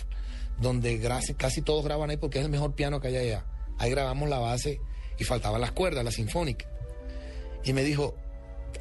donde 0.61 1.01
casi 1.37 1.63
todos 1.63 1.85
graban 1.85 2.11
ahí 2.11 2.17
porque 2.17 2.39
es 2.41 2.45
el 2.45 2.51
mejor 2.51 2.75
piano 2.75 3.01
que 3.01 3.09
hay 3.09 3.17
allá. 3.17 3.45
Ahí 3.79 3.91
grabamos 3.91 4.29
la 4.29 4.39
base 4.39 4.81
y 5.19 5.25
faltaban 5.25 5.61
las 5.61 5.73
cuerdas, 5.73 6.05
la 6.05 6.11
sinfónica. 6.11 6.67
Y 7.65 7.73
me 7.73 7.83
dijo, 7.83 8.15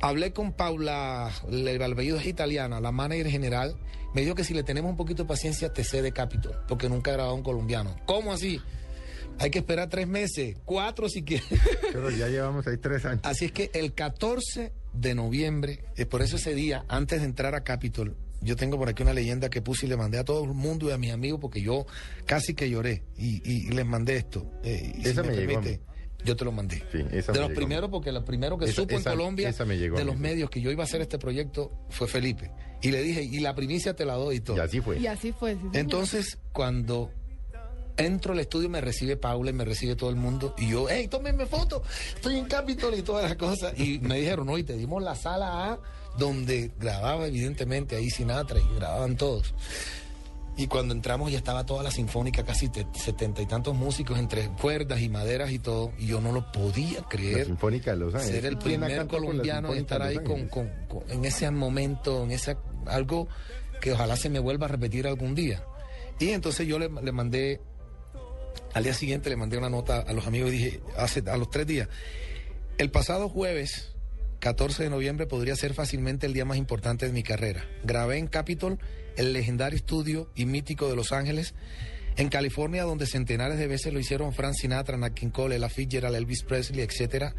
hablé 0.01 0.33
con 0.33 0.53
Paula, 0.53 1.31
el 1.49 1.67
el 1.67 1.81
apellido 1.81 2.17
es 2.17 2.25
italiana, 2.25 2.79
la 2.79 2.91
manager 2.91 3.29
general, 3.29 3.75
me 4.13 4.21
dijo 4.21 4.35
que 4.35 4.43
si 4.43 4.53
le 4.53 4.63
tenemos 4.63 4.91
un 4.91 4.97
poquito 4.97 5.23
de 5.23 5.27
paciencia 5.27 5.73
te 5.73 5.83
cede 5.83 6.11
Capitol, 6.11 6.55
porque 6.67 6.89
nunca 6.89 7.11
he 7.11 7.13
grabado 7.13 7.35
un 7.35 7.43
colombiano. 7.43 7.95
¿Cómo 8.05 8.31
así? 8.31 8.59
Hay 9.39 9.51
que 9.51 9.59
esperar 9.59 9.89
tres 9.89 10.07
meses, 10.07 10.57
cuatro 10.65 11.09
si 11.09 11.23
quieres. 11.23 11.47
Pero 11.91 12.09
ya 12.09 12.27
llevamos 12.27 12.65
ahí 12.67 12.77
tres 12.77 13.05
años. 13.05 13.21
Así 13.23 13.45
es 13.45 13.51
que 13.51 13.69
el 13.73 13.93
14 13.93 14.71
de 14.93 15.15
noviembre, 15.15 15.83
es 15.95 16.07
por 16.07 16.21
eso 16.21 16.37
ese 16.37 16.55
día, 16.55 16.85
antes 16.87 17.19
de 17.19 17.25
entrar 17.25 17.53
a 17.53 17.63
Capitol, 17.63 18.15
yo 18.41 18.55
tengo 18.55 18.77
por 18.77 18.89
aquí 18.89 19.03
una 19.03 19.13
leyenda 19.13 19.49
que 19.49 19.61
puse 19.61 19.85
y 19.85 19.89
le 19.89 19.97
mandé 19.97 20.17
a 20.19 20.23
todo 20.23 20.43
el 20.43 20.53
mundo 20.53 20.89
y 20.89 20.91
a 20.91 20.97
mis 20.97 21.11
amigos 21.11 21.39
porque 21.41 21.61
yo 21.61 21.85
casi 22.25 22.53
que 22.53 22.69
lloré 22.69 23.03
y, 23.17 23.41
y 23.49 23.69
les 23.71 23.85
mandé 23.85 24.17
esto. 24.17 24.45
eh, 24.63 24.93
y 24.97 25.03
si 25.03 25.09
Esa 25.09 25.23
me 25.23 25.35
llegó 25.35 25.57
a 25.57 25.61
permite, 25.61 25.81
yo 26.25 26.35
te 26.35 26.45
lo 26.45 26.51
mandé. 26.51 26.83
Sí, 26.91 26.99
esa 27.11 27.31
de 27.31 27.39
me 27.39 27.47
los 27.47 27.55
primeros, 27.55 27.89
porque 27.89 28.11
lo 28.11 28.23
primero 28.25 28.57
que 28.57 28.65
Esa- 28.65 28.73
supo 28.75 28.95
esa- 28.95 29.11
en 29.11 29.17
Colombia 29.17 29.49
esa 29.49 29.65
me 29.65 29.77
llegó 29.77 29.95
a 29.97 29.99
de 29.99 30.05
los 30.05 30.17
medios 30.17 30.49
que 30.49 30.61
yo 30.61 30.71
iba 30.71 30.83
a 30.83 30.85
hacer 30.85 31.01
este 31.01 31.17
proyecto 31.19 31.71
fue 31.89 32.07
Felipe. 32.07 32.51
Y 32.81 32.91
le 32.91 33.01
dije, 33.01 33.23
y 33.23 33.39
la 33.39 33.55
primicia 33.55 33.95
te 33.95 34.05
la 34.05 34.13
doy 34.15 34.37
y 34.37 34.39
todo. 34.41 34.57
Y 34.57 34.59
así 34.59 34.81
fue. 34.81 34.99
Y 34.99 35.07
así 35.07 35.31
fue. 35.31 35.53
sí. 35.55 35.61
Entonces, 35.73 36.37
cuando 36.53 37.11
entro 37.97 38.33
al 38.33 38.39
estudio, 38.39 38.69
me 38.69 38.79
recibe 38.81 39.17
Paula 39.17 39.49
y 39.49 39.53
me 39.53 39.65
recibe 39.65 39.95
todo 39.95 40.11
el 40.11 40.15
mundo. 40.15 40.53
Y 40.59 40.69
yo, 40.69 40.85
hey, 40.87 41.07
tómenme 41.07 41.47
foto, 41.47 41.81
estoy 42.15 42.37
en 42.37 42.45
Capitol 42.45 42.93
y 42.95 43.01
todas 43.01 43.23
las 43.23 43.35
cosas. 43.35 43.73
Y 43.79 43.97
me 43.99 44.19
dijeron, 44.19 44.45
no, 44.45 44.55
y 44.57 44.63
te 44.63 44.73
dimos 44.77 45.01
la 45.01 45.15
sala 45.15 45.71
A, 45.73 45.79
donde 46.17 46.71
grababa 46.79 47.27
evidentemente 47.27 47.95
ahí 47.95 48.09
Sinatra 48.09 48.59
y 48.59 48.75
grababan 48.75 49.15
todos. 49.17 49.53
Y 50.59 50.65
cuando 50.65 50.95
entramos 50.95 51.31
ya 51.31 51.37
estaba 51.37 51.67
toda 51.67 51.83
la 51.83 51.91
sinfónica, 51.91 52.43
casi 52.43 52.67
te- 52.69 52.87
setenta 52.95 53.43
y 53.43 53.45
tantos 53.45 53.75
músicos 53.75 54.17
entre 54.17 54.49
cuerdas 54.49 54.99
y 55.01 55.07
maderas 55.07 55.51
y 55.51 55.59
todo. 55.59 55.93
Y 55.99 56.07
yo 56.07 56.19
no 56.19 56.31
lo 56.31 56.51
podía 56.51 57.01
La 57.01 57.07
creer 57.07 57.45
Sinfónica 57.45 57.91
de 57.91 57.97
Los 57.97 58.15
Ángeles. 58.15 58.35
ser 58.35 58.45
el 58.47 58.57
¿Quién 58.57 58.81
ha 58.83 58.87
primer 58.87 58.97
la 59.03 59.07
colombiano 59.07 59.67
en 59.73 59.77
Sinfónica 59.77 59.95
estar 59.95 60.01
ahí 60.01 60.15
con- 60.25 60.47
con- 60.47 60.71
en 61.09 61.25
ese 61.25 61.51
momento, 61.51 62.23
en 62.23 62.31
ese 62.31 62.57
algo 62.87 63.27
que 63.81 63.91
ojalá 63.91 64.15
se 64.15 64.29
me 64.29 64.39
vuelva 64.39 64.65
a 64.65 64.69
repetir 64.69 65.05
algún 65.05 65.35
día. 65.35 65.63
Y 66.19 66.29
entonces 66.29 66.65
yo 66.67 66.79
le, 66.79 66.89
le 66.89 67.11
mandé, 67.11 67.61
al 68.73 68.83
día 68.83 68.95
siguiente 68.95 69.29
le 69.29 69.35
mandé 69.35 69.59
una 69.59 69.69
nota 69.69 69.99
a 69.99 70.13
los 70.13 70.25
amigos 70.25 70.49
y 70.49 70.53
dije, 70.53 70.81
hace, 70.97 71.21
a 71.29 71.37
los 71.37 71.51
tres 71.51 71.67
días, 71.67 71.87
el 72.79 72.89
pasado 72.89 73.29
jueves, 73.29 73.91
14 74.47 74.83
de 74.83 74.89
noviembre, 74.89 75.27
podría 75.27 75.57
ser 75.57 75.73
fácilmente 75.73 76.25
el 76.25 76.31
día 76.31 76.45
más 76.45 76.57
importante 76.57 77.05
de 77.05 77.11
mi 77.11 77.21
carrera. 77.21 77.65
Grabé 77.83 78.17
en 78.17 78.27
Capitol, 78.27 78.79
el 79.17 79.33
legendario 79.33 79.75
estudio 79.75 80.31
y 80.35 80.45
mítico 80.45 80.87
de 80.87 80.95
Los 80.95 81.11
Ángeles, 81.11 81.53
en 82.15 82.29
California, 82.29 82.85
donde 82.85 83.07
centenares 83.07 83.59
de 83.59 83.67
veces 83.67 83.91
lo 83.91 83.99
hicieron 83.99 84.31
Frank 84.31 84.53
Sinatra, 84.53 84.95
Nat 84.95 85.13
King 85.13 85.31
Cole, 85.31 85.57
Ella 85.57 85.67
Fitzgerald, 85.67 86.15
Elvis 86.15 86.43
Presley, 86.43 86.79
etcétera. 86.79 87.35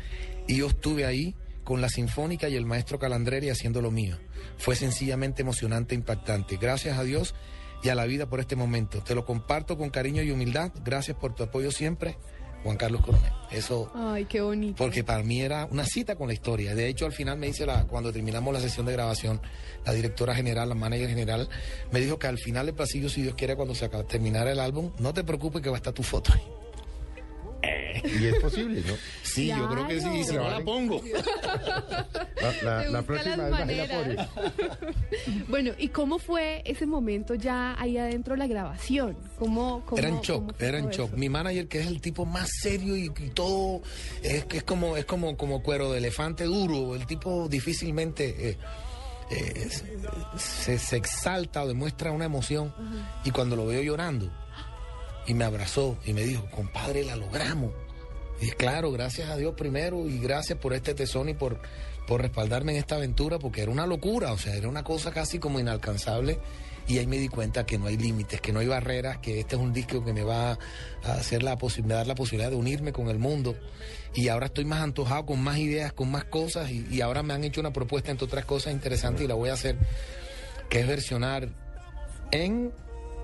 Y 0.46 0.58
yo 0.58 0.66
estuve 0.66 1.06
ahí 1.06 1.34
con 1.64 1.80
la 1.80 1.88
Sinfónica 1.88 2.50
y 2.50 2.56
el 2.56 2.66
maestro 2.66 2.98
Calandreri 2.98 3.48
haciendo 3.48 3.80
lo 3.80 3.90
mío. 3.90 4.18
Fue 4.58 4.76
sencillamente 4.76 5.40
emocionante 5.40 5.94
e 5.94 5.98
impactante. 5.98 6.58
Gracias 6.58 6.98
a 6.98 7.04
Dios 7.04 7.34
y 7.82 7.88
a 7.88 7.94
la 7.94 8.04
vida 8.04 8.28
por 8.28 8.40
este 8.40 8.54
momento. 8.54 9.02
Te 9.02 9.14
lo 9.14 9.24
comparto 9.24 9.78
con 9.78 9.88
cariño 9.88 10.22
y 10.22 10.30
humildad. 10.30 10.72
Gracias 10.84 11.16
por 11.16 11.34
tu 11.34 11.42
apoyo 11.42 11.70
siempre, 11.70 12.18
Juan 12.64 12.76
Carlos 12.76 13.00
Coronel. 13.02 13.32
Eso 13.50 13.90
Ay, 13.94 14.24
qué 14.26 14.40
bonito. 14.40 14.74
porque 14.76 15.02
para 15.04 15.22
mí 15.22 15.40
era 15.40 15.66
una 15.70 15.84
cita 15.84 16.16
con 16.16 16.28
la 16.28 16.34
historia. 16.34 16.74
De 16.74 16.86
hecho, 16.88 17.06
al 17.06 17.12
final 17.12 17.38
me 17.38 17.46
dice, 17.46 17.64
la, 17.64 17.84
cuando 17.86 18.12
terminamos 18.12 18.52
la 18.52 18.60
sesión 18.60 18.84
de 18.86 18.92
grabación, 18.92 19.40
la 19.86 19.92
directora 19.92 20.34
general, 20.34 20.68
la 20.68 20.74
manager 20.74 21.08
general, 21.08 21.48
me 21.92 22.00
dijo 22.00 22.18
que 22.18 22.26
al 22.26 22.38
final 22.38 22.66
del 22.66 22.74
pasillo, 22.74 23.08
si 23.08 23.22
Dios 23.22 23.34
quiere, 23.34 23.56
cuando 23.56 23.74
se 23.74 23.84
acaba- 23.86 24.04
terminara 24.04 24.52
el 24.52 24.60
álbum, 24.60 24.90
no 24.98 25.14
te 25.14 25.24
preocupes 25.24 25.62
que 25.62 25.70
va 25.70 25.76
a 25.76 25.78
estar 25.78 25.92
tu 25.94 26.02
foto 26.02 26.32
ahí. 26.34 26.42
Y 28.04 28.26
es 28.26 28.34
posible, 28.40 28.82
¿no? 28.86 28.94
Sí, 29.22 29.48
yo 29.48 29.68
creo 29.68 29.88
que 29.88 30.00
sí, 30.00 30.08
y 30.20 30.24
si 30.24 30.34
no 30.36 30.48
la 30.48 30.60
pongo. 30.60 31.02
La, 32.62 32.84
la- 32.88 33.02
próxima. 33.02 33.48
Pori. 33.48 34.16
Bueno, 35.48 35.72
¿y 35.76 35.88
cómo 35.88 36.18
fue 36.18 36.62
ese 36.64 36.86
momento 36.86 37.34
ya 37.34 37.74
ahí 37.80 37.98
adentro 37.98 38.34
de 38.34 38.38
la 38.38 38.46
grabación? 38.46 39.16
¿Cómo, 39.38 39.82
cómo, 39.86 39.98
Era 39.98 40.08
en 40.08 40.20
shock, 40.20 40.54
era 40.60 40.78
en 40.78 40.90
shock. 40.90 41.08
eso? 41.08 41.16
Mi 41.16 41.28
manager, 41.28 41.66
que 41.68 41.80
es 41.80 41.86
el 41.88 42.00
tipo 42.00 42.24
más 42.26 42.48
serio 42.60 42.96
y, 42.96 43.06
y 43.06 43.30
todo, 43.30 43.82
es 44.22 44.44
que 44.44 44.58
es 44.58 44.62
como, 44.62 44.96
es 44.96 45.04
como, 45.04 45.36
como 45.36 45.62
cuero 45.62 45.90
de 45.92 45.98
elefante 45.98 46.44
duro, 46.44 46.94
el 46.94 47.06
tipo 47.06 47.48
difícilmente 47.48 48.50
eh, 48.50 48.58
eh, 49.30 49.68
se, 50.36 50.78
se 50.78 50.96
exalta 50.96 51.64
o 51.64 51.68
demuestra 51.68 52.12
una 52.12 52.24
emoción. 52.26 52.72
Y 53.24 53.30
cuando 53.30 53.56
lo 53.56 53.66
veo 53.66 53.82
llorando, 53.82 54.30
y 55.28 55.34
me 55.34 55.44
abrazó 55.44 55.98
y 56.06 56.14
me 56.14 56.24
dijo, 56.24 56.46
compadre, 56.50 57.04
la 57.04 57.14
logramos. 57.14 57.70
Y 58.40 58.50
claro, 58.52 58.90
gracias 58.90 59.28
a 59.28 59.36
Dios 59.36 59.54
primero 59.54 60.08
y 60.08 60.18
gracias 60.18 60.58
por 60.58 60.72
este 60.72 60.94
tesón 60.94 61.28
y 61.28 61.34
por, 61.34 61.60
por 62.06 62.22
respaldarme 62.22 62.72
en 62.72 62.78
esta 62.78 62.96
aventura, 62.96 63.38
porque 63.38 63.60
era 63.60 63.70
una 63.70 63.86
locura, 63.86 64.32
o 64.32 64.38
sea, 64.38 64.54
era 64.54 64.68
una 64.68 64.82
cosa 64.82 65.12
casi 65.12 65.38
como 65.38 65.60
inalcanzable. 65.60 66.38
y 66.86 66.96
ahí 66.96 67.06
me 67.06 67.18
di 67.18 67.28
cuenta 67.28 67.66
que 67.66 67.76
no 67.76 67.86
hay 67.86 67.98
límites, 67.98 68.40
que 68.40 68.50
no 68.50 68.60
hay 68.60 68.66
barreras, 68.66 69.18
que 69.18 69.40
este 69.40 69.56
es 69.56 69.60
un 69.60 69.74
disco 69.74 70.02
que 70.02 70.14
me 70.14 70.22
va 70.22 70.52
a 71.04 71.12
hacer 71.12 71.42
la 71.42 71.58
me 71.84 71.94
dar 71.94 72.06
la 72.06 72.14
posibilidad 72.14 72.48
de 72.48 72.56
unirme 72.56 72.92
con 72.92 73.08
el 73.08 73.18
mundo 73.18 73.54
y 74.14 74.28
ahora 74.28 74.46
estoy 74.46 74.64
más 74.64 74.80
antojado 74.80 75.26
con 75.26 75.42
más 75.42 75.58
ideas, 75.58 75.92
con 75.92 76.10
más 76.10 76.24
cosas 76.24 76.70
y, 76.70 76.86
y 76.90 77.02
ahora 77.02 77.22
me 77.22 77.34
han 77.34 77.44
hecho 77.44 77.60
una 77.60 77.74
propuesta 77.74 78.10
entre 78.10 78.24
otras 78.24 78.46
cosas 78.46 78.72
interesantes 78.72 79.22
y 79.22 79.28
la 79.28 79.34
voy 79.34 79.50
a 79.50 79.52
hacer, 79.52 79.76
que 80.70 80.80
es 80.80 80.86
versionar 80.86 81.50
en 82.30 82.72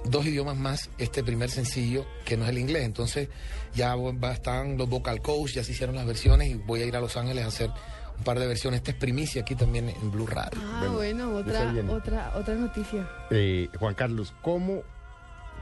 dos 0.05 0.27
idiomas 0.27 0.57
más 0.57 0.91
este 0.99 1.23
primer 1.25 1.51
sencillo 1.51 2.05
que 2.25 2.37
no 2.37 2.45
es 2.45 2.51
el 2.51 2.59
inglés. 2.59 2.85
Entonces 2.85 3.29
ya 3.75 3.95
va- 3.97 4.33
están 4.33 4.77
los 4.77 4.89
vocal 4.89 5.21
coach, 5.23 5.53
ya 5.53 5.65
se 5.65 5.73
hicieron 5.73 5.97
las 5.97 6.07
versiones 6.07 6.49
y 6.49 6.55
voy 6.55 6.83
a 6.83 6.87
ir 6.87 6.97
a 6.97 7.01
Los 7.01 7.17
Ángeles 7.17 7.45
a 7.45 7.49
hacer 7.49 7.71
un 8.19 8.25
par 8.25 8.39
de 8.39 8.47
versiones. 8.47 8.79
Esta 8.81 8.93
es 8.93 8.97
primicia 8.97 9.43
aquí 9.43 9.55
también 9.55 9.89
en 9.89 10.11
Blue 10.13 10.27
Radio. 10.27 10.61
Ah, 10.63 10.89
Bueno, 10.93 11.35
otra, 11.37 11.73
otra, 11.91 12.33
otra 12.37 12.55
noticia. 12.55 13.09
Eh, 13.31 13.69
Juan 13.79 13.95
Carlos, 13.95 14.35
¿cómo, 14.43 14.83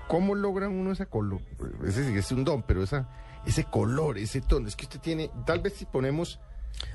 ¿cómo 0.08 0.34
logra 0.34 0.68
uno 0.68 0.92
ese 0.92 1.06
color? 1.06 1.40
Ese 1.86 2.06
sí 2.06 2.12
que 2.12 2.18
es 2.18 2.30
un 2.32 2.44
don, 2.44 2.62
pero 2.62 2.82
esa, 2.82 3.08
ese 3.46 3.64
color, 3.64 4.18
ese 4.18 4.40
tono, 4.40 4.68
es 4.68 4.76
que 4.76 4.84
usted 4.84 5.00
tiene, 5.00 5.30
tal 5.46 5.60
vez 5.60 5.74
si 5.74 5.84
ponemos 5.86 6.38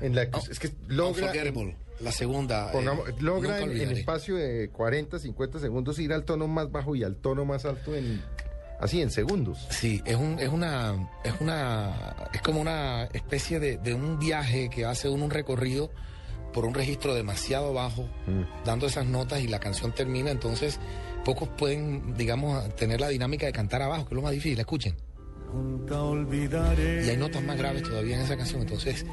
en 0.02 0.16
la... 0.16 0.28
Oh, 0.34 0.42
es 0.52 0.60
que 0.60 0.72
logra... 0.88 1.08
Unforgettable, 1.28 1.76
la 2.00 2.12
segunda. 2.12 2.68
eh, 2.68 2.74
pongamos- 2.74 3.22
logra 3.22 3.60
en, 3.62 3.72
espacio 3.92 4.36
de 4.36 4.70
40, 4.70 5.20
50 5.20 5.60
segundos 5.60 5.98
ir 6.00 6.14
al 6.14 6.24
tono 6.26 6.48
más 6.48 6.72
bajo 6.72 6.96
y 6.96 7.04
al 7.04 7.16
tono 7.16 7.46
más 7.46 7.66
alto 7.66 7.96
en 7.96 8.22
así 8.80 9.02
en 9.02 9.10
segundos. 9.10 9.66
Sí, 9.72 10.02
es 10.06 10.16
un, 10.16 10.38
es 10.40 10.50
una, 10.50 11.10
es 11.24 11.34
una, 11.40 12.16
es 12.34 12.42
como 12.42 12.62
una 12.62 13.06
especie 13.06 13.60
de, 13.60 13.78
de 13.78 13.94
un 13.96 14.20
viaje 14.20 14.70
que 14.70 14.86
hace 14.86 15.10
uno 15.10 15.26
un 15.26 15.32
recorrido 15.32 15.90
por 16.54 16.66
un 16.66 16.74
registro 16.74 17.14
demasiado 17.16 17.74
bajo, 17.74 18.04
Mm. 18.28 18.44
dando 18.66 18.86
esas 18.88 19.06
notas 19.06 19.42
y 19.42 19.48
la 19.48 19.60
canción 19.60 19.94
termina, 19.94 20.30
entonces 20.32 20.80
pocos 21.26 21.50
pueden, 21.50 22.16
digamos, 22.16 22.74
tener 22.76 23.02
la 23.02 23.10
dinámica 23.10 23.46
de 23.48 23.52
cantar 23.52 23.82
abajo, 23.82 24.06
que 24.06 24.14
es 24.14 24.16
lo 24.16 24.22
más 24.22 24.32
difícil, 24.32 24.60
escuchen. 24.60 24.96
Nunca 25.54 26.02
olvidaré. 26.02 27.06
Y 27.06 27.10
hay 27.10 27.18
notas 27.18 27.42
más 27.44 27.58
graves 27.58 27.82
todavía 27.84 28.16
en 28.18 28.22
esa 28.24 28.38
canción, 28.38 28.62
entonces, 28.62 29.06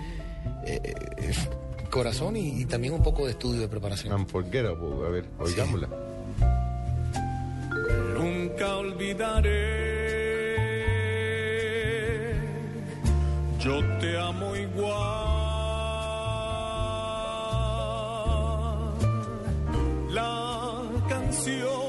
eh, 0.66 0.81
eh, 0.85 1.33
corazón 1.95 2.37
y, 2.37 2.61
y 2.61 2.65
también 2.65 2.93
un 2.93 3.05
poco 3.05 3.25
de 3.25 3.31
estudio 3.31 3.61
de 3.61 3.69
preparación. 3.69 4.13
Unforgettable, 4.13 5.07
a 5.07 5.11
ver, 5.11 5.27
oigámosla. 5.39 5.89
Nunca 8.19 8.77
olvidaré. 8.79 9.95
Yo 13.61 13.79
te 14.01 14.19
amo 14.19 14.57
igual. 14.57 15.25
La 20.11 20.83
canción 21.09 21.84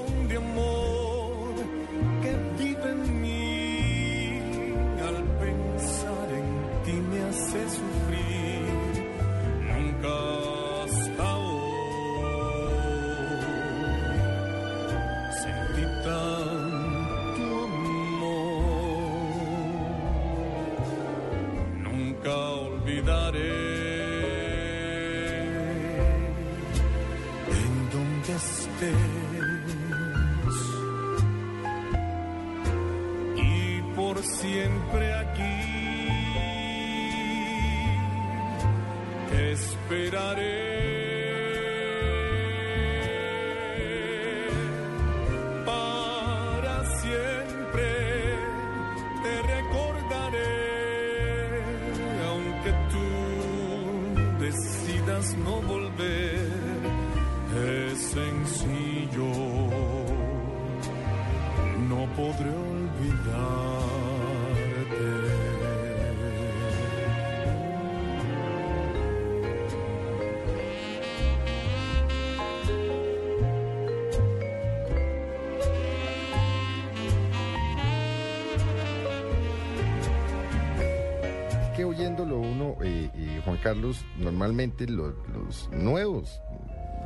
oyéndolo 81.95 82.39
uno, 82.39 82.75
eh, 82.83 83.09
eh, 83.15 83.41
Juan 83.43 83.57
Carlos, 83.57 84.03
normalmente 84.17 84.87
los, 84.87 85.13
los 85.33 85.69
nuevos, 85.71 86.39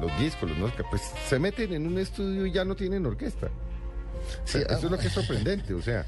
los 0.01 0.17
discos, 0.19 0.49
los 0.49 0.57
nuevos, 0.57 0.75
que, 0.75 0.83
pues 0.89 1.01
se 1.27 1.39
meten 1.39 1.73
en 1.73 1.87
un 1.87 1.97
estudio 1.99 2.45
y 2.45 2.51
ya 2.51 2.65
no 2.65 2.75
tienen 2.75 3.05
orquesta. 3.05 3.49
Sí, 4.43 4.57
Eso 4.59 4.75
es 4.75 4.83
lo 4.83 4.95
ah, 4.95 4.99
que 4.99 5.07
es 5.07 5.13
sorprendente, 5.13 5.73
o 5.73 5.81
sea, 5.81 6.05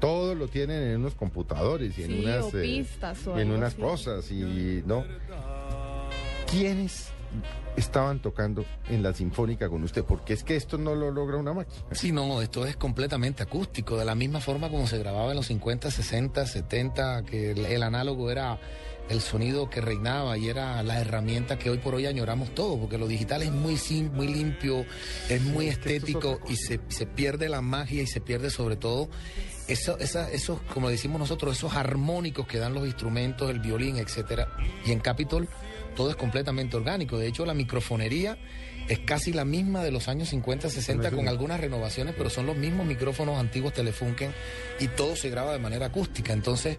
todo 0.00 0.34
lo 0.34 0.48
tienen 0.48 0.82
en 0.82 0.96
unos 1.00 1.14
computadores 1.14 1.96
y 1.98 2.02
en 2.04 2.08
Sí, 2.10 2.24
unas, 2.24 2.44
o 2.52 2.58
eh, 2.58 2.62
pistas 2.62 3.26
o 3.26 3.38
y 3.38 3.42
en 3.42 3.50
unas 3.52 3.72
así. 3.74 3.80
cosas 3.82 4.30
y 4.30 4.82
no. 4.86 5.04
¿Quiénes 6.50 7.11
estaban 7.76 8.20
tocando 8.20 8.64
en 8.88 9.02
la 9.02 9.12
sinfónica 9.14 9.68
con 9.68 9.82
usted? 9.82 10.04
Porque 10.04 10.32
es 10.34 10.44
que 10.44 10.56
esto 10.56 10.78
no 10.78 10.94
lo 10.94 11.10
logra 11.10 11.36
una 11.38 11.52
máquina. 11.52 11.76
Sí, 11.92 12.12
no, 12.12 12.42
esto 12.42 12.66
es 12.66 12.76
completamente 12.76 13.42
acústico, 13.42 13.96
de 13.96 14.04
la 14.04 14.14
misma 14.14 14.40
forma 14.40 14.68
como 14.68 14.86
se 14.86 14.98
grababa 14.98 15.30
en 15.30 15.36
los 15.36 15.46
50, 15.46 15.90
60, 15.90 16.46
70, 16.46 17.22
que 17.24 17.52
el, 17.52 17.64
el 17.66 17.82
análogo 17.82 18.30
era 18.30 18.58
el 19.08 19.20
sonido 19.20 19.68
que 19.68 19.80
reinaba 19.80 20.38
y 20.38 20.48
era 20.48 20.80
la 20.82 21.00
herramienta 21.00 21.58
que 21.58 21.68
hoy 21.68 21.78
por 21.78 21.94
hoy 21.94 22.06
añoramos 22.06 22.54
todos, 22.54 22.78
porque 22.78 22.98
lo 22.98 23.08
digital 23.08 23.42
es 23.42 23.50
muy 23.50 23.76
sim- 23.76 24.12
muy 24.12 24.28
limpio, 24.28 24.86
es 25.28 25.42
muy 25.42 25.68
estético 25.68 26.38
y 26.48 26.56
se, 26.56 26.80
se 26.88 27.06
pierde 27.06 27.48
la 27.48 27.60
magia 27.62 28.02
y 28.02 28.06
se 28.06 28.20
pierde 28.20 28.48
sobre 28.48 28.76
todo 28.76 29.08
eso, 29.66 29.98
esa- 29.98 30.30
esos, 30.30 30.60
como 30.72 30.88
decimos 30.88 31.18
nosotros, 31.18 31.56
esos 31.56 31.74
armónicos 31.74 32.46
que 32.46 32.58
dan 32.58 32.74
los 32.74 32.86
instrumentos, 32.86 33.50
el 33.50 33.58
violín, 33.58 33.96
etcétera. 33.96 34.48
Y 34.86 34.92
en 34.92 35.00
Capitol 35.00 35.48
todo 35.92 36.10
es 36.10 36.16
completamente 36.16 36.76
orgánico. 36.76 37.18
De 37.18 37.26
hecho, 37.26 37.46
la 37.46 37.54
microfonería 37.54 38.38
es 38.88 38.98
casi 39.00 39.32
la 39.32 39.44
misma 39.44 39.82
de 39.84 39.90
los 39.90 40.08
años 40.08 40.28
50, 40.30 40.68
60 40.68 41.10
con 41.12 41.28
algunas 41.28 41.60
renovaciones, 41.60 42.14
pero 42.16 42.30
son 42.30 42.46
los 42.46 42.56
mismos 42.56 42.86
micrófonos 42.86 43.38
antiguos 43.38 43.72
Telefunken 43.72 44.32
y 44.80 44.88
todo 44.88 45.16
se 45.16 45.30
graba 45.30 45.52
de 45.52 45.58
manera 45.58 45.86
acústica. 45.86 46.32
Entonces, 46.32 46.78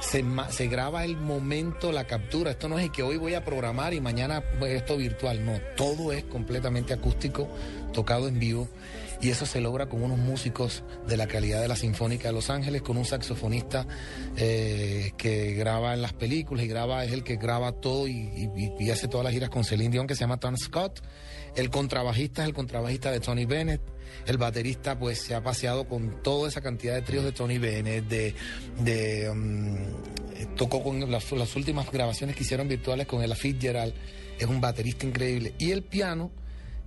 se, 0.00 0.66
graba 0.66 1.04
el 1.04 1.16
momento, 1.16 1.92
la 1.92 2.04
captura. 2.04 2.50
Esto 2.50 2.68
no 2.68 2.78
es 2.78 2.86
el 2.86 2.92
que 2.92 3.02
hoy 3.02 3.16
voy 3.16 3.34
a 3.34 3.44
programar 3.44 3.94
y 3.94 4.00
mañana 4.00 4.42
pues, 4.58 4.72
esto 4.72 4.96
virtual. 4.96 5.44
No, 5.44 5.58
todo 5.76 6.12
es 6.12 6.24
completamente 6.24 6.92
acústico, 6.92 7.48
tocado 7.92 8.28
en 8.28 8.38
vivo. 8.38 8.68
Y 9.24 9.30
eso 9.30 9.46
se 9.46 9.58
logra 9.62 9.86
con 9.86 10.02
unos 10.02 10.18
músicos 10.18 10.82
de 11.08 11.16
la 11.16 11.26
calidad 11.26 11.62
de 11.62 11.66
la 11.66 11.76
Sinfónica 11.76 12.28
de 12.28 12.34
Los 12.34 12.50
Ángeles, 12.50 12.82
con 12.82 12.98
un 12.98 13.06
saxofonista 13.06 13.86
eh, 14.36 15.12
que 15.16 15.54
graba 15.54 15.94
en 15.94 16.02
las 16.02 16.12
películas 16.12 16.62
y 16.62 16.68
graba, 16.68 17.06
es 17.06 17.12
el 17.12 17.24
que 17.24 17.36
graba 17.36 17.72
todo 17.72 18.06
y, 18.06 18.50
hace 18.92 19.08
todas 19.08 19.24
las 19.24 19.32
giras 19.32 19.48
con 19.48 19.64
Celine 19.64 19.92
Dion, 19.92 20.06
que 20.06 20.14
se 20.14 20.20
llama 20.20 20.36
Tom 20.36 20.58
Scott. 20.58 21.00
El 21.56 21.70
contrabajista 21.70 22.42
es 22.42 22.48
el 22.48 22.54
contrabajista 22.54 23.10
de 23.10 23.20
Tony 23.20 23.46
Bennett. 23.46 23.80
El 24.26 24.36
baterista, 24.36 24.98
pues, 24.98 25.20
se 25.20 25.34
ha 25.34 25.42
paseado 25.42 25.88
con 25.88 26.22
toda 26.22 26.50
esa 26.50 26.60
cantidad 26.60 26.92
de 26.92 27.00
tríos 27.00 27.24
de 27.24 27.32
Tony 27.32 27.56
Bennett, 27.56 28.04
de. 28.06 28.34
de 28.80 29.30
um, 29.30 30.54
tocó 30.54 30.82
con 30.82 31.10
las, 31.10 31.56
últimas 31.56 31.90
grabaciones 31.90 32.36
que 32.36 32.42
hicieron 32.42 32.68
virtuales 32.68 33.06
con 33.06 33.22
Ella 33.22 33.36
Fitzgerald. 33.36 33.94
Es 34.38 34.46
un 34.46 34.60
baterista 34.60 35.06
increíble. 35.06 35.54
Y 35.58 35.70
el 35.70 35.82
piano, 35.82 36.30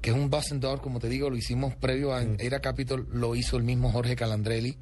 que 0.02 0.12
es 0.12 0.16
un 0.16 0.30
Bassendorf, 0.30 0.82
como 0.82 1.00
te 1.00 1.10
digo, 1.10 1.30
lo 1.30 1.38
hicimos 1.38 1.76
previo 1.76 2.14
a 2.14 2.22
Era 2.40 2.60
Capitol, 2.60 3.08
lo 3.12 3.36
hizo 3.36 3.58
el 3.58 3.64
mismo 3.64 3.92
Jorge 3.92 4.16
Calandrelli, 4.16 4.78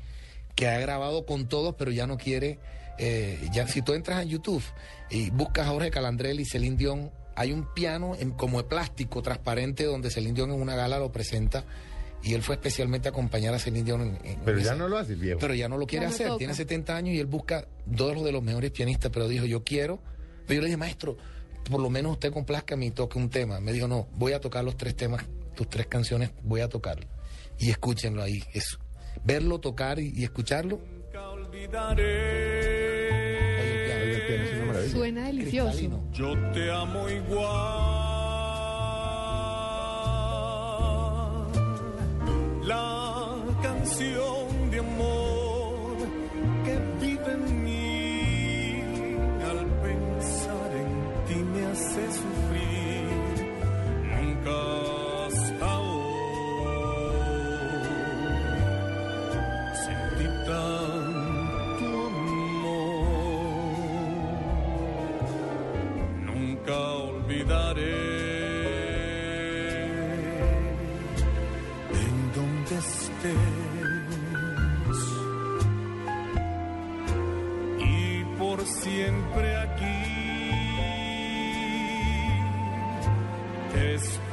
que 0.55 0.67
ha 0.67 0.79
grabado 0.79 1.25
con 1.25 1.47
todos, 1.47 1.75
pero 1.77 1.91
ya 1.91 2.07
no 2.07 2.17
quiere. 2.17 2.59
eh, 2.97 3.39
ya 3.51 3.67
Si 3.67 3.81
tú 3.81 3.93
entras 3.93 4.21
en 4.23 4.29
YouTube 4.29 4.63
y 5.09 5.29
buscas 5.29 5.67
a 5.67 5.71
Jorge 5.71 5.91
Calandrelli 5.91 6.43
y 6.43 6.45
Celine 6.45 6.77
Dion, 6.77 7.11
hay 7.35 7.51
un 7.51 7.67
piano 7.73 8.15
en- 8.17 8.31
como 8.31 8.61
de 8.61 8.69
plástico 8.69 9.21
transparente 9.21 9.83
donde 9.83 10.09
Celine 10.09 10.33
Dion 10.33 10.51
en 10.51 10.61
una 10.61 10.75
gala 10.77 10.97
lo 10.99 11.11
presenta 11.11 11.65
y 12.23 12.33
él 12.33 12.41
fue 12.41 12.55
especialmente 12.55 13.09
a 13.09 13.11
acompañar 13.11 13.53
a 13.53 13.59
Celine 13.59 13.83
Dion 13.83 14.01
en, 14.01 14.19
en 14.25 14.39
Pero 14.45 14.59
ya 14.59 14.75
no 14.75 14.87
lo 14.87 14.97
hace 14.97 15.15
viejo. 15.15 15.39
pero 15.39 15.53
ya 15.53 15.67
no 15.67 15.77
lo 15.77 15.85
quiere 15.85 16.05
no 16.05 16.11
hacer, 16.13 16.27
toca. 16.27 16.37
tiene 16.37 16.53
70 16.53 16.95
años 16.95 17.13
y 17.15 17.19
él 17.19 17.25
busca 17.25 17.67
dos 17.85 18.23
de 18.23 18.31
los 18.31 18.41
mejores 18.41 18.71
pianistas, 18.71 19.11
pero 19.13 19.27
dijo, 19.27 19.45
yo 19.45 19.63
quiero, 19.65 19.99
pero 20.47 20.55
yo 20.55 20.61
le 20.61 20.67
dije, 20.67 20.77
maestro, 20.77 21.17
por 21.69 21.81
lo 21.81 21.89
menos 21.89 22.13
usted 22.13 22.31
complazca 22.31 22.75
y 22.79 22.91
toque 22.91 23.17
un 23.17 23.29
tema. 23.29 23.59
Me 23.59 23.73
dijo, 23.73 23.87
no, 23.87 24.07
voy 24.13 24.33
a 24.33 24.39
tocar 24.39 24.63
los 24.63 24.77
tres 24.77 24.95
temas, 24.95 25.25
tus 25.55 25.67
tres 25.69 25.87
canciones, 25.87 26.31
voy 26.43 26.61
a 26.61 26.69
tocar. 26.69 26.97
y 27.57 27.69
escúchenlo 27.69 28.21
ahí. 28.21 28.43
Es 28.53 28.77
verlo, 29.23 29.59
tocar 29.59 29.99
y, 29.99 30.11
y 30.15 30.23
escucharlo. 30.23 30.79
Nunca 30.79 31.29
olvidaré. 31.29 33.05
Oye. 34.79 34.89
Suena 34.89 35.25
delicioso. 35.27 35.69
Cristalino. 35.69 36.11
Yo 36.11 36.33
te 36.51 36.71
amo 36.71 37.09
igual. 37.09 37.91
La 42.63 43.35
canción 43.61 44.71
de 44.71 44.79
amor 44.79 45.97
que 46.63 47.05
vive 47.05 47.31
en 47.33 47.54
hace 51.75 52.03
sufrir. 52.19 53.03
Nunca 54.13 54.57
hasta 55.25 55.69
hoy 55.79 56.15
sentí 59.83 60.27
tanto 60.49 61.87
amor. 62.07 62.65
Nunca 66.29 66.77
olvidaré 67.09 67.99
en 72.03 72.15
donde 72.35 72.73
estés 72.77 73.74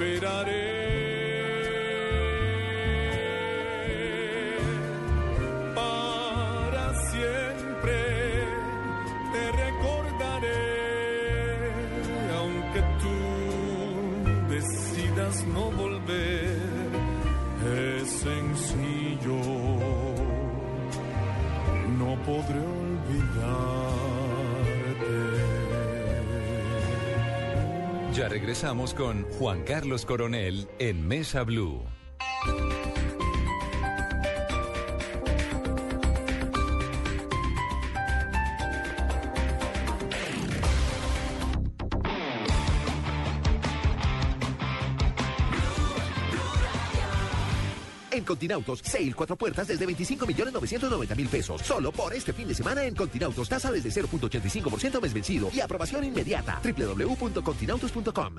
esperaré 0.02 0.81
Regresamos 28.28 28.94
con 28.94 29.24
Juan 29.38 29.62
Carlos 29.64 30.06
Coronel 30.06 30.68
en 30.78 31.06
Mesa 31.06 31.42
Blue. 31.42 31.81
Continautos, 48.42 48.81
sale 48.83 49.14
cuatro 49.14 49.37
puertas 49.37 49.68
desde 49.68 49.87
25 49.87 50.26
millones 50.26 50.52
990 50.52 51.14
mil 51.14 51.28
pesos. 51.28 51.62
Solo 51.62 51.92
por 51.92 52.12
este 52.12 52.33
fin 52.33 52.48
de 52.48 52.55
semana 52.55 52.83
en 52.85 52.92
Continautos, 52.92 53.48
tasa 53.48 53.70
desde 53.70 53.88
0.85% 53.90 55.00
mes 55.00 55.12
vencido 55.14 55.48
y 55.55 55.61
aprobación 55.61 56.02
inmediata. 56.02 56.61
www.continautos.com. 56.64 58.37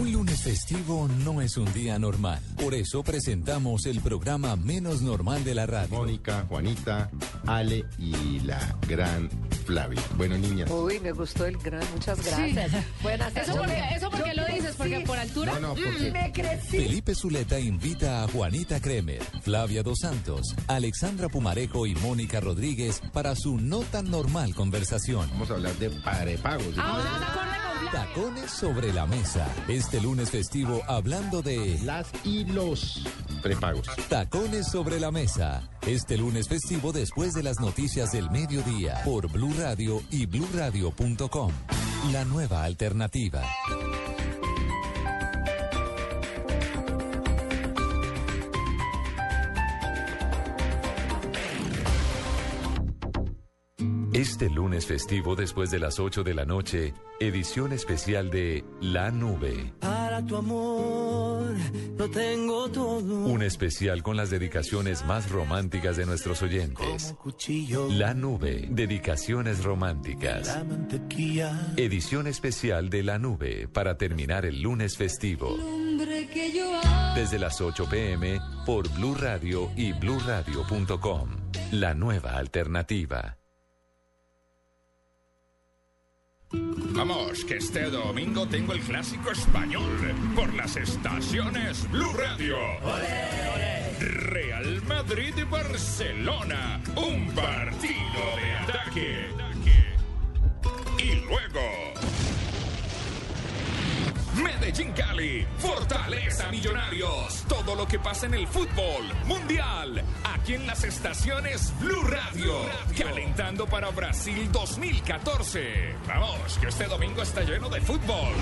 Un 0.00 0.12
lunes 0.12 0.42
festivo 0.42 1.08
no 1.26 1.42
es 1.42 1.58
un 1.58 1.70
día 1.74 1.98
normal. 1.98 2.40
Por 2.56 2.72
eso 2.72 3.02
presentamos 3.02 3.84
el 3.84 4.00
programa 4.00 4.56
menos 4.56 5.02
normal 5.02 5.44
de 5.44 5.54
la 5.54 5.66
radio. 5.66 5.94
Mónica, 5.94 6.46
Juanita, 6.48 7.10
Ale 7.46 7.84
y 7.98 8.40
la 8.40 8.78
gran 8.88 9.28
Flavia. 9.68 10.00
Bueno, 10.16 10.38
niñas. 10.38 10.70
Uy, 10.70 10.98
me 11.00 11.12
gustó 11.12 11.44
el 11.44 11.58
gran. 11.58 11.82
Muchas 11.92 12.24
gracias. 12.24 12.72
Buenas 13.02 13.36
¿Eso 13.36 13.54
por 13.54 13.66
qué, 13.66 13.82
eso 13.94 14.10
por 14.10 14.22
qué 14.22 14.30
Yo 14.34 14.42
lo 14.42 14.48
dices? 14.48 14.74
¿Porque 14.76 15.00
por 15.00 15.18
altura? 15.18 15.52
No, 15.52 15.60
no, 15.60 15.68
porque 15.74 16.10
Me 16.10 16.32
crecí. 16.32 16.78
Felipe 16.78 17.14
Zuleta 17.14 17.60
invita 17.60 18.24
a 18.24 18.28
Juanita 18.28 18.80
Kremer, 18.80 19.22
Flavia 19.42 19.82
Dos 19.82 19.98
Santos, 20.00 20.54
Alexandra 20.68 21.28
Pumarejo 21.28 21.84
y 21.86 21.94
Mónica 21.96 22.40
Rodríguez 22.40 23.02
para 23.12 23.36
su 23.36 23.58
no 23.58 23.80
tan 23.80 24.10
normal 24.10 24.54
conversación. 24.54 25.28
vamos 25.32 25.50
a 25.50 25.54
hablar 25.54 25.74
de 25.74 25.90
prepagos. 25.90 26.74
Ah, 26.78 27.67
Tacones 27.86 28.50
sobre 28.50 28.92
la 28.92 29.06
mesa. 29.06 29.46
Este 29.68 30.00
lunes 30.00 30.30
festivo 30.30 30.82
hablando 30.88 31.42
de 31.42 31.78
Las 31.84 32.10
y 32.24 32.44
los 32.44 33.04
prepagos. 33.42 33.88
Tacones 34.08 34.68
sobre 34.68 34.98
la 35.00 35.10
mesa. 35.10 35.62
Este 35.86 36.18
lunes 36.18 36.48
festivo 36.48 36.92
después 36.92 37.34
de 37.34 37.42
las 37.42 37.60
noticias 37.60 38.12
del 38.12 38.30
mediodía 38.30 39.00
por 39.04 39.30
Blue 39.30 39.54
Radio 39.58 40.02
y 40.10 40.26
bluradio.com. 40.26 41.52
La 42.12 42.24
nueva 42.24 42.64
alternativa. 42.64 43.42
Este 54.18 54.50
lunes 54.50 54.84
festivo 54.84 55.36
después 55.36 55.70
de 55.70 55.78
las 55.78 56.00
8 56.00 56.24
de 56.24 56.34
la 56.34 56.44
noche, 56.44 56.92
edición 57.20 57.72
especial 57.72 58.30
de 58.30 58.64
La 58.80 59.12
Nube. 59.12 59.72
Para 59.78 60.26
tu 60.26 60.34
amor, 60.34 61.54
lo 61.96 62.10
tengo 62.10 62.68
todo. 62.68 63.26
Un 63.26 63.42
especial 63.42 64.02
con 64.02 64.16
las 64.16 64.28
dedicaciones 64.28 65.04
más 65.04 65.30
románticas 65.30 65.96
de 65.96 66.04
nuestros 66.04 66.42
oyentes. 66.42 67.14
La 67.90 68.12
Nube, 68.12 68.66
dedicaciones 68.68 69.62
románticas. 69.62 70.58
Edición 71.76 72.26
especial 72.26 72.90
de 72.90 73.04
La 73.04 73.20
Nube 73.20 73.68
para 73.68 73.98
terminar 73.98 74.46
el 74.46 74.62
lunes 74.62 74.96
festivo. 74.96 75.56
Desde 77.14 77.38
las 77.38 77.60
8 77.60 77.86
pm 77.88 78.40
por 78.66 78.92
Blue 78.94 79.14
Radio 79.14 79.70
y 79.76 79.92
bluradio.com. 79.92 81.28
La 81.70 81.94
nueva 81.94 82.32
alternativa. 82.32 83.38
Vamos, 86.52 87.44
que 87.44 87.56
este 87.56 87.90
domingo 87.90 88.46
tengo 88.48 88.72
el 88.72 88.80
clásico 88.80 89.30
español 89.30 90.14
por 90.34 90.52
las 90.54 90.76
estaciones 90.76 91.90
Blue 91.90 92.12
Radio. 92.14 92.56
Real 94.00 94.82
Madrid 94.88 95.34
y 95.36 95.42
Barcelona, 95.42 96.80
un 96.96 97.30
partido 97.34 98.36
de 98.36 98.52
ataque. 98.54 99.28
Y 100.98 101.14
luego 101.26 101.60
Medellín 104.42 104.92
Cali, 104.92 105.46
Fortaleza 105.58 106.48
Millonarios, 106.50 107.44
todo 107.48 107.74
lo 107.74 107.86
que 107.86 107.98
pasa 107.98 108.26
en 108.26 108.34
el 108.34 108.46
fútbol 108.46 109.04
mundial, 109.24 110.02
aquí 110.24 110.54
en 110.54 110.66
las 110.66 110.84
estaciones 110.84 111.72
Blue 111.80 112.02
Radio, 112.02 112.54
calentando 112.96 113.66
para 113.66 113.90
Brasil 113.90 114.48
2014. 114.52 115.94
Vamos, 116.06 116.58
que 116.58 116.68
este 116.68 116.84
domingo 116.84 117.22
está 117.22 117.42
lleno 117.42 117.68
de 117.68 117.80
fútbol. 117.80 118.32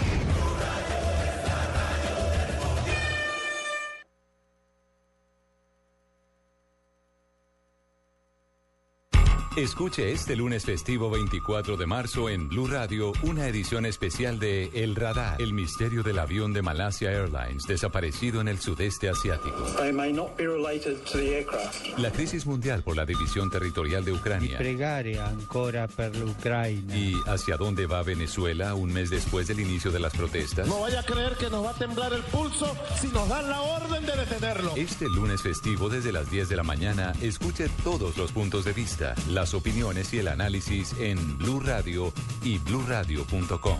Escuche 9.56 10.12
este 10.12 10.36
lunes 10.36 10.66
festivo 10.66 11.08
24 11.08 11.78
de 11.78 11.86
marzo 11.86 12.28
en 12.28 12.46
Blue 12.46 12.66
Radio 12.66 13.14
una 13.22 13.48
edición 13.48 13.86
especial 13.86 14.38
de 14.38 14.70
El 14.74 14.94
Radar, 14.94 15.40
el 15.40 15.54
misterio 15.54 16.02
del 16.02 16.18
avión 16.18 16.52
de 16.52 16.60
Malasia 16.60 17.10
Airlines 17.10 17.62
desaparecido 17.66 18.42
en 18.42 18.48
el 18.48 18.58
sudeste 18.60 19.08
asiático. 19.08 19.64
They 19.80 19.94
may 19.94 20.12
not 20.12 20.36
be 20.36 20.44
related 20.46 20.98
to 21.10 21.16
the 21.16 21.38
aircraft. 21.38 21.98
La 21.98 22.12
crisis 22.12 22.44
mundial 22.44 22.82
por 22.82 22.96
la 22.96 23.06
división 23.06 23.48
territorial 23.50 24.04
de 24.04 24.12
Ucrania. 24.12 24.58
pregare 24.58 25.18
ancora 25.18 25.88
per 25.88 26.14
l'Ucraina. 26.16 26.94
¿Y 26.94 27.14
hacia 27.26 27.56
dónde 27.56 27.86
va 27.86 28.02
Venezuela 28.02 28.74
un 28.74 28.92
mes 28.92 29.08
después 29.08 29.48
del 29.48 29.60
inicio 29.60 29.90
de 29.90 30.00
las 30.00 30.14
protestas? 30.14 30.68
No 30.68 30.80
vaya 30.80 31.00
a 31.00 31.02
creer 31.02 31.34
que 31.38 31.48
nos 31.48 31.64
va 31.64 31.70
a 31.70 31.78
temblar 31.78 32.12
el 32.12 32.22
pulso 32.24 32.76
si 33.00 33.08
nos 33.08 33.26
dan 33.30 33.48
la 33.48 33.62
orden 33.62 34.04
de 34.04 34.16
detenerlo. 34.16 34.74
Este 34.76 35.06
lunes 35.08 35.40
festivo 35.40 35.88
desde 35.88 36.12
las 36.12 36.30
10 36.30 36.50
de 36.50 36.56
la 36.56 36.62
mañana, 36.62 37.14
escuche 37.22 37.70
todos 37.82 38.18
los 38.18 38.32
puntos 38.32 38.66
de 38.66 38.74
vista, 38.74 39.14
las 39.30 39.45
opiniones 39.54 40.12
y 40.14 40.18
el 40.18 40.28
análisis 40.28 40.94
en 41.00 41.38
Blue 41.38 41.60
Radio 41.60 42.12
y 42.42 42.58
bluradio.com. 42.58 43.78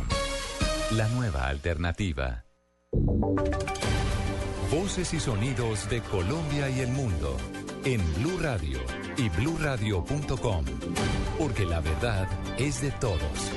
La 0.93 1.09
nueva 1.09 1.49
alternativa. 1.49 2.45
Voces 4.71 5.15
y 5.15 5.21
sonidos 5.21 5.89
de 5.89 6.01
Colombia 6.03 6.69
y 6.69 6.81
el 6.81 6.89
mundo 6.89 7.37
en 7.85 8.01
Blue 8.15 8.39
Radio 8.41 8.81
y 9.17 9.29
bluradio.com, 9.29 10.65
porque 11.39 11.65
la 11.65 11.81
verdad 11.81 12.29
es 12.59 12.83
de 12.83 12.91
todos. 12.93 13.53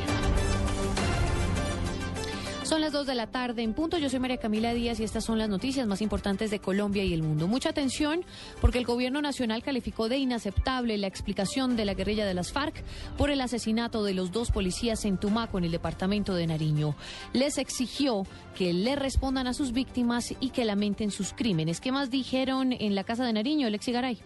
Son 2.70 2.82
las 2.82 2.94
2 2.94 3.08
de 3.08 3.16
la 3.16 3.26
tarde 3.26 3.64
en 3.64 3.74
punto. 3.74 3.98
Yo 3.98 4.12
soy 4.12 4.20
María 4.20 4.38
Camila 4.38 4.76
Díaz 4.76 5.00
y 5.00 5.04
estas 5.04 5.26
son 5.26 5.40
las 5.40 5.50
noticias 5.50 5.88
más 5.88 6.04
importantes 6.04 6.52
de 6.52 6.60
Colombia 6.60 7.04
y 7.04 7.16
el 7.16 7.24
mundo. 7.24 7.48
Mucha 7.48 7.70
atención 7.70 8.24
porque 8.62 8.78
el 8.78 8.86
gobierno 8.86 9.24
nacional 9.24 9.64
calificó 9.64 10.08
de 10.08 10.20
inaceptable 10.20 10.96
la 11.00 11.08
explicación 11.08 11.76
de 11.76 11.86
la 11.86 11.96
guerrilla 11.96 12.28
de 12.28 12.36
las 12.36 12.52
FARC 12.52 12.84
por 13.18 13.32
el 13.32 13.42
asesinato 13.42 14.04
de 14.04 14.14
los 14.14 14.32
dos 14.32 14.52
policías 14.52 15.04
en 15.06 15.18
Tumaco, 15.18 15.58
en 15.58 15.64
el 15.64 15.72
departamento 15.72 16.36
de 16.36 16.46
Nariño. 16.46 16.96
Les 17.34 17.58
exigió 17.58 18.28
que 18.56 18.72
le 18.72 18.96
respondan 18.96 19.48
a 19.48 19.56
sus 19.56 19.72
víctimas 19.72 20.36
y 20.40 20.52
que 20.52 20.64
lamenten 20.64 21.10
sus 21.10 21.34
crímenes. 21.34 21.82
¿Qué 21.82 21.92
más 21.92 22.12
dijeron 22.12 22.72
en 22.72 22.94
la 22.94 23.04
casa 23.04 23.26
de 23.26 23.34
Nariño, 23.34 23.66
Alexi 23.66 23.92
Garay? 23.92 24.20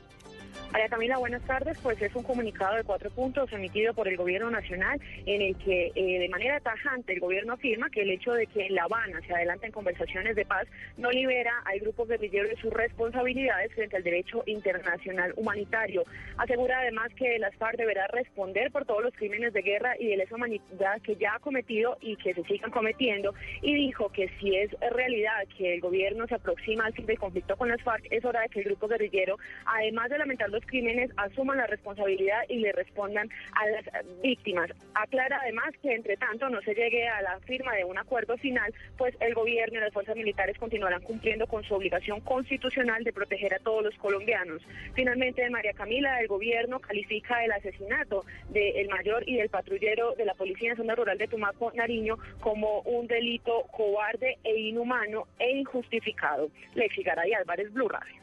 María 0.73 0.89
Camila, 0.89 1.17
buenas 1.19 1.43
tardes. 1.43 1.77
Pues 1.83 2.01
es 2.01 2.15
un 2.15 2.23
comunicado 2.23 2.75
de 2.75 2.83
cuatro 2.83 3.11
puntos 3.11 3.53
emitido 3.53 3.93
por 3.93 4.07
el 4.07 4.17
Gobierno 4.17 4.49
Nacional 4.49 4.99
en 5.27 5.43
el 5.43 5.55
que 5.57 5.91
eh, 5.93 6.19
de 6.19 6.29
manera 6.29 6.59
tajante 6.61 7.13
el 7.13 7.19
Gobierno 7.19 7.53
afirma 7.53 7.91
que 7.91 8.01
el 8.01 8.09
hecho 8.09 8.33
de 8.33 8.47
que 8.47 8.65
en 8.65 8.73
La 8.73 8.85
Habana 8.85 9.21
se 9.27 9.35
adelanten 9.35 9.71
conversaciones 9.71 10.35
de 10.35 10.45
paz 10.45 10.67
no 10.97 11.11
libera 11.11 11.53
al 11.65 11.79
grupo 11.79 12.07
guerrillero 12.07 12.49
de 12.49 12.55
sus 12.55 12.73
responsabilidades 12.73 13.71
frente 13.75 13.97
al 13.97 14.03
derecho 14.03 14.41
internacional 14.47 15.31
humanitario. 15.37 16.05
Asegura 16.37 16.79
además 16.79 17.11
que 17.15 17.37
las 17.37 17.55
FARC 17.57 17.77
deberá 17.77 18.07
responder 18.07 18.71
por 18.71 18.85
todos 18.85 19.03
los 19.03 19.13
crímenes 19.13 19.53
de 19.53 19.61
guerra 19.61 19.93
y 19.99 20.07
de 20.07 20.17
lesa 20.17 20.33
humanidad 20.33 20.99
que 21.03 21.15
ya 21.17 21.35
ha 21.35 21.39
cometido 21.39 21.99
y 22.01 22.15
que 22.15 22.33
se 22.33 22.43
sigan 22.45 22.71
cometiendo 22.71 23.35
y 23.61 23.75
dijo 23.75 24.09
que 24.09 24.27
si 24.39 24.55
es 24.55 24.71
realidad 24.91 25.45
que 25.55 25.75
el 25.75 25.81
Gobierno 25.81 26.25
se 26.25 26.33
aproxima 26.33 26.85
al 26.85 26.93
fin 26.93 27.05
del 27.05 27.19
conflicto 27.19 27.55
con 27.57 27.69
las 27.69 27.81
FARC, 27.83 28.07
es 28.09 28.25
hora 28.25 28.41
de 28.41 28.49
que 28.49 28.61
el 28.61 28.65
grupo 28.65 28.87
guerrillero, 28.87 29.37
además 29.67 30.09
de 30.09 30.17
lamentar 30.17 30.49
los 30.49 30.62
crímenes 30.65 31.11
asuman 31.17 31.57
la 31.57 31.67
responsabilidad 31.67 32.41
y 32.49 32.57
le 32.57 32.71
respondan 32.71 33.29
a 33.53 33.67
las 33.67 33.85
víctimas. 34.21 34.69
Aclara 34.93 35.39
además 35.41 35.73
que 35.81 35.93
entre 35.93 36.17
tanto 36.17 36.49
no 36.49 36.61
se 36.61 36.73
llegue 36.73 37.07
a 37.07 37.21
la 37.21 37.39
firma 37.41 37.73
de 37.75 37.85
un 37.85 37.97
acuerdo 37.97 38.37
final, 38.37 38.73
pues 38.97 39.15
el 39.19 39.33
gobierno 39.33 39.77
y 39.77 39.81
las 39.81 39.93
fuerzas 39.93 40.15
militares 40.15 40.57
continuarán 40.57 41.01
cumpliendo 41.01 41.47
con 41.47 41.63
su 41.63 41.73
obligación 41.73 42.21
constitucional 42.21 43.03
de 43.03 43.13
proteger 43.13 43.53
a 43.53 43.59
todos 43.59 43.83
los 43.83 43.95
colombianos. 43.95 44.61
Finalmente, 44.93 45.49
María 45.49 45.73
Camila, 45.73 46.19
el 46.21 46.27
gobierno 46.27 46.79
califica 46.79 47.43
el 47.43 47.51
asesinato 47.51 48.25
del 48.49 48.87
mayor 48.89 49.27
y 49.27 49.37
del 49.37 49.49
patrullero 49.49 50.13
de 50.15 50.25
la 50.25 50.33
Policía 50.33 50.71
en 50.71 50.77
Zona 50.77 50.95
Rural 50.95 51.17
de 51.17 51.27
Tumaco, 51.27 51.71
Nariño, 51.73 52.17
como 52.39 52.81
un 52.81 53.07
delito 53.07 53.63
cobarde 53.71 54.37
e 54.43 54.59
inhumano 54.59 55.27
e 55.39 55.51
injustificado. 55.51 56.49
Lexi 56.75 57.03
Garay 57.03 57.33
Álvarez, 57.33 57.71
Blue 57.73 57.89
Radio. 57.89 58.22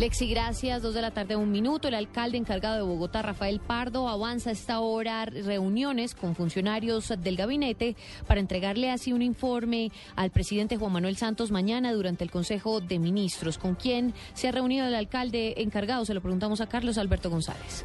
Lexi, 0.00 0.28
gracias. 0.28 0.80
Dos 0.80 0.94
de 0.94 1.02
la 1.02 1.10
tarde, 1.10 1.36
un 1.36 1.52
minuto. 1.52 1.86
El 1.86 1.94
alcalde 1.94 2.38
encargado 2.38 2.76
de 2.76 2.80
Bogotá, 2.80 3.20
Rafael 3.20 3.60
Pardo, 3.60 4.08
avanza 4.08 4.48
a 4.48 4.54
esta 4.54 4.80
hora 4.80 5.26
reuniones 5.26 6.14
con 6.14 6.34
funcionarios 6.34 7.12
del 7.18 7.36
gabinete 7.36 7.96
para 8.26 8.40
entregarle 8.40 8.90
así 8.90 9.12
un 9.12 9.20
informe 9.20 9.92
al 10.16 10.30
presidente 10.30 10.78
Juan 10.78 10.92
Manuel 10.92 11.18
Santos 11.18 11.50
mañana 11.50 11.92
durante 11.92 12.24
el 12.24 12.30
Consejo 12.30 12.80
de 12.80 12.98
Ministros. 12.98 13.58
¿Con 13.58 13.74
quién 13.74 14.14
se 14.32 14.48
ha 14.48 14.52
reunido 14.52 14.86
el 14.86 14.94
alcalde 14.94 15.56
encargado? 15.58 16.06
Se 16.06 16.14
lo 16.14 16.22
preguntamos 16.22 16.62
a 16.62 16.66
Carlos 16.66 16.96
Alberto 16.96 17.28
González. 17.28 17.84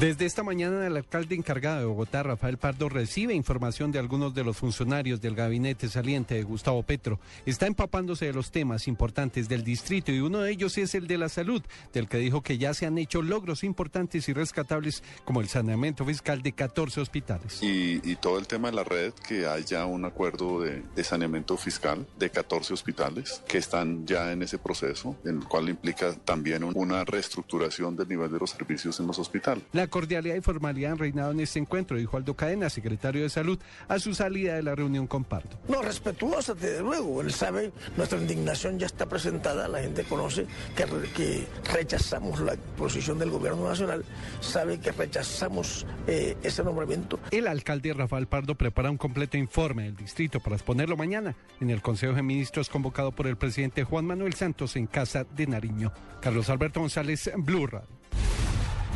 Desde 0.00 0.26
esta 0.26 0.42
mañana 0.42 0.84
el 0.88 0.96
alcalde 0.96 1.36
encargado 1.36 1.78
de 1.78 1.84
Bogotá, 1.84 2.24
Rafael 2.24 2.58
Pardo, 2.58 2.88
recibe 2.88 3.32
información 3.32 3.92
de 3.92 4.00
algunos 4.00 4.34
de 4.34 4.42
los 4.42 4.56
funcionarios 4.56 5.20
del 5.20 5.36
gabinete 5.36 5.88
saliente 5.88 6.34
de 6.34 6.42
Gustavo 6.42 6.82
Petro. 6.82 7.20
Está 7.46 7.68
empapándose 7.68 8.26
de 8.26 8.32
los 8.32 8.50
temas 8.50 8.88
importantes 8.88 9.48
del 9.48 9.62
distrito 9.62 10.10
y 10.10 10.18
uno 10.18 10.40
de 10.40 10.50
ellos 10.50 10.76
es 10.78 10.96
el 10.96 11.06
de 11.06 11.16
la 11.16 11.28
salud, 11.28 11.62
del 11.92 12.08
que 12.08 12.18
dijo 12.18 12.42
que 12.42 12.58
ya 12.58 12.74
se 12.74 12.86
han 12.86 12.98
hecho 12.98 13.22
logros 13.22 13.62
importantes 13.62 14.28
y 14.28 14.32
rescatables 14.32 15.04
como 15.24 15.40
el 15.40 15.48
saneamiento 15.48 16.04
fiscal 16.04 16.42
de 16.42 16.52
14 16.52 17.00
hospitales. 17.00 17.60
Y, 17.62 18.16
todo 18.16 18.38
el 18.38 18.48
tema 18.48 18.70
de 18.70 18.76
la 18.76 18.84
red, 18.84 19.12
que 19.12 19.46
hay 19.46 19.64
ya 19.64 19.86
un 19.86 20.04
acuerdo 20.04 20.60
de, 20.60 20.82
de 20.94 21.04
saneamiento 21.04 21.56
fiscal 21.56 22.06
de 22.18 22.30
14 22.30 22.72
hospitales 22.74 23.42
que 23.46 23.58
están 23.58 24.06
ya 24.06 24.32
en 24.32 24.42
ese 24.42 24.58
proceso, 24.58 25.16
en 25.24 25.38
el 25.38 25.44
cual 25.44 25.68
implica 25.68 26.14
también 26.24 26.64
una 26.64 27.04
reestructuración 27.04 27.96
del 27.96 28.08
nivel 28.08 28.32
de 28.32 28.38
los 28.38 28.50
servicios 28.50 28.98
en 28.98 29.06
los 29.06 29.18
hospitales. 29.18 29.62
La 29.72 29.83
cordialidad 29.88 30.36
y 30.36 30.40
formalidad 30.40 30.92
han 30.92 30.98
reinado 30.98 31.32
en 31.32 31.40
este 31.40 31.58
encuentro, 31.58 31.96
dijo 31.96 32.16
Aldo 32.16 32.34
Cadena, 32.34 32.70
secretario 32.70 33.22
de 33.22 33.28
Salud, 33.28 33.58
a 33.88 33.98
su 33.98 34.14
salida 34.14 34.54
de 34.54 34.62
la 34.62 34.74
reunión 34.74 35.06
con 35.06 35.24
Pardo. 35.24 35.58
No, 35.68 35.82
respetuosa, 35.82 36.54
desde 36.54 36.80
luego. 36.80 37.20
Él 37.20 37.32
sabe, 37.32 37.72
nuestra 37.96 38.18
indignación 38.18 38.78
ya 38.78 38.86
está 38.86 39.06
presentada, 39.06 39.68
la 39.68 39.80
gente 39.80 40.04
conoce 40.04 40.46
que, 40.76 40.84
que 41.14 41.46
rechazamos 41.72 42.40
la 42.40 42.56
posición 42.76 43.18
del 43.18 43.30
gobierno 43.30 43.68
nacional, 43.68 44.04
sabe 44.40 44.78
que 44.80 44.92
rechazamos 44.92 45.86
eh, 46.06 46.36
ese 46.42 46.62
nombramiento. 46.64 47.18
El 47.30 47.46
alcalde 47.46 47.92
Rafael 47.92 48.26
Pardo 48.26 48.54
prepara 48.54 48.90
un 48.90 48.96
completo 48.96 49.36
informe 49.36 49.84
del 49.84 49.96
distrito 49.96 50.40
para 50.40 50.56
exponerlo 50.56 50.96
mañana 50.96 51.34
en 51.60 51.70
el 51.70 51.82
Consejo 51.82 52.14
de 52.14 52.22
Ministros 52.22 52.68
convocado 52.68 53.12
por 53.12 53.26
el 53.26 53.36
presidente 53.36 53.84
Juan 53.84 54.04
Manuel 54.06 54.34
Santos 54.34 54.76
en 54.76 54.86
Casa 54.86 55.24
de 55.24 55.46
Nariño. 55.46 55.92
Carlos 56.20 56.48
Alberto 56.48 56.80
González, 56.80 57.30
Blue 57.36 57.66
Radio. 57.66 57.88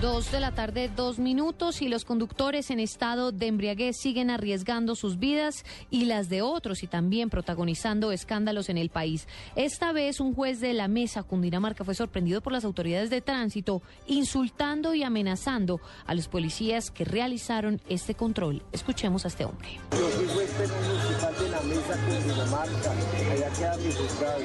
Dos 0.00 0.30
de 0.30 0.38
la 0.38 0.52
tarde, 0.52 0.88
dos 0.94 1.18
minutos, 1.18 1.82
y 1.82 1.88
los 1.88 2.04
conductores 2.04 2.70
en 2.70 2.78
estado 2.78 3.32
de 3.32 3.48
embriaguez 3.48 3.96
siguen 3.96 4.30
arriesgando 4.30 4.94
sus 4.94 5.18
vidas 5.18 5.64
y 5.90 6.04
las 6.04 6.28
de 6.28 6.40
otros 6.40 6.84
y 6.84 6.86
también 6.86 7.30
protagonizando 7.30 8.12
escándalos 8.12 8.68
en 8.68 8.78
el 8.78 8.90
país. 8.90 9.26
Esta 9.56 9.90
vez 9.90 10.20
un 10.20 10.36
juez 10.36 10.60
de 10.60 10.72
la 10.72 10.86
mesa 10.86 11.24
Cundinamarca 11.24 11.84
fue 11.84 11.96
sorprendido 11.96 12.40
por 12.40 12.52
las 12.52 12.64
autoridades 12.64 13.10
de 13.10 13.22
tránsito 13.22 13.82
insultando 14.06 14.94
y 14.94 15.02
amenazando 15.02 15.80
a 16.06 16.14
los 16.14 16.28
policías 16.28 16.92
que 16.92 17.04
realizaron 17.04 17.80
este 17.88 18.14
control. 18.14 18.62
Escuchemos 18.70 19.24
a 19.24 19.28
este 19.28 19.46
hombre. 19.46 19.80
Yo 19.90 20.10
soy 20.12 20.26
juez 20.26 20.50
municipal 20.58 21.34
de 21.40 21.48
la 21.48 21.60
mesa 21.62 21.96
Cundinamarca, 22.06 22.92
allá 23.32 23.50
queda 23.50 23.76
mi 23.78 23.92
juzgado. 23.92 24.38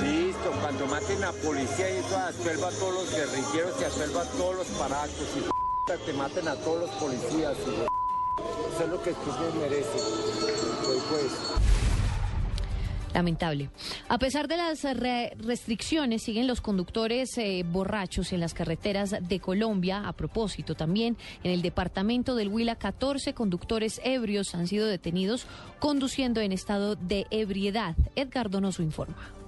Listo, 0.00 0.50
cuando 0.60 0.86
maten 0.86 1.24
a 1.24 1.32
policía 1.32 1.90
y 1.90 1.96
eso 1.96 2.16
asuelva 2.18 2.68
a 2.68 2.70
todos 2.70 2.94
los 2.94 3.10
guerrilleros 3.10 3.80
y 3.80 3.84
asuelva 3.84 4.22
a 4.22 4.26
todos 4.26 4.56
los 4.56 4.66
y 4.92 6.06
te 6.06 6.12
maten 6.12 6.48
a 6.48 6.54
todos 6.56 6.80
los 6.80 6.90
policías. 6.90 7.56
Eso 7.58 8.84
es 8.84 8.90
lo 8.90 9.02
que 9.02 9.12
tú 9.12 9.30
mereces. 9.60 10.02
Pues, 10.84 11.02
pues. 11.08 11.62
Lamentable. 13.14 13.70
A 14.08 14.18
pesar 14.18 14.48
de 14.48 14.56
las 14.56 14.82
restricciones, 15.38 16.22
siguen 16.22 16.46
los 16.46 16.60
conductores 16.60 17.36
eh, 17.36 17.62
borrachos 17.66 18.32
en 18.32 18.40
las 18.40 18.54
carreteras 18.54 19.14
de 19.20 19.40
Colombia. 19.40 20.08
A 20.08 20.12
propósito, 20.14 20.74
también 20.74 21.16
en 21.42 21.52
el 21.52 21.62
departamento 21.62 22.34
del 22.34 22.48
Huila, 22.48 22.76
14 22.76 23.34
conductores 23.34 24.00
ebrios 24.04 24.54
han 24.54 24.66
sido 24.66 24.86
detenidos 24.86 25.46
conduciendo 25.78 26.40
en 26.40 26.52
estado 26.52 26.96
de 26.96 27.26
ebriedad. 27.30 27.96
Edgar 28.14 28.50
Donoso 28.50 28.82
informa. 28.82 29.41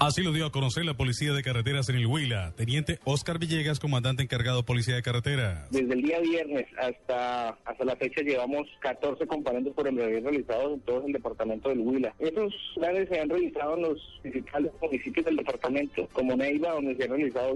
Así 0.00 0.22
lo 0.22 0.32
dio 0.32 0.46
a 0.46 0.50
conocer 0.50 0.86
la 0.86 0.94
Policía 0.94 1.34
de 1.34 1.42
Carreteras 1.42 1.90
en 1.90 1.96
el 1.96 2.06
Huila. 2.06 2.54
Teniente 2.56 2.98
Oscar 3.04 3.38
Villegas, 3.38 3.78
comandante 3.78 4.22
encargado 4.22 4.64
Policía 4.64 4.94
de 4.94 5.02
Carreteras. 5.02 5.70
Desde 5.70 5.92
el 5.92 6.00
día 6.00 6.18
viernes 6.20 6.66
hasta, 6.78 7.50
hasta 7.50 7.84
la 7.84 7.94
fecha 7.96 8.22
llevamos 8.22 8.66
14 8.80 9.26
comparendos 9.26 9.74
por 9.74 9.86
embriaguez 9.86 10.22
realizados 10.24 10.72
en 10.72 10.80
todo 10.80 11.06
el 11.06 11.12
departamento 11.12 11.68
del 11.68 11.80
Huila. 11.80 12.14
Esos 12.18 12.50
planes 12.76 13.10
se 13.10 13.20
han 13.20 13.28
realizado 13.28 13.76
en 13.76 13.82
los 13.82 13.98
principales 14.22 14.72
municipios 14.80 15.26
del 15.26 15.36
departamento, 15.36 16.08
como 16.14 16.34
Neiva, 16.34 16.72
donde 16.72 16.96
se 16.96 17.04
han 17.04 17.10
realizado 17.10 17.54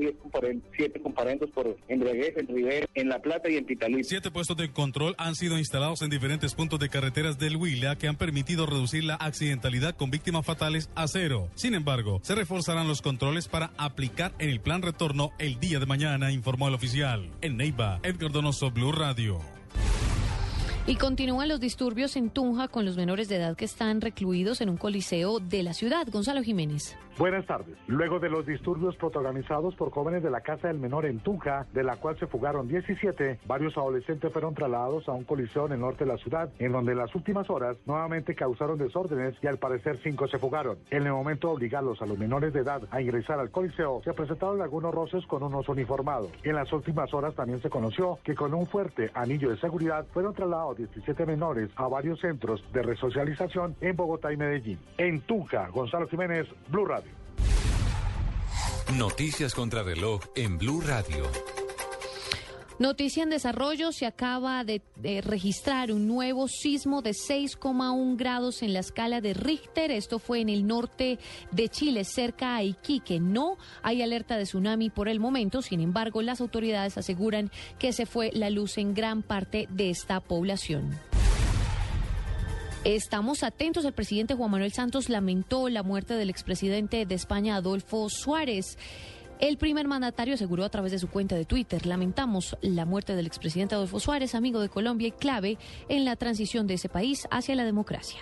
7 0.77 1.01
comparendos 1.01 1.49
por 1.49 1.75
embriaguez, 1.89 2.37
en 2.37 2.49
Rivera, 2.49 2.87
en 2.93 3.09
La 3.09 3.23
Plata 3.23 3.49
y 3.49 3.57
en 3.57 3.65
Pitalí. 3.65 4.05
Siete 4.05 4.31
puestos 4.31 4.59
de 4.59 4.71
control 4.71 5.15
han 5.17 5.35
sido 5.35 5.57
instalados 5.57 6.03
en 6.03 6.11
diferentes 6.11 6.55
puntos 6.55 6.79
de 6.79 6.91
carreteras 6.91 7.39
del 7.39 7.57
Huila 7.57 7.97
que 7.97 8.07
han 8.07 8.17
permitido 8.17 8.67
reducir 8.67 9.05
la 9.05 9.15
accidentalidad 9.15 9.97
con 9.97 10.11
víctimas 10.11 10.45
fatales 10.45 10.91
a 10.95 11.09
cero. 11.09 11.49
Sin 11.55 11.75
embargo, 11.75 12.21
se 12.23 12.34
reforzarán 12.35 12.89
los 12.89 13.03
controles 13.03 13.49
para 13.49 13.73
aplicar 13.77 14.33
en 14.39 14.51
el 14.51 14.61
plan 14.61 14.83
retorno 14.83 15.33
el 15.39 15.61
día 15.61 15.79
de 15.79 15.87
mañana, 15.87 16.33
informó 16.33 16.69
el 16.69 16.75
oficial. 16.75 17.31
En 17.41 17.57
Neiva, 17.57 18.01
Edgar 18.03 18.33
Donoso, 18.33 18.71
Blue 18.71 18.93
Radio. 18.93 19.41
Y 20.87 20.97
continúan 20.97 21.49
los 21.49 21.61
disturbios 21.61 22.15
en 22.17 22.29
Tunja 22.29 22.69
con 22.69 22.85
los 22.85 22.97
menores 22.97 23.29
de 23.29 23.37
edad 23.37 23.57
que 23.57 23.65
están 23.65 24.03
recluidos 24.03 24.61
en 24.61 24.69
un 24.69 24.77
coliseo 24.77 25.41
de 25.41 25.63
la 25.63 25.73
ciudad. 25.73 26.07
Gonzalo 26.11 26.43
Jiménez. 26.43 26.95
Buenas 27.17 27.47
tardes. 27.47 27.77
Luego 27.87 28.19
de 28.19 28.29
los 28.29 28.45
disturbios 28.45 28.97
protagonizados 28.97 29.77
por 29.77 29.93
jóvenes 29.93 30.25
de 30.25 30.31
la 30.31 30.41
Casa 30.41 30.67
del 30.67 30.81
Menor 30.81 31.07
en 31.07 31.21
Tunja, 31.21 31.65
de 31.73 31.85
la 31.85 31.95
cual 31.95 32.19
se 32.19 32.27
fugaron 32.27 32.67
17, 32.67 33.39
varios 33.47 33.79
adolescentes 33.79 34.33
fueron 34.33 34.53
trasladados 34.53 35.09
a 35.09 35.13
un 35.13 35.23
coliseo 35.23 35.67
en 35.67 35.75
el 35.75 35.81
norte 35.81 36.05
de 36.05 36.11
la 36.11 36.19
ciudad, 36.19 36.51
en 36.59 36.73
donde 36.73 36.91
en 36.91 36.99
las 36.99 37.15
últimas 37.15 37.49
horas 37.51 37.77
nuevamente 37.87 38.35
causaron 38.35 38.79
desórdenes 38.79 39.37
y 39.41 39.47
al 39.47 39.59
parecer 39.59 39.99
cinco 40.03 40.27
se 40.27 40.41
fugaron. 40.41 40.77
En 40.91 41.07
el 41.07 41.13
momento 41.13 41.47
de 41.47 41.55
obligarlos 41.55 42.03
a 42.03 42.07
los 42.07 42.19
menores 42.19 42.53
de 42.53 42.61
edad 42.61 42.83
a 42.91 43.01
ingresar 43.01 43.39
al 43.39 43.53
coliseo, 43.53 44.03
se 44.03 44.13
presentaron 44.13 44.61
algunos 44.61 44.93
roces 44.93 45.25
con 45.27 45.45
unos 45.45 45.69
uniformados. 45.69 46.31
En 46.43 46.57
las 46.57 46.73
últimas 46.73 47.15
horas 47.15 47.37
también 47.37 47.63
se 47.63 47.71
conoció 47.71 48.19
que 48.25 48.35
con 48.35 48.53
un 48.55 48.67
fuerte 48.67 49.13
anillo 49.15 49.51
de 49.51 49.57
seguridad 49.59 50.05
fueron 50.13 50.35
trasladados 50.35 50.79
17 50.79 51.27
menores 51.27 51.71
a 51.77 51.87
varios 51.87 52.19
centros 52.19 52.65
de 52.73 52.83
resocialización 52.83 53.77
en 53.81 53.95
Bogotá 53.95 54.33
y 54.33 54.37
Medellín. 54.37 54.81
En 54.99 55.21
Tunja, 55.21 55.69
Gonzalo 55.69 56.09
Jiménez, 56.09 56.49
Blue 56.69 56.87
Radio. 56.87 57.04
Noticias 58.99 59.57
contra 59.57 59.83
reloj 59.83 60.21
en 60.37 60.57
Blue 60.57 60.81
Radio. 60.81 61.25
Noticia 62.79 63.25
en 63.25 63.31
desarrollo, 63.31 63.91
se 63.91 64.07
acaba 64.07 64.63
de, 64.63 64.83
de 64.95 65.21
registrar 65.21 65.91
un 65.91 66.07
nuevo 66.07 66.47
sismo 66.47 67.03
de 67.03 67.11
6,1 67.11 68.17
grados 68.17 68.63
en 68.63 68.73
la 68.73 68.79
escala 68.79 69.21
de 69.21 69.35
Richter. 69.35 69.91
Esto 69.91 70.21
fue 70.21 70.41
en 70.41 70.49
el 70.49 70.65
norte 70.65 71.19
de 71.51 71.69
Chile, 71.69 72.05
cerca 72.05 72.55
a 72.55 72.63
Iquique. 72.63 73.19
No 73.19 73.57
hay 73.83 74.01
alerta 74.01 74.37
de 74.37 74.45
tsunami 74.45 74.91
por 74.91 75.09
el 75.09 75.19
momento, 75.19 75.61
sin 75.61 75.81
embargo, 75.81 76.23
las 76.23 76.41
autoridades 76.41 76.97
aseguran 76.97 77.51
que 77.81 77.93
se 77.93 78.07
fue 78.07 78.31
la 78.33 78.49
luz 78.49 78.79
en 78.79 78.95
gran 78.95 79.23
parte 79.23 79.67
de 79.71 79.91
esta 79.91 80.21
población. 80.21 81.14
Estamos 82.85 83.43
atentos. 83.45 83.87
El 83.87 83.95
presidente 83.95 84.35
Juan 84.35 84.51
Manuel 84.51 84.73
Santos 84.73 85.09
lamentó 85.09 85.71
la 85.71 85.83
muerte 85.83 86.15
del 86.15 86.29
expresidente 86.29 87.07
de 87.07 87.15
España, 87.15 87.57
Adolfo 87.57 88.11
Suárez. 88.11 88.77
El 89.41 89.57
primer 89.57 89.89
mandatario 89.89 90.35
aseguró 90.35 90.65
a 90.65 90.69
través 90.69 90.93
de 90.93 90.99
su 90.99 91.09
cuenta 91.09 91.35
de 91.35 91.47
Twitter, 91.47 91.87
lamentamos 91.87 92.57
la 92.61 92.85
muerte 92.85 93.17
del 93.17 93.27
expresidente 93.27 93.75
Adolfo 93.75 94.01
Suárez, 94.01 94.35
amigo 94.35 94.61
de 94.61 94.69
Colombia 94.69 95.09
y 95.09 95.13
clave 95.13 95.59
en 95.89 96.05
la 96.05 96.17
transición 96.17 96.67
de 96.67 96.75
ese 96.75 96.91
país 96.91 97.27
hacia 97.31 97.55
la 97.57 97.65
democracia. 97.65 98.21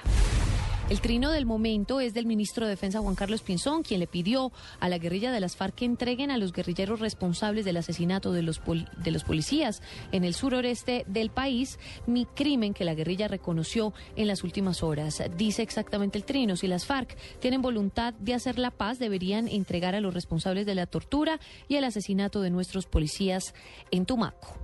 El 0.91 1.01
trino 1.01 1.31
del 1.31 1.47
momento 1.47 2.01
es 2.01 2.13
del 2.13 2.27
ministro 2.27 2.67
de 2.67 2.71
Defensa 2.71 3.01
Juan 3.01 3.15
Carlos 3.15 3.43
Pinzón, 3.43 3.83
quien 3.83 4.01
le 4.01 4.07
pidió 4.07 4.53
a 4.79 4.89
la 4.89 4.99
guerrilla 4.99 5.33
de 5.33 5.41
las 5.41 5.57
FARC 5.57 5.77
que 5.77 5.85
entreguen 5.85 6.31
a 6.31 6.37
los 6.37 6.53
guerrilleros 6.53 7.01
responsables 7.01 7.65
del 7.65 7.79
asesinato 7.79 8.33
de 8.33 8.43
los, 8.43 8.61
de 8.97 9.11
los 9.11 9.25
policías 9.25 9.81
en 10.11 10.25
el 10.25 10.35
suroreste 10.35 11.05
del 11.07 11.31
país, 11.31 11.79
mi 12.07 12.27
crimen 12.27 12.75
que 12.75 12.85
la 12.85 12.95
guerrilla 12.95 13.29
reconoció 13.29 13.95
en 14.17 14.27
las 14.27 14.45
últimas 14.45 14.83
horas. 14.83 15.23
Dice 15.37 15.63
exactamente 15.63 16.19
el 16.19 16.25
trino, 16.25 16.57
si 16.57 16.67
las 16.67 16.85
FARC 16.85 17.17
tienen 17.39 17.63
voluntad 17.63 18.13
de 18.15 18.35
hacer 18.35 18.59
la 18.59 18.71
paz, 18.71 18.99
deberían 18.99 19.49
entregar 19.49 19.95
a 19.95 20.01
los 20.01 20.13
responsables 20.13 20.67
de 20.67 20.75
la 20.75 20.87
tortura 20.87 21.41
y 21.69 21.77
el 21.77 21.85
asesinato 21.85 22.43
de 22.43 22.51
nuestros 22.51 22.87
policías 22.87 23.55
en 23.91 24.05
Tumaco. 24.05 24.59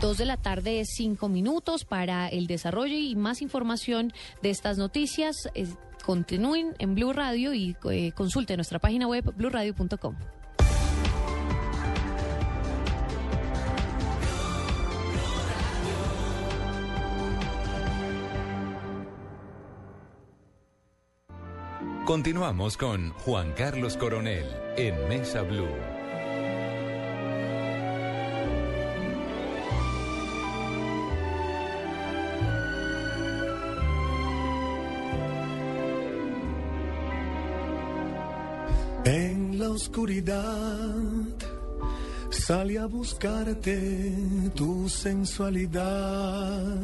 Dos 0.00 0.16
de 0.16 0.24
la 0.24 0.38
tarde, 0.38 0.82
cinco 0.86 1.28
minutos 1.28 1.84
para 1.84 2.28
el 2.28 2.46
desarrollo 2.46 2.94
y 2.94 3.14
más 3.16 3.42
información 3.42 4.14
de 4.42 4.48
estas 4.48 4.78
noticias. 4.78 5.36
continúen 6.06 6.74
en 6.78 6.94
Blue 6.94 7.12
Radio 7.12 7.52
y 7.52 7.76
eh, 7.90 8.12
consulten 8.12 8.56
nuestra 8.56 8.78
página 8.78 9.06
web 9.06 9.30
bluradio.com. 9.36 10.16
Continuamos 22.06 22.76
con 22.78 23.10
Juan 23.10 23.52
Carlos 23.52 23.96
Coronel 23.98 24.46
en 24.76 25.08
Mesa 25.08 25.42
Blue. 25.42 25.99
En 39.04 39.58
la 39.58 39.70
oscuridad 39.70 40.94
salí 42.30 42.76
a 42.76 42.86
buscarte 42.86 44.12
tu 44.54 44.88
sensualidad. 44.88 46.76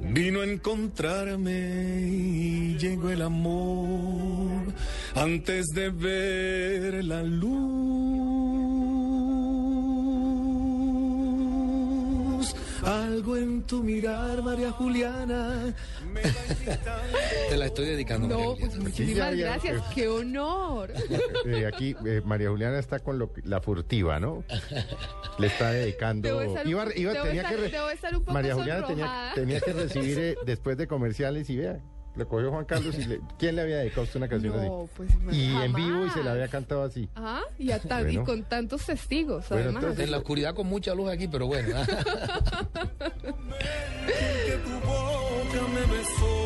Vino 0.00 0.40
a 0.40 0.44
encontrarme 0.44 2.00
y 2.06 2.76
llegó 2.78 3.10
el 3.10 3.22
amor 3.22 4.72
antes 5.14 5.66
de 5.74 5.90
ver 5.90 7.04
la 7.04 7.22
luz. 7.22 8.77
Algo 12.84 13.36
en 13.36 13.62
tu 13.62 13.82
mirar, 13.82 14.42
María 14.42 14.70
Juliana. 14.70 15.74
me 16.12 16.22
va 16.22 16.28
invitando. 16.50 17.18
Te 17.50 17.56
la 17.56 17.66
estoy 17.66 17.86
dedicando. 17.86 18.28
No, 18.28 18.34
María 18.38 18.48
pues 18.50 18.60
Juliana. 18.72 18.82
muchísimas 18.88 19.36
gracias. 19.36 19.82
¡Qué 19.94 20.08
honor! 20.08 20.92
Eh, 21.46 21.66
aquí 21.66 21.94
eh, 22.04 22.20
María 22.24 22.50
Juliana 22.50 22.78
está 22.78 22.98
con 22.98 23.18
lo 23.18 23.32
que- 23.32 23.42
la 23.42 23.60
furtiva, 23.60 24.20
¿no? 24.20 24.44
Le 25.38 25.46
está 25.46 25.70
dedicando. 25.70 26.28
Debo 26.28 26.42
estar 26.42 26.66
Iba- 26.66 26.86
iba- 26.96 27.12
debo 27.12 27.24
tenía 27.24 27.42
estar- 27.42 27.56
que 27.56 27.62
re- 27.62 27.70
debo 27.70 27.90
estar 27.90 28.14
un 28.14 28.20
poco 28.20 28.32
María 28.32 28.54
Juliana 28.54 28.86
tenía 29.34 29.60
que 29.60 29.72
recibir 29.72 30.18
eh, 30.18 30.36
después 30.44 30.76
de 30.76 30.86
comerciales 30.86 31.48
y 31.50 31.56
vea. 31.56 31.80
Le 32.18 32.26
cogió 32.26 32.50
Juan 32.50 32.64
Carlos 32.64 32.94
y 32.98 33.04
le, 33.04 33.20
¿quién 33.38 33.54
le 33.56 33.62
había 33.62 33.76
dedicado 33.78 34.00
a 34.02 34.04
usted 34.04 34.16
una 34.16 34.28
canción 34.28 34.56
No, 34.56 34.82
así? 34.82 34.90
pues, 34.96 35.10
y 35.32 35.54
en 35.54 35.72
vivo 35.72 36.04
y 36.06 36.10
se 36.10 36.22
la 36.24 36.32
había 36.32 36.48
cantado 36.48 36.82
así. 36.82 37.08
Ajá, 37.14 37.42
y, 37.58 37.70
a 37.70 37.78
tan- 37.78 38.10
y 38.10 38.16
con 38.18 38.42
tantos 38.42 38.84
testigos, 38.84 39.48
Bueno, 39.48 39.64
además. 39.66 39.82
entonces- 39.84 40.04
En 40.04 40.10
la 40.10 40.18
oscuridad 40.18 40.52
con 40.54 40.66
mucha 40.66 40.94
luz 40.94 41.08
aquí, 41.10 41.28
pero 41.28 41.46
bueno. 41.46 41.68
que 43.26 44.52
tu 44.64 44.70
boca 44.86 45.68
me 45.74 45.80
besó, 45.96 46.36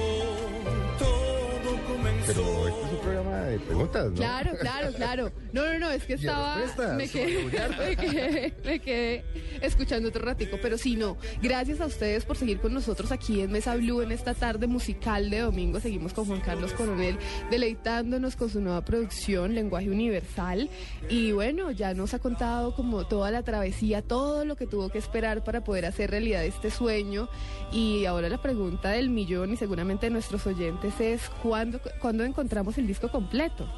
todo 0.99 1.71
comenzó. 1.89 2.27
Pero 2.27 2.69
este 2.69 2.92
programa 3.03 3.37
de 3.43 3.59
preguntas, 3.59 4.11
¿no? 4.11 4.17
Claro, 4.17 4.53
claro, 4.61 4.93
claro. 4.93 5.33
No, 5.53 5.65
no, 5.65 5.79
no, 5.79 5.91
es 5.91 6.05
que 6.05 6.15
estaba. 6.15 6.57
respuestas, 6.57 6.97
Me 6.97 7.09
quedé, 7.09 7.45
me, 7.79 7.97
quedé, 7.97 8.55
me 8.65 8.81
quedé 8.81 9.25
escuchando 9.61 10.09
otro 10.09 10.25
ratico. 10.25 10.59
Pero 10.63 10.79
sí, 10.79 10.97
no. 10.97 11.17
Gracias 11.43 11.81
a 11.81 11.87
ustedes 11.87 12.25
por 12.25 12.37
seguir 12.37 12.61
con 12.61 12.73
nosotros 12.73 13.13
aquí 13.13 13.41
en 13.41 13.53
Mesa 13.53 13.77
Blue 13.77 14.03
en 14.03 14.13
esta 14.13 14.35
tarde 14.35 14.67
musical 14.67 15.31
de 15.31 15.41
domingo. 15.41 15.81
Seguimos 15.81 16.13
con 16.13 16.27
Juan 16.27 16.41
Carlos 16.41 16.73
Coronel 16.73 17.19
deleitándonos 17.51 18.37
con 18.37 18.51
su 18.51 18.61
nueva 18.61 18.85
producción, 18.85 19.55
Lenguaje 19.55 19.91
Universal. 19.91 20.71
Y 21.09 21.33
bueno, 21.33 21.71
ya 21.71 21.95
nos 21.95 22.15
ha 22.15 22.19
contado 22.19 22.75
como 22.75 23.07
toda 23.07 23.31
la 23.31 23.43
travesía, 23.43 24.03
todo 24.03 24.45
lo 24.45 24.57
que 24.57 24.67
tuvo 24.67 24.89
que 24.89 24.99
esperar 24.99 25.45
para 25.45 25.65
poder 25.65 25.87
hacer 25.87 26.11
realidad 26.11 26.45
este 26.45 26.71
sueño. 26.71 27.29
Y 27.73 28.05
ahora 28.05 28.29
la 28.29 28.41
pregunta 28.41 28.91
del 28.91 29.11
millón 29.11 29.53
y 29.53 29.57
seguramente 29.57 30.07
de 30.07 30.11
nuestros 30.11 30.47
oyentes 30.47 31.01
es: 31.01 31.29
¿cuándo, 31.43 31.81
¿cuándo 32.01 32.25
encontramos 32.25 32.79
el 32.79 32.87
completo? 33.01 33.69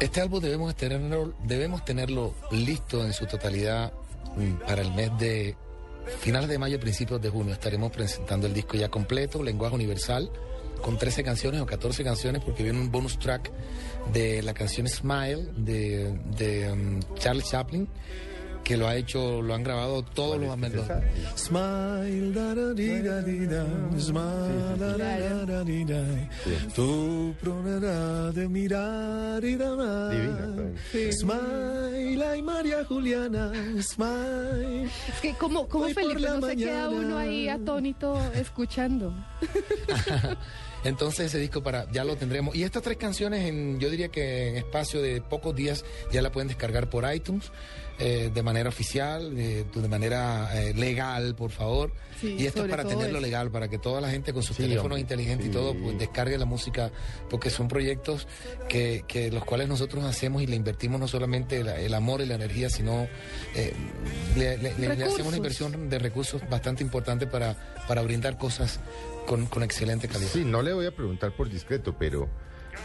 Este 0.00 0.20
álbum 0.20 0.40
debemos 0.40 0.74
tenerlo, 0.74 1.34
debemos 1.44 1.84
tenerlo 1.84 2.34
listo 2.50 3.04
en 3.04 3.12
su 3.12 3.26
totalidad 3.26 3.92
mm, 4.36 4.66
para 4.66 4.82
el 4.82 4.92
mes 4.92 5.10
de 5.18 5.56
finales 6.20 6.48
de 6.48 6.58
mayo, 6.58 6.78
principios 6.78 7.20
de 7.20 7.30
junio. 7.30 7.54
Estaremos 7.54 7.90
presentando 7.90 8.46
el 8.46 8.54
disco 8.54 8.76
ya 8.76 8.88
completo, 8.88 9.42
lenguaje 9.42 9.74
universal, 9.74 10.30
con 10.82 10.98
13 10.98 11.24
canciones 11.24 11.60
o 11.60 11.66
14 11.66 12.04
canciones, 12.04 12.42
porque 12.44 12.62
viene 12.62 12.78
un 12.78 12.90
bonus 12.90 13.18
track 13.18 13.50
de 14.12 14.42
la 14.42 14.54
canción 14.54 14.86
Smile 14.86 15.48
de, 15.56 16.18
de 16.36 16.74
mm, 16.74 17.14
Charles 17.14 17.48
Chaplin, 17.50 17.88
que 18.66 18.76
lo 18.76 18.88
ha 18.88 18.96
hecho, 18.96 19.40
lo 19.42 19.54
han 19.54 19.62
grabado 19.62 20.02
todos 20.02 20.40
los 20.40 20.50
amenos. 20.50 20.84
Smile, 21.36 22.32
da 22.32 22.52
da 22.52 22.72
di 22.72 23.00
da 23.00 23.22
di 23.22 23.46
da, 23.46 23.64
smile, 23.96 24.76
da 24.76 24.96
da 24.96 25.18
da 25.18 25.44
da 25.44 25.62
di 25.62 25.84
da. 25.84 26.02
Tu 26.74 27.32
pronera 27.40 28.32
de 28.32 28.48
mirar 28.48 29.44
y. 29.44 29.56
Smile, 31.12 32.26
ay 32.26 32.42
María 32.42 32.84
Juliana, 32.84 33.52
smile. 33.80 34.86
Es 34.86 35.20
que 35.22 35.34
como, 35.34 35.68
como 35.68 35.86
Felipe 35.90 36.22
no 36.22 36.44
se 36.44 36.56
queda 36.56 36.90
uno 36.90 37.18
ahí 37.18 37.48
atónito 37.48 38.20
escuchando. 38.34 39.14
Entonces 40.84 41.26
ese 41.26 41.38
disco 41.38 41.62
para 41.62 41.90
ya 41.92 42.04
lo 42.04 42.16
tendremos. 42.16 42.54
Y 42.56 42.64
estas 42.64 42.82
tres 42.82 42.96
canciones, 42.96 43.46
en, 43.46 43.78
yo 43.78 43.90
diría 43.90 44.08
que 44.08 44.48
en 44.48 44.56
espacio 44.56 45.00
de 45.02 45.20
pocos 45.20 45.54
días 45.54 45.84
ya 46.12 46.20
la 46.20 46.32
pueden 46.32 46.48
descargar 46.48 46.90
por 46.90 47.12
iTunes 47.12 47.50
eh, 47.98 48.30
de 48.32 48.42
manera 48.42 48.68
oficial, 48.68 49.34
de, 49.34 49.64
de 49.64 49.88
manera 49.88 50.50
eh, 50.60 50.74
legal, 50.74 51.34
por 51.34 51.50
favor. 51.50 51.92
Sí, 52.20 52.36
y 52.38 52.46
esto 52.46 52.64
es 52.64 52.70
para 52.70 52.84
tenerlo 52.84 53.20
legal, 53.20 53.50
para 53.50 53.68
que 53.68 53.78
toda 53.78 54.00
la 54.00 54.08
gente 54.10 54.32
con 54.32 54.42
sus 54.42 54.56
Sí, 54.56 54.62
teléfonos 54.62 54.86
hombre, 54.92 55.00
inteligentes 55.00 55.46
y 55.48 55.50
todo, 55.50 55.74
pues 55.74 55.98
descargue 55.98 56.38
la 56.38 56.44
música, 56.46 56.90
porque 57.28 57.50
son 57.50 57.68
proyectos 57.68 58.26
que, 58.68 59.04
que 59.06 59.30
los 59.30 59.44
cuales 59.44 59.68
nosotros 59.68 60.02
hacemos 60.04 60.42
y 60.42 60.46
le 60.46 60.56
invertimos 60.56 60.98
no 61.00 61.08
solamente 61.08 61.62
la- 61.62 61.78
el 61.78 61.92
amor 61.94 62.20
y 62.22 62.26
la 62.26 62.34
energía, 62.36 62.70
sino 62.70 63.06
eh, 63.54 63.72
le, 64.36 64.56
le- 64.58 65.04
hacemos 65.04 65.28
una 65.28 65.36
inversión 65.36 65.88
de 65.90 65.98
recursos 65.98 66.42
bastante 66.48 66.82
importante 66.82 67.26
para, 67.26 67.54
para 67.86 68.02
brindar 68.02 68.38
cosas 68.38 68.80
con, 69.26 69.46
con 69.46 69.62
excelente 69.62 70.08
calidad. 70.08 70.30
Sí, 70.32 70.44
no 70.44 70.62
le 70.62 70.72
voy 70.72 70.86
a 70.86 70.94
preguntar 70.94 71.32
por 71.36 71.50
discreto, 71.50 71.96
pero 71.98 72.28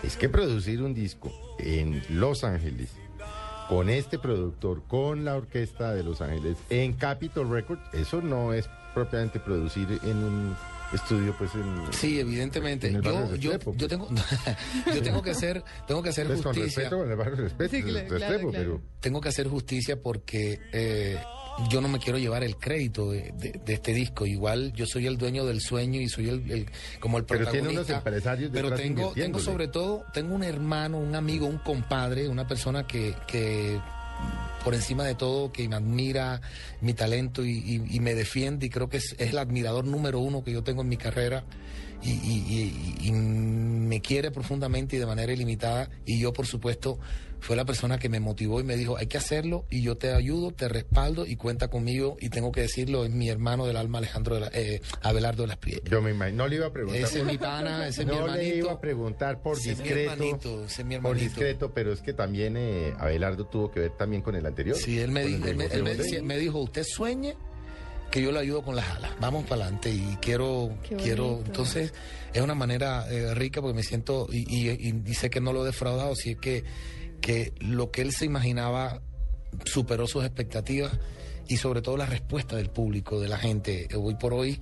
es 0.03 0.17
que 0.17 0.27
producir 0.29 0.81
un 0.81 0.93
disco 0.93 1.31
en 1.59 2.01
Los 2.09 2.43
Ángeles 2.43 2.89
con 3.71 3.89
este 3.89 4.19
productor, 4.19 4.83
con 4.85 5.23
la 5.23 5.37
orquesta 5.37 5.93
de 5.93 6.03
Los 6.03 6.19
Ángeles, 6.19 6.57
en 6.69 6.91
Capitol 6.91 7.49
Records, 7.49 7.81
eso 7.93 8.21
no 8.21 8.51
es 8.51 8.69
propiamente 8.93 9.39
producir 9.39 9.87
en 10.03 10.17
un 10.17 10.55
estudio, 10.93 11.33
pues 11.37 11.55
en... 11.55 11.81
Sí, 11.93 12.19
evidentemente. 12.19 12.89
En 12.89 12.97
el 12.97 13.01
barrio 13.01 13.33
Yo, 13.37 13.57
yo, 13.57 13.73
yo 13.73 13.87
tengo, 13.87 14.09
yo 14.93 15.01
tengo 15.01 15.21
que 15.21 15.31
hacer, 15.31 15.63
tengo 15.87 16.03
que 16.03 16.09
hacer 16.09 16.27
Pues 16.27 16.41
con 16.41 16.53
justicia. 16.53 16.81
respeto, 16.83 17.01
con 17.01 17.11
el 17.11 17.15
barrio 17.15 17.35
respeto, 17.37 17.73
Sí, 17.73 17.81
claro, 17.81 18.07
claro. 18.09 18.49
pero... 18.51 18.81
Tengo 18.99 19.21
que 19.21 19.29
hacer 19.29 19.47
justicia 19.47 20.01
porque 20.01 20.59
eh, 20.73 21.17
yo 21.69 21.81
no 21.81 21.87
me 21.87 21.99
quiero 21.99 22.17
llevar 22.17 22.43
el 22.43 22.55
crédito 22.57 23.11
de, 23.11 23.31
de- 23.37 23.59
de 23.65 23.73
este 23.73 23.93
disco. 23.93 24.25
Igual 24.25 24.73
yo 24.73 24.85
soy 24.85 25.07
el 25.07 25.17
dueño 25.17 25.45
del 25.45 25.61
sueño 25.61 25.99
y 26.01 26.07
soy 26.09 26.29
el, 26.29 26.51
el- 26.51 26.65
como 26.99 27.17
el 27.17 27.25
Pero 27.25 27.39
protagonista. 27.39 27.51
tiene 27.51 27.69
unos 27.69 27.89
empresarios 27.89 28.51
Pero 28.53 28.73
tengo, 28.73 29.11
tengo 29.13 29.39
sobre 29.39 29.67
todo, 29.67 30.03
tengo 30.13 30.33
un 30.35 30.43
hermano, 30.43 30.97
un 30.99 31.15
amigo, 31.15 31.45
un 31.47 31.57
compadre, 31.59 32.27
una 32.27 32.47
persona 32.47 32.87
que, 32.87 33.15
que 33.27 33.79
por 34.63 34.73
encima 34.75 35.03
de 35.03 35.15
todo, 35.15 35.51
que 35.51 35.67
me 35.67 35.75
admira 35.75 36.41
mi 36.81 36.93
talento 36.93 37.43
y, 37.43 37.51
y- 37.51 37.95
y 37.95 37.99
me 37.99 38.13
defiende 38.15 38.67
y 38.67 38.69
creo 38.69 38.89
que 38.89 38.97
es, 38.97 39.15
es 39.17 39.31
el 39.31 39.37
admirador 39.39 39.85
número 39.85 40.19
uno 40.19 40.43
que 40.43 40.51
yo 40.51 40.63
tengo 40.63 40.81
en 40.83 40.89
mi 40.89 40.97
carrera 40.97 41.43
y, 42.03 42.11
y- 42.11 42.95
y- 43.01 43.07
y 43.07 43.11
me 43.11 44.01
quiere 44.01 44.31
profundamente 44.31 44.95
y 44.95 44.99
de 44.99 45.05
manera 45.05 45.33
ilimitada 45.33 45.89
y 46.05 46.19
yo 46.19 46.31
por 46.33 46.45
supuesto 46.47 46.99
fue 47.41 47.55
la 47.57 47.65
persona 47.65 47.97
que 47.99 48.07
me 48.07 48.19
motivó 48.21 48.59
y 48.61 48.63
me 48.63 48.77
dijo 48.77 48.97
hay 48.97 49.07
que 49.07 49.17
hacerlo 49.17 49.65
y 49.69 49.81
yo 49.81 49.97
te 49.97 50.13
ayudo, 50.13 50.51
te 50.51 50.69
respaldo 50.69 51.25
y 51.25 51.35
cuenta 51.35 51.67
conmigo 51.69 52.15
y 52.21 52.29
tengo 52.29 52.51
que 52.53 52.61
decirlo, 52.61 53.03
es 53.03 53.11
mi 53.11 53.27
hermano 53.29 53.65
del 53.65 53.75
alma 53.75 53.97
Alejandro 53.97 54.35
de 54.35 54.41
la- 54.41 54.51
eh, 54.53 54.81
Abelardo 55.01 55.41
de 55.43 55.47
las 55.49 55.57
Prietas. 55.57 55.91
Yo 55.91 56.01
me 56.01 56.11
imagino, 56.11 56.43
no 56.43 56.47
le 56.47 56.55
iba 56.55 56.67
a 56.67 56.71
preguntar. 56.71 57.01
Ese 57.03 57.19
es 57.19 57.25
mi 57.25 57.37
pana, 57.37 57.87
ese 57.87 58.01
es 58.03 58.07
mi 58.07 58.13
no 58.15 58.27
le 58.27 58.33
hermanito. 58.33 58.55
iba 58.57 58.71
a 58.71 58.79
preguntar 58.79 59.41
por 59.41 59.57
Ese 59.57 59.71
es 59.71 59.77
mi 59.79 59.83
discreto. 59.83 60.11
hermanito, 60.13 60.65
ese 60.65 60.81
es 60.81 60.87
mi 60.87 60.95
por 60.95 61.05
hermanito. 61.11 61.23
discreto, 61.25 61.73
pero 61.73 61.91
es 61.91 62.01
que 62.01 62.13
también 62.13 62.55
eh, 62.57 62.93
Abelardo 62.97 63.45
tuvo 63.47 63.71
que 63.71 63.79
ver 63.81 63.97
también 63.97 64.21
con 64.21 64.35
el 64.35 64.45
anterior. 64.45 64.77
Sí, 64.77 64.99
él 64.99 65.11
me, 65.11 65.25
dijo, 65.25 65.45
él 65.47 65.55
me- 65.57 65.67
de 65.67 65.75
él 66.17 66.23
me 66.23 66.37
dijo, 66.37 66.59
usted 66.59 66.83
sueñe 66.83 67.35
que 68.11 68.21
yo 68.21 68.31
le 68.33 68.39
ayudo 68.39 68.61
con 68.61 68.75
las 68.75 68.87
alas, 68.89 69.11
vamos 69.21 69.45
para 69.45 69.63
adelante 69.63 69.89
y 69.89 70.17
quiero, 70.21 70.69
quiero, 71.01 71.41
entonces 71.45 71.93
es 72.33 72.41
una 72.41 72.53
manera 72.55 73.05
eh, 73.09 73.33
rica 73.33 73.61
porque 73.61 73.73
me 73.75 73.83
siento 73.83 74.27
y, 74.29 74.39
y- 74.53 74.69
y- 74.69 75.01
y 75.09 75.13
sé 75.13 75.29
que 75.29 75.39
no 75.39 75.53
lo 75.53 75.63
he 75.63 75.67
defraudado, 75.67 76.13
sí 76.15 76.35
que, 76.35 76.65
que 77.21 77.53
lo 77.59 77.91
que 77.91 78.01
él 78.01 78.11
se 78.11 78.25
imaginaba 78.25 79.01
superó 79.65 80.07
sus 80.07 80.23
expectativas 80.25 80.91
y 81.47 81.57
sobre 81.57 81.81
todo 81.81 81.97
la 81.97 82.05
respuesta 82.05 82.55
del 82.55 82.69
público, 82.69 83.19
de 83.19 83.27
la 83.27 83.37
gente. 83.37 83.87
Hoy 83.95 84.15
por 84.15 84.33
hoy, 84.33 84.59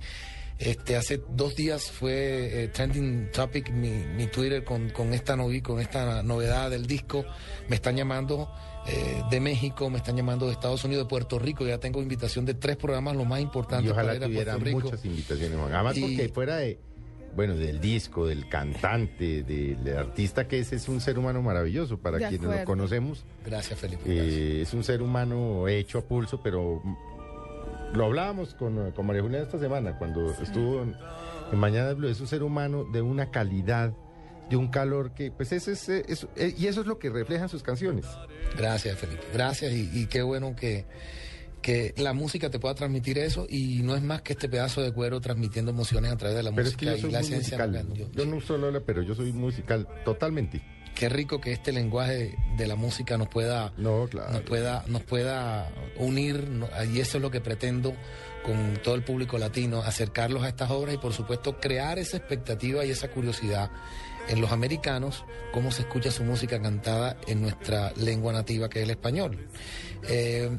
este, 0.58 0.96
hace 0.96 1.22
dos 1.30 1.54
días 1.54 1.90
fue 1.90 2.64
eh, 2.64 2.68
trending 2.68 3.30
topic 3.32 3.70
mi, 3.70 3.88
mi 3.90 4.26
Twitter 4.26 4.62
con, 4.64 4.90
con 4.90 5.14
esta 5.14 5.36
novi, 5.36 5.62
con 5.62 5.80
esta 5.80 6.22
novedad 6.22 6.68
del 6.70 6.86
disco. 6.86 7.24
Me 7.68 7.76
están 7.76 7.96
llamando 7.96 8.52
eh, 8.86 9.22
de 9.30 9.40
México, 9.40 9.88
me 9.88 9.98
están 9.98 10.16
llamando 10.16 10.46
de 10.46 10.52
Estados 10.52 10.84
Unidos, 10.84 11.04
de 11.04 11.08
Puerto 11.08 11.38
Rico. 11.38 11.64
Ya 11.66 11.78
tengo 11.78 12.02
invitación 12.02 12.44
de 12.44 12.54
tres 12.54 12.76
programas, 12.76 13.16
lo 13.16 13.24
más 13.24 13.38
Y 13.40 13.44
importante 13.44 13.88
para 13.90 14.02
ojalá 14.02 14.16
ir 14.16 14.24
a 14.24 14.28
Puerto 14.34 14.64
Rico. 14.64 14.80
muchas 14.80 15.04
invitaciones. 15.04 15.58
Además, 15.72 15.96
Y- 15.96 16.00
porque 16.00 16.28
fuera 16.28 16.56
de, 16.56 16.78
bueno, 17.36 17.54
del 17.56 17.80
disco, 17.80 18.26
del 18.26 18.48
cantante, 18.48 19.42
del 19.42 19.96
artista 19.96 20.46
que 20.48 20.58
es, 20.60 20.72
es 20.72 20.88
un 20.88 21.00
ser 21.00 21.18
humano 21.18 21.42
maravilloso 21.42 21.98
para 21.98 22.18
De 22.18 22.28
quienes 22.28 22.58
lo 22.60 22.64
conocemos. 22.64 23.24
Gracias, 23.44 23.78
Felipe. 23.78 24.02
Eh, 24.06 24.62
es 24.62 24.74
un 24.74 24.82
ser 24.84 25.00
humano 25.02 25.68
hecho 25.68 25.98
a 25.98 26.02
pulso, 26.02 26.42
pero 26.42 26.80
mm, 26.82 26.96
lo 27.96 28.04
hablábamos 28.06 28.54
con, 28.54 28.90
con 28.92 29.06
María 29.06 29.22
Juliana 29.22 29.44
esta 29.44 29.58
semana, 29.58 29.96
cuando 29.98 30.30
estuvo 30.42 30.82
en, 30.82 30.94
en 31.52 31.58
Mañana 31.58 31.92
Blue. 31.92 32.08
Es 32.08 32.20
un 32.20 32.26
ser 32.26 32.42
humano 32.42 32.84
de 32.84 33.02
una 33.02 33.30
calidad, 33.30 33.92
de 34.48 34.56
un 34.56 34.68
calor 34.68 35.12
que, 35.12 35.30
pues, 35.30 35.52
ese 35.52 35.72
es, 35.72 35.88
eh, 35.88 36.04
eso- 36.08 36.28
eh, 36.36 36.54
y 36.58 36.66
eso 36.66 36.80
es 36.80 36.86
lo 36.86 36.98
que 36.98 37.10
reflejan 37.10 37.48
sus 37.48 37.62
canciones. 37.62 38.06
Gracias, 38.56 38.98
Felipe. 38.98 39.22
Gracias 39.32 39.72
y, 39.72 39.90
y 39.92 40.06
qué 40.06 40.22
bueno 40.22 40.54
que, 40.56 40.84
que 41.62 41.94
la 41.98 42.12
música 42.12 42.50
te 42.50 42.58
pueda 42.58 42.74
transmitir 42.74 43.18
eso 43.18 43.46
y 43.48 43.80
no 43.82 43.94
es 43.94 44.02
más 44.02 44.22
que 44.22 44.32
este 44.32 44.48
pedazo 44.48 44.80
de 44.82 44.92
cuero 44.92 45.20
transmitiendo 45.20 45.70
emociones 45.70 46.10
a 46.12 46.16
través 46.16 46.36
de 46.36 46.42
la 46.42 46.52
Pero 46.52 46.68
es 46.68 46.76
que 46.76 46.86
música 46.86 46.96
yo 46.96 47.00
soy 47.02 47.10
y 47.10 47.12
la 47.12 47.20
esencia. 47.20 47.56
Yo- 47.94 48.10
Yo 48.12 48.26
no 48.26 48.36
uso 48.36 48.56
Lola, 48.58 48.80
pero 48.80 49.02
yo 49.02 49.14
soy 49.14 49.32
musical 49.32 49.86
totalmente. 50.04 50.62
Qué 50.94 51.08
rico 51.08 51.40
que 51.40 51.52
este 51.52 51.72
lenguaje 51.72 52.36
de 52.56 52.66
la 52.66 52.74
música 52.76 53.16
nos 53.16 53.28
pueda, 53.28 53.72
nos 54.32 54.40
pueda, 54.42 54.84
nos 54.88 55.02
pueda 55.02 55.70
unir 55.96 56.48
y 56.92 56.98
eso 57.00 57.18
es 57.18 57.22
lo 57.22 57.30
que 57.30 57.40
pretendo 57.40 57.94
con 58.44 58.78
todo 58.82 58.96
el 58.96 59.02
público 59.04 59.38
latino, 59.38 59.80
acercarlos 59.82 60.42
a 60.42 60.48
estas 60.48 60.70
obras 60.70 60.94
y 60.94 60.98
por 60.98 61.12
supuesto 61.12 61.58
crear 61.60 61.98
esa 61.98 62.16
expectativa 62.16 62.84
y 62.84 62.90
esa 62.90 63.08
curiosidad 63.10 63.70
en 64.28 64.40
los 64.40 64.50
americanos, 64.52 65.24
cómo 65.52 65.70
se 65.70 65.82
escucha 65.82 66.10
su 66.10 66.24
música 66.24 66.60
cantada 66.60 67.16
en 67.28 67.40
nuestra 67.42 67.92
lengua 67.96 68.32
nativa 68.32 68.68
que 68.68 68.80
es 68.80 68.84
el 68.84 68.90
español. 68.90 69.46
Eh, 70.08 70.50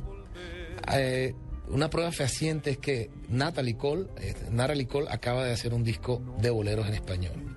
eh, 0.94 1.34
una 1.70 1.90
prueba 1.90 2.12
fehaciente 2.12 2.72
es 2.72 2.78
que 2.78 3.10
Natalie 3.30 3.78
Cole, 3.78 4.08
eh, 4.18 4.36
Natalie 4.52 4.88
Cole 4.88 5.08
acaba 5.10 5.46
de 5.46 5.54
hacer 5.54 5.74
un 5.74 5.84
disco 5.84 6.22
de 6.40 6.50
boleros 6.50 6.88
en 6.88 6.94
español. 6.96 7.56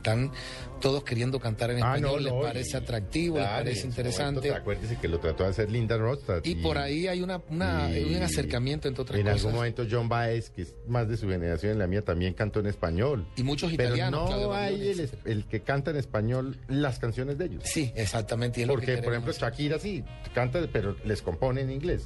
Todos 0.84 1.02
queriendo 1.02 1.40
cantar 1.40 1.70
en 1.70 1.82
Ah, 1.82 1.96
español, 1.96 2.22
no, 2.22 2.30
no, 2.30 2.36
les 2.42 2.44
parece 2.52 2.70
y- 2.76 2.80
atractivo, 2.80 3.36
les 3.36 3.44
Claro, 3.46 3.64
parece 3.64 3.80
en 3.80 3.86
interesante. 3.88 4.34
momento, 4.40 4.56
Acuérdese 4.56 4.98
que 4.98 5.08
lo 5.08 5.18
trató 5.18 5.44
de 5.44 5.48
hacer 5.50 5.70
Linda 5.70 5.96
Ronstadt. 5.96 6.46
Y 6.46 6.56
por 6.56 6.76
ahí 6.76 7.06
hay 7.06 7.22
una, 7.22 7.40
una- 7.48 7.90
y- 7.98 8.14
un 8.14 8.22
acercamiento 8.22 8.86
entre 8.88 9.00
otras 9.02 9.18
En 9.18 9.24
cosas. 9.24 9.38
algún 9.40 9.54
momento 9.54 9.86
John 9.90 10.08
Baez, 10.10 10.50
que 10.50 10.62
es 10.62 10.74
más 10.86 11.08
de 11.08 11.16
su 11.16 11.26
generación 11.28 11.72
en 11.72 11.78
la 11.78 11.86
mía, 11.86 12.02
también 12.04 12.34
cantó 12.34 12.60
en 12.60 12.66
español. 12.66 13.26
Y 13.36 13.42
muchos 13.42 13.72
Pero 13.72 13.84
italianos, 13.94 14.28
Claudio 14.28 14.46
no 14.48 14.52
hay 14.54 14.88
el, 14.90 15.10
el 15.24 15.46
que 15.46 15.60
canta 15.62 15.90
en 15.90 15.96
español 15.96 16.58
las 16.68 16.98
canciones 16.98 17.38
de 17.38 17.46
ellos. 17.46 17.62
Sí, 17.64 17.90
exactamente. 17.96 18.60
y 18.60 18.64
es 18.64 18.68
lo 18.68 18.74
que 18.74 18.80
Porque, 18.86 19.02
por 19.02 19.12
ejemplo, 19.14 19.32
Shakira 19.32 19.78
sí 19.78 20.04
canta, 20.34 20.60
pero 20.70 20.96
les 21.04 21.22
compone 21.22 21.62
en 21.62 21.70
inglés. 21.70 22.04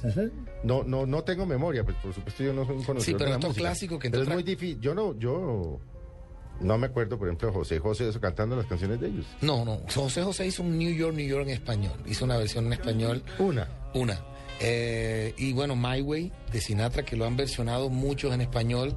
No, 0.63 0.83
no, 0.83 1.05
no 1.05 1.23
tengo 1.25 1.45
memoria, 1.45 1.83
pues 1.83 1.97
por 1.97 2.13
supuesto 2.13 2.43
yo 2.43 2.53
no 2.53 2.65
soy 2.65 2.77
un 2.77 2.83
conocedor 2.83 3.05
Sí, 3.05 3.11
pero 3.13 3.25
de 3.25 3.29
la 3.31 3.35
estos 3.35 3.49
música. 3.49 3.61
clásicos 3.67 3.99
que 3.99 4.09
Pero 4.09 4.23
es 4.23 4.29
muy 4.29 4.43
difícil. 4.43 4.79
Yo 4.79 4.95
no, 4.95 5.17
yo 5.19 5.79
no 6.61 6.77
me 6.77 6.87
acuerdo, 6.87 7.17
por 7.17 7.27
ejemplo, 7.27 7.49
de 7.49 7.53
José 7.53 7.79
José 7.79 8.09
eso 8.09 8.19
cantando 8.19 8.55
las 8.55 8.65
canciones 8.65 8.99
de 8.99 9.07
ellos. 9.07 9.25
No, 9.41 9.63
no. 9.65 9.81
José 9.93 10.23
José 10.23 10.47
hizo 10.47 10.63
un 10.63 10.77
New 10.77 10.93
York, 10.93 11.15
New 11.15 11.27
York 11.27 11.47
en 11.47 11.53
español. 11.53 11.93
Hizo 12.05 12.25
una 12.25 12.37
versión 12.37 12.67
en 12.67 12.73
español. 12.73 13.23
Una. 13.37 13.67
Una. 13.93 14.19
Eh, 14.59 15.33
y 15.37 15.53
bueno, 15.53 15.75
My 15.75 16.01
Way 16.01 16.31
de 16.51 16.61
Sinatra, 16.61 17.03
que 17.03 17.15
lo 17.15 17.25
han 17.25 17.37
versionado 17.37 17.89
muchos 17.89 18.33
en 18.33 18.41
español. 18.41 18.95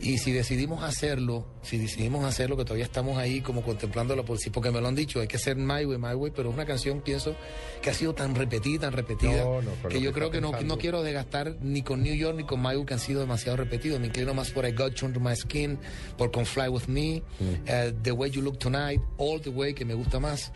Y 0.00 0.18
si 0.18 0.32
decidimos 0.32 0.82
hacerlo, 0.84 1.46
si 1.62 1.76
decidimos 1.76 2.24
hacerlo, 2.24 2.56
que 2.56 2.64
todavía 2.64 2.84
estamos 2.84 3.18
ahí 3.18 3.40
como 3.40 3.62
contemplándolo 3.62 4.24
por 4.24 4.38
sí, 4.38 4.50
porque 4.50 4.70
me 4.70 4.80
lo 4.80 4.88
han 4.88 4.94
dicho, 4.94 5.20
hay 5.20 5.26
que 5.26 5.36
hacer 5.36 5.56
My 5.56 5.84
Way, 5.84 5.98
My 5.98 6.14
Way, 6.14 6.32
pero 6.34 6.50
es 6.50 6.54
una 6.54 6.64
canción, 6.64 7.00
pienso, 7.00 7.34
que 7.82 7.90
ha 7.90 7.94
sido 7.94 8.14
tan 8.14 8.34
repetida, 8.34 8.82
tan 8.82 8.92
repetida, 8.92 9.42
No, 9.42 9.62
no, 9.62 9.70
con 9.82 9.90
que 9.90 10.00
yo 10.00 10.10
que 10.10 10.14
creo 10.14 10.30
que 10.30 10.40
no, 10.40 10.52
no 10.62 10.78
quiero 10.78 11.02
desgastar 11.02 11.56
ni 11.60 11.82
con 11.82 12.02
New 12.02 12.14
York 12.14 12.36
ni 12.36 12.44
con 12.44 12.60
My 12.60 12.76
Way, 12.76 12.84
que 12.86 12.94
han 12.94 13.00
sido 13.00 13.20
demasiado 13.20 13.56
repetidos. 13.56 13.98
Me 14.00 14.06
inclino 14.06 14.34
más 14.34 14.50
por 14.50 14.66
I 14.66 14.72
Got 14.72 14.94
You 14.94 15.06
Under 15.06 15.20
My 15.20 15.34
Skin, 15.34 15.78
por 16.16 16.30
Con 16.30 16.46
Fly 16.46 16.68
With 16.68 16.86
Me, 16.86 17.22
eh, 17.66 17.92
The 18.02 18.12
Way 18.12 18.30
You 18.30 18.42
Look 18.42 18.58
Tonight, 18.58 19.00
All 19.16 19.40
The 19.40 19.50
Way, 19.50 19.74
que 19.74 19.84
me 19.84 19.94
gusta 19.94 20.20
más. 20.20 20.52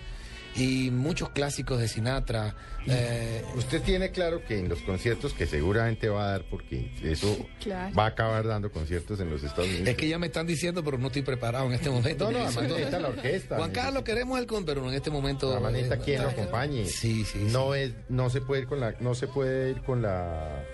Y 0.55 0.91
muchos 0.91 1.31
clásicos 1.31 1.81
de 1.81 1.89
Sinatra. 1.89 2.55
eh, 2.87 3.43
Usted 3.57 3.81
tiene 3.83 4.11
claro 4.11 4.45
que 4.47 4.59
en 4.59 4.69
los 4.69 4.81
conciertos 4.83 5.33
que 5.33 5.47
seguramente 5.47 6.11
va 6.11 6.25
a 6.27 6.31
dar, 6.33 6.45
porque 6.51 6.93
eso 7.03 7.49
claro. 7.63 7.95
va 7.95 8.05
a 8.05 8.09
acabar 8.09 8.47
dando 8.47 8.71
conciertos 8.71 9.19
en 9.21 9.31
los 9.31 9.43
Estados 9.43 9.69
Unidos. 9.71 9.89
Es 9.89 9.97
que 9.97 10.09
ya 10.09 10.19
me 10.19 10.27
están 10.27 10.47
diciendo, 10.47 10.85
pero 10.85 10.99
no 10.99 11.07
estoy 11.07 11.23
preparado 11.23 11.67
en 11.67 11.73
este 11.73 11.89
momento. 11.89 12.25
No, 12.33 12.39
no, 12.39 12.45
además 12.45 12.65
necesita 12.69 13.01
la 13.01 13.09
orquesta, 13.09 13.57
Juan 13.57 13.71
necesita- 13.71 13.83
Carlos, 13.85 14.03
queremos 14.05 14.39
el 14.39 14.47
con, 14.47 14.65
pero 14.67 14.87
en 14.89 14.95
este 14.95 15.11
momento. 15.11 15.59
Necesita 15.71 15.95
eh, 15.95 16.01
quien 16.05 16.23
lo 16.23 16.29
acompañe. 16.29 16.85
Sí, 16.87 17.25
sí. 17.25 17.39
No 17.51 17.75
es, 17.75 17.93
no 18.11 18.29
se 18.29 18.41
puede 18.43 18.63
ir 18.63 18.69
con 18.69 18.79
la, 18.81 18.95
no 19.01 19.15
se 19.15 19.29
puede 19.29 19.71
ir 19.71 19.83
con 19.83 20.03
la, 20.03 20.65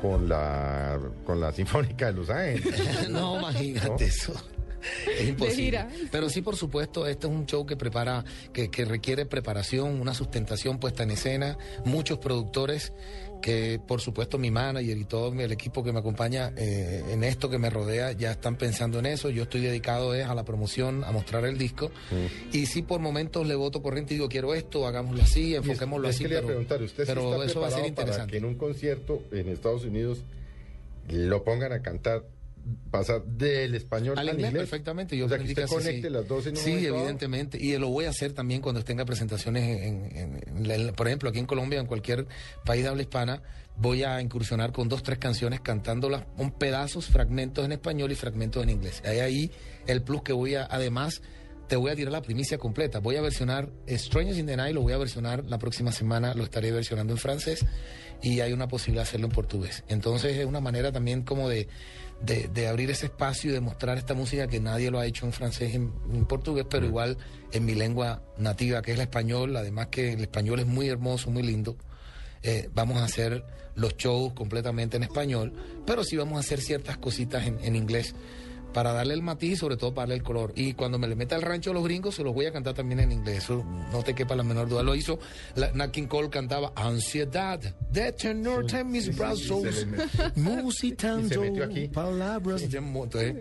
con 0.00 0.28
la, 0.28 0.98
con 1.26 1.40
la 1.40 1.52
sinfónica 1.52 2.06
de 2.06 2.12
Los 2.14 2.30
Ángeles. 2.30 3.08
no, 3.10 3.38
imagínate 3.38 3.88
¿No? 3.88 3.96
eso. 3.98 4.32
Es 5.18 5.28
imposible. 5.28 5.62
gira. 5.64 5.88
Pero 6.10 6.28
sí, 6.28 6.42
por 6.42 6.56
supuesto, 6.56 7.06
este 7.06 7.26
es 7.26 7.32
un 7.32 7.46
show 7.46 7.64
que 7.66 7.76
prepara, 7.76 8.24
que, 8.52 8.70
que 8.70 8.84
requiere 8.84 9.26
preparación, 9.26 10.00
una 10.00 10.14
sustentación 10.14 10.78
puesta 10.78 11.02
en 11.02 11.10
escena, 11.12 11.56
muchos 11.84 12.18
productores 12.18 12.92
que, 13.42 13.78
por 13.86 14.00
supuesto, 14.00 14.38
mi 14.38 14.50
manager 14.50 14.96
y 14.96 15.04
todo 15.04 15.30
el 15.38 15.52
equipo 15.52 15.84
que 15.84 15.92
me 15.92 15.98
acompaña 15.98 16.52
eh, 16.56 17.04
en 17.10 17.22
esto 17.24 17.50
que 17.50 17.58
me 17.58 17.68
rodea 17.68 18.12
ya 18.12 18.30
están 18.32 18.56
pensando 18.56 18.98
en 18.98 19.04
eso. 19.06 19.28
Yo 19.28 19.42
estoy 19.42 19.60
dedicado 19.60 20.14
es 20.14 20.24
a 20.26 20.34
la 20.34 20.44
promoción, 20.44 21.04
a 21.04 21.12
mostrar 21.12 21.44
el 21.44 21.58
disco. 21.58 21.90
Y 22.52 22.64
sí, 22.66 22.80
por 22.80 23.00
momentos 23.00 23.46
le 23.46 23.54
voto 23.54 23.82
corriente 23.82 24.14
y 24.14 24.16
digo, 24.16 24.30
quiero 24.30 24.54
esto, 24.54 24.86
hagámoslo 24.86 25.22
así, 25.22 25.48
Y 25.48 25.54
es- 25.54 25.58
enfoquémoslo 25.58 26.08
es 26.08 26.14
así. 26.14 26.24
que 26.24 26.28
le 26.30 26.34
pero 26.36 26.46
preguntar, 26.46 26.82
¿usted 26.82 27.04
sí 27.04 27.12
pero 27.14 27.34
está 27.34 27.44
eso 27.44 27.60
va 27.60 27.66
a 27.66 27.70
ser 27.70 27.78
para 27.80 27.88
interesante. 27.88 28.30
que 28.32 28.38
en 28.38 28.44
un 28.46 28.54
concierto 28.54 29.22
en 29.30 29.48
Estados 29.50 29.84
Unidos 29.84 30.22
lo 31.10 31.44
pongan 31.44 31.72
a 31.74 31.82
cantar, 31.82 32.24
pasar 32.90 33.24
del 33.24 33.74
español 33.74 34.18
Al 34.18 34.26
inglés, 34.28 34.46
inglés? 34.46 34.62
perfectamente. 34.62 35.16
Yo 35.16 35.26
o 35.26 35.28
sea, 35.28 35.38
que 35.38 35.44
usted 35.44 35.66
conecte 35.66 36.08
sí. 36.08 36.10
las 36.10 36.26
dos 36.28 36.46
en 36.46 36.52
un 36.56 36.62
Sí, 36.62 36.84
dado. 36.84 36.96
evidentemente. 36.96 37.58
Y 37.60 37.76
lo 37.78 37.88
voy 37.88 38.04
a 38.06 38.10
hacer 38.10 38.32
también 38.32 38.60
cuando 38.60 38.82
tenga 38.82 39.04
presentaciones, 39.04 39.62
en, 39.82 40.04
en- 40.16 40.42
en 40.56 40.70
en 40.70 40.94
por 40.94 41.06
ejemplo, 41.06 41.28
aquí 41.30 41.38
en 41.38 41.46
Colombia, 41.46 41.80
en 41.80 41.86
cualquier 41.86 42.26
país 42.64 42.82
de 42.82 42.88
habla 42.88 43.02
hispana. 43.02 43.42
Voy 43.76 44.04
a 44.04 44.20
incursionar 44.20 44.70
con 44.72 44.88
dos, 44.88 45.02
tres 45.02 45.18
canciones 45.18 45.60
cantándolas 45.60 46.24
un 46.38 46.52
pedazos, 46.52 47.06
fragmentos 47.06 47.64
en 47.64 47.72
español 47.72 48.12
y 48.12 48.14
fragmentos 48.14 48.62
en 48.62 48.70
inglés. 48.70 49.02
Hay 49.04 49.18
ahí 49.18 49.50
el 49.88 50.02
plus 50.02 50.22
que 50.22 50.32
voy 50.32 50.54
a, 50.54 50.64
además, 50.64 51.22
te 51.68 51.74
voy 51.76 51.90
a 51.90 51.96
tirar 51.96 52.12
la 52.12 52.22
primicia 52.22 52.56
completa. 52.56 53.00
Voy 53.00 53.16
a 53.16 53.20
versionar 53.20 53.70
Strangers 53.88 54.38
in 54.38 54.46
the 54.46 54.56
Night, 54.56 54.74
lo 54.74 54.82
voy 54.82 54.92
a 54.92 54.98
versionar 54.98 55.44
la 55.46 55.58
próxima 55.58 55.90
semana, 55.90 56.34
lo 56.34 56.44
estaré 56.44 56.70
versionando 56.70 57.14
en 57.14 57.18
francés 57.18 57.66
y 58.22 58.40
hay 58.40 58.52
una 58.52 58.68
posibilidad 58.68 59.02
de 59.02 59.08
hacerlo 59.08 59.26
en 59.26 59.32
portugués. 59.32 59.82
Entonces 59.88 60.36
es 60.36 60.46
una 60.46 60.60
manera 60.60 60.92
también 60.92 61.22
como 61.22 61.48
de, 61.48 61.66
de, 62.24 62.48
de 62.48 62.68
abrir 62.68 62.90
ese 62.90 63.06
espacio 63.06 63.50
y 63.50 63.54
de 63.54 63.60
mostrar 63.60 63.98
esta 63.98 64.14
música 64.14 64.46
que 64.46 64.60
nadie 64.60 64.90
lo 64.90 64.98
ha 64.98 65.06
hecho 65.06 65.26
en 65.26 65.32
francés 65.32 65.72
y 65.72 65.76
en, 65.76 65.92
en 66.12 66.24
portugués, 66.26 66.66
pero 66.68 66.86
igual 66.86 67.18
en 67.52 67.64
mi 67.64 67.74
lengua 67.74 68.22
nativa, 68.38 68.82
que 68.82 68.92
es 68.92 68.96
el 68.96 69.02
español, 69.02 69.56
además 69.56 69.88
que 69.88 70.12
el 70.12 70.20
español 70.20 70.60
es 70.60 70.66
muy 70.66 70.88
hermoso, 70.88 71.30
muy 71.30 71.42
lindo. 71.42 71.76
Eh, 72.42 72.68
vamos 72.74 72.98
a 72.98 73.04
hacer 73.04 73.44
los 73.74 73.96
shows 73.96 74.32
completamente 74.34 74.96
en 74.96 75.02
español, 75.02 75.52
pero 75.86 76.04
sí 76.04 76.16
vamos 76.16 76.36
a 76.36 76.40
hacer 76.40 76.60
ciertas 76.60 76.98
cositas 76.98 77.46
en, 77.46 77.58
en 77.62 77.76
inglés 77.76 78.14
para 78.74 78.92
darle 78.92 79.14
el 79.14 79.22
matiz 79.22 79.52
y 79.52 79.56
sobre 79.56 79.78
todo 79.78 79.94
para 79.94 80.02
darle 80.02 80.16
el 80.16 80.22
color. 80.22 80.52
Y 80.56 80.74
cuando 80.74 80.98
me 80.98 81.08
le 81.08 81.14
meta 81.14 81.36
el 81.36 81.42
rancho 81.42 81.70
a 81.70 81.74
los 81.74 81.84
gringos, 81.84 82.16
se 82.16 82.22
los 82.22 82.34
voy 82.34 82.44
a 82.46 82.52
cantar 82.52 82.74
también 82.74 83.00
en 83.00 83.12
inglés. 83.12 83.44
Eso 83.44 83.64
no 83.90 84.02
te 84.02 84.14
quepa 84.14 84.36
la 84.36 84.42
menor 84.42 84.68
duda. 84.68 84.82
Lo 84.82 84.94
hizo, 84.94 85.18
la, 85.54 85.72
Nat 85.72 85.92
King 85.92 86.06
Cole 86.06 86.28
cantaba 86.28 86.72
Ansiedad, 86.76 87.60
de 87.90 88.12
tenor 88.12 88.66
en 88.74 88.90
mis 88.90 89.16
brazos, 89.16 89.86
musitando 90.34 91.26
Y 91.26 91.30
se 91.30 91.38
metió 91.38 91.64
aquí. 91.64 91.88
palabras. 91.88 92.62
Entonces, 92.62 93.36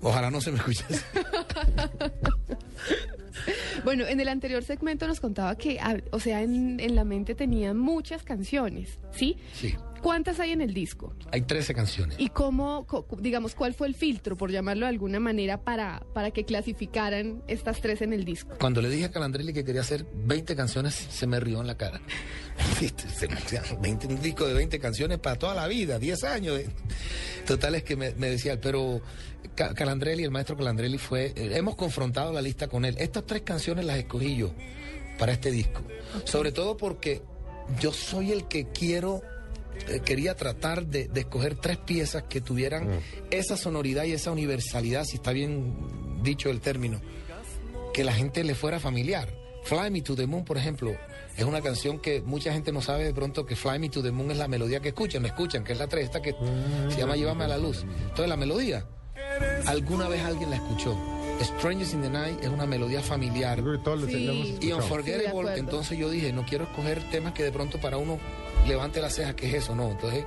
ojalá 0.00 0.30
no 0.30 0.40
se 0.40 0.50
me 0.50 0.58
escuchase. 0.58 1.00
Bueno, 3.84 4.06
en 4.06 4.20
el 4.20 4.28
anterior 4.28 4.62
segmento 4.62 5.06
nos 5.06 5.20
contaba 5.20 5.56
que, 5.56 5.78
ah, 5.80 5.96
o 6.12 6.20
sea, 6.20 6.42
en, 6.42 6.78
en 6.80 6.94
la 6.94 7.04
mente 7.04 7.34
tenía 7.34 7.74
muchas 7.74 8.22
canciones, 8.22 8.98
¿sí? 9.12 9.36
Sí. 9.54 9.74
¿Cuántas 10.02 10.40
hay 10.40 10.50
en 10.50 10.60
el 10.60 10.74
disco? 10.74 11.14
Hay 11.30 11.42
13 11.42 11.74
canciones. 11.74 12.16
¿Y 12.18 12.28
cómo, 12.30 12.86
digamos, 13.20 13.54
cuál 13.54 13.72
fue 13.72 13.86
el 13.86 13.94
filtro, 13.94 14.36
por 14.36 14.50
llamarlo 14.50 14.84
de 14.86 14.90
alguna 14.90 15.20
manera, 15.20 15.62
para, 15.62 16.02
para 16.12 16.32
que 16.32 16.44
clasificaran 16.44 17.40
estas 17.46 17.80
tres 17.80 18.02
en 18.02 18.12
el 18.12 18.24
disco? 18.24 18.50
Cuando 18.58 18.82
le 18.82 18.88
dije 18.90 19.04
a 19.04 19.10
Calandrelli 19.12 19.52
que 19.52 19.64
quería 19.64 19.80
hacer 19.82 20.04
20 20.12 20.56
canciones, 20.56 20.94
se 20.94 21.26
me 21.28 21.38
rió 21.38 21.60
en 21.60 21.68
la 21.68 21.76
cara. 21.76 22.00
Viste, 22.80 23.08
se 23.08 23.28
me- 23.28 23.36
20, 23.80 24.06
un 24.08 24.20
disco 24.20 24.44
de 24.46 24.54
20 24.54 24.80
canciones 24.80 25.18
para 25.18 25.36
toda 25.36 25.54
la 25.54 25.68
vida, 25.68 26.00
10 26.00 26.24
años. 26.24 26.60
Total 27.46 27.76
es 27.76 27.84
que 27.84 27.94
me, 27.94 28.12
me 28.16 28.28
decía, 28.28 28.60
pero 28.60 29.00
Calandrelli, 29.54 30.24
el 30.24 30.30
maestro 30.30 30.56
Calandrelli 30.56 30.98
fue, 30.98 31.32
eh, 31.36 31.52
hemos 31.56 31.76
confrontado 31.76 32.32
la 32.32 32.42
lista 32.42 32.68
con 32.68 32.84
él. 32.84 32.96
Estas 32.98 33.24
tres 33.24 33.42
canciones 33.42 33.84
las 33.84 33.98
escogí 33.98 34.36
yo 34.36 34.52
para 35.18 35.32
este 35.32 35.50
disco. 35.50 35.82
Sobre 36.24 36.52
todo 36.52 36.76
porque 36.76 37.22
yo 37.80 37.92
soy 37.92 38.32
el 38.32 38.48
que 38.48 38.68
quiero, 38.68 39.22
eh, 39.88 40.00
quería 40.04 40.34
tratar 40.34 40.86
de, 40.86 41.08
de 41.08 41.20
escoger 41.20 41.56
tres 41.56 41.78
piezas 41.78 42.24
que 42.24 42.40
tuvieran 42.40 43.00
esa 43.30 43.56
sonoridad 43.56 44.04
y 44.04 44.12
esa 44.12 44.30
universalidad, 44.30 45.04
si 45.04 45.16
está 45.16 45.32
bien 45.32 46.22
dicho 46.22 46.50
el 46.50 46.60
término, 46.60 47.00
que 47.92 48.04
la 48.04 48.12
gente 48.12 48.44
le 48.44 48.54
fuera 48.54 48.80
familiar. 48.80 49.28
Fly 49.64 49.90
Me 49.90 50.02
to 50.02 50.16
the 50.16 50.26
Moon, 50.26 50.44
por 50.44 50.58
ejemplo, 50.58 50.96
es 51.36 51.44
una 51.44 51.60
canción 51.60 51.98
que 51.98 52.20
mucha 52.20 52.52
gente 52.52 52.72
no 52.72 52.82
sabe 52.82 53.04
de 53.04 53.14
pronto 53.14 53.46
que 53.46 53.54
Fly 53.54 53.78
Me 53.78 53.88
to 53.88 54.02
the 54.02 54.10
Moon 54.10 54.30
es 54.30 54.38
la 54.38 54.48
melodía 54.48 54.80
que 54.80 54.88
escuchan, 54.88 55.22
no 55.22 55.28
escuchan, 55.28 55.62
que 55.64 55.72
es 55.72 55.78
la 55.78 55.86
tres, 55.86 56.06
esta 56.06 56.20
que 56.20 56.34
se 56.88 56.98
llama 56.98 57.16
Llévame 57.16 57.44
a 57.44 57.48
la 57.48 57.58
luz. 57.58 57.84
Entonces 57.84 58.28
la 58.28 58.36
melodía, 58.36 58.86
alguna 59.66 60.08
vez 60.08 60.22
alguien 60.24 60.50
la 60.50 60.56
escuchó. 60.56 60.96
Strangers 61.40 61.92
in 61.94 62.02
the 62.02 62.10
Night 62.10 62.38
es 62.42 62.48
una 62.48 62.66
melodía 62.66 63.00
familiar. 63.02 63.60
Sí, 64.06 64.56
y 64.60 64.66
Sí, 64.66 64.72
Unforgettable, 64.72 65.28
acuerdo. 65.28 65.54
entonces 65.56 65.98
yo 65.98 66.08
dije, 66.10 66.32
no 66.32 66.44
quiero 66.44 66.64
escoger 66.64 67.02
temas 67.10 67.32
que 67.32 67.42
de 67.42 67.50
pronto 67.52 67.80
para 67.80 67.96
uno 67.96 68.18
levante 68.66 69.00
la 69.00 69.10
ceja, 69.10 69.34
que 69.34 69.48
es 69.48 69.54
eso? 69.54 69.74
No, 69.74 69.90
entonces 69.90 70.24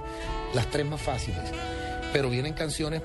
las 0.53 0.69
tres 0.69 0.85
más 0.85 1.01
fáciles. 1.01 1.39
Pero 2.11 2.29
vienen 2.29 2.53
canciones 2.53 3.01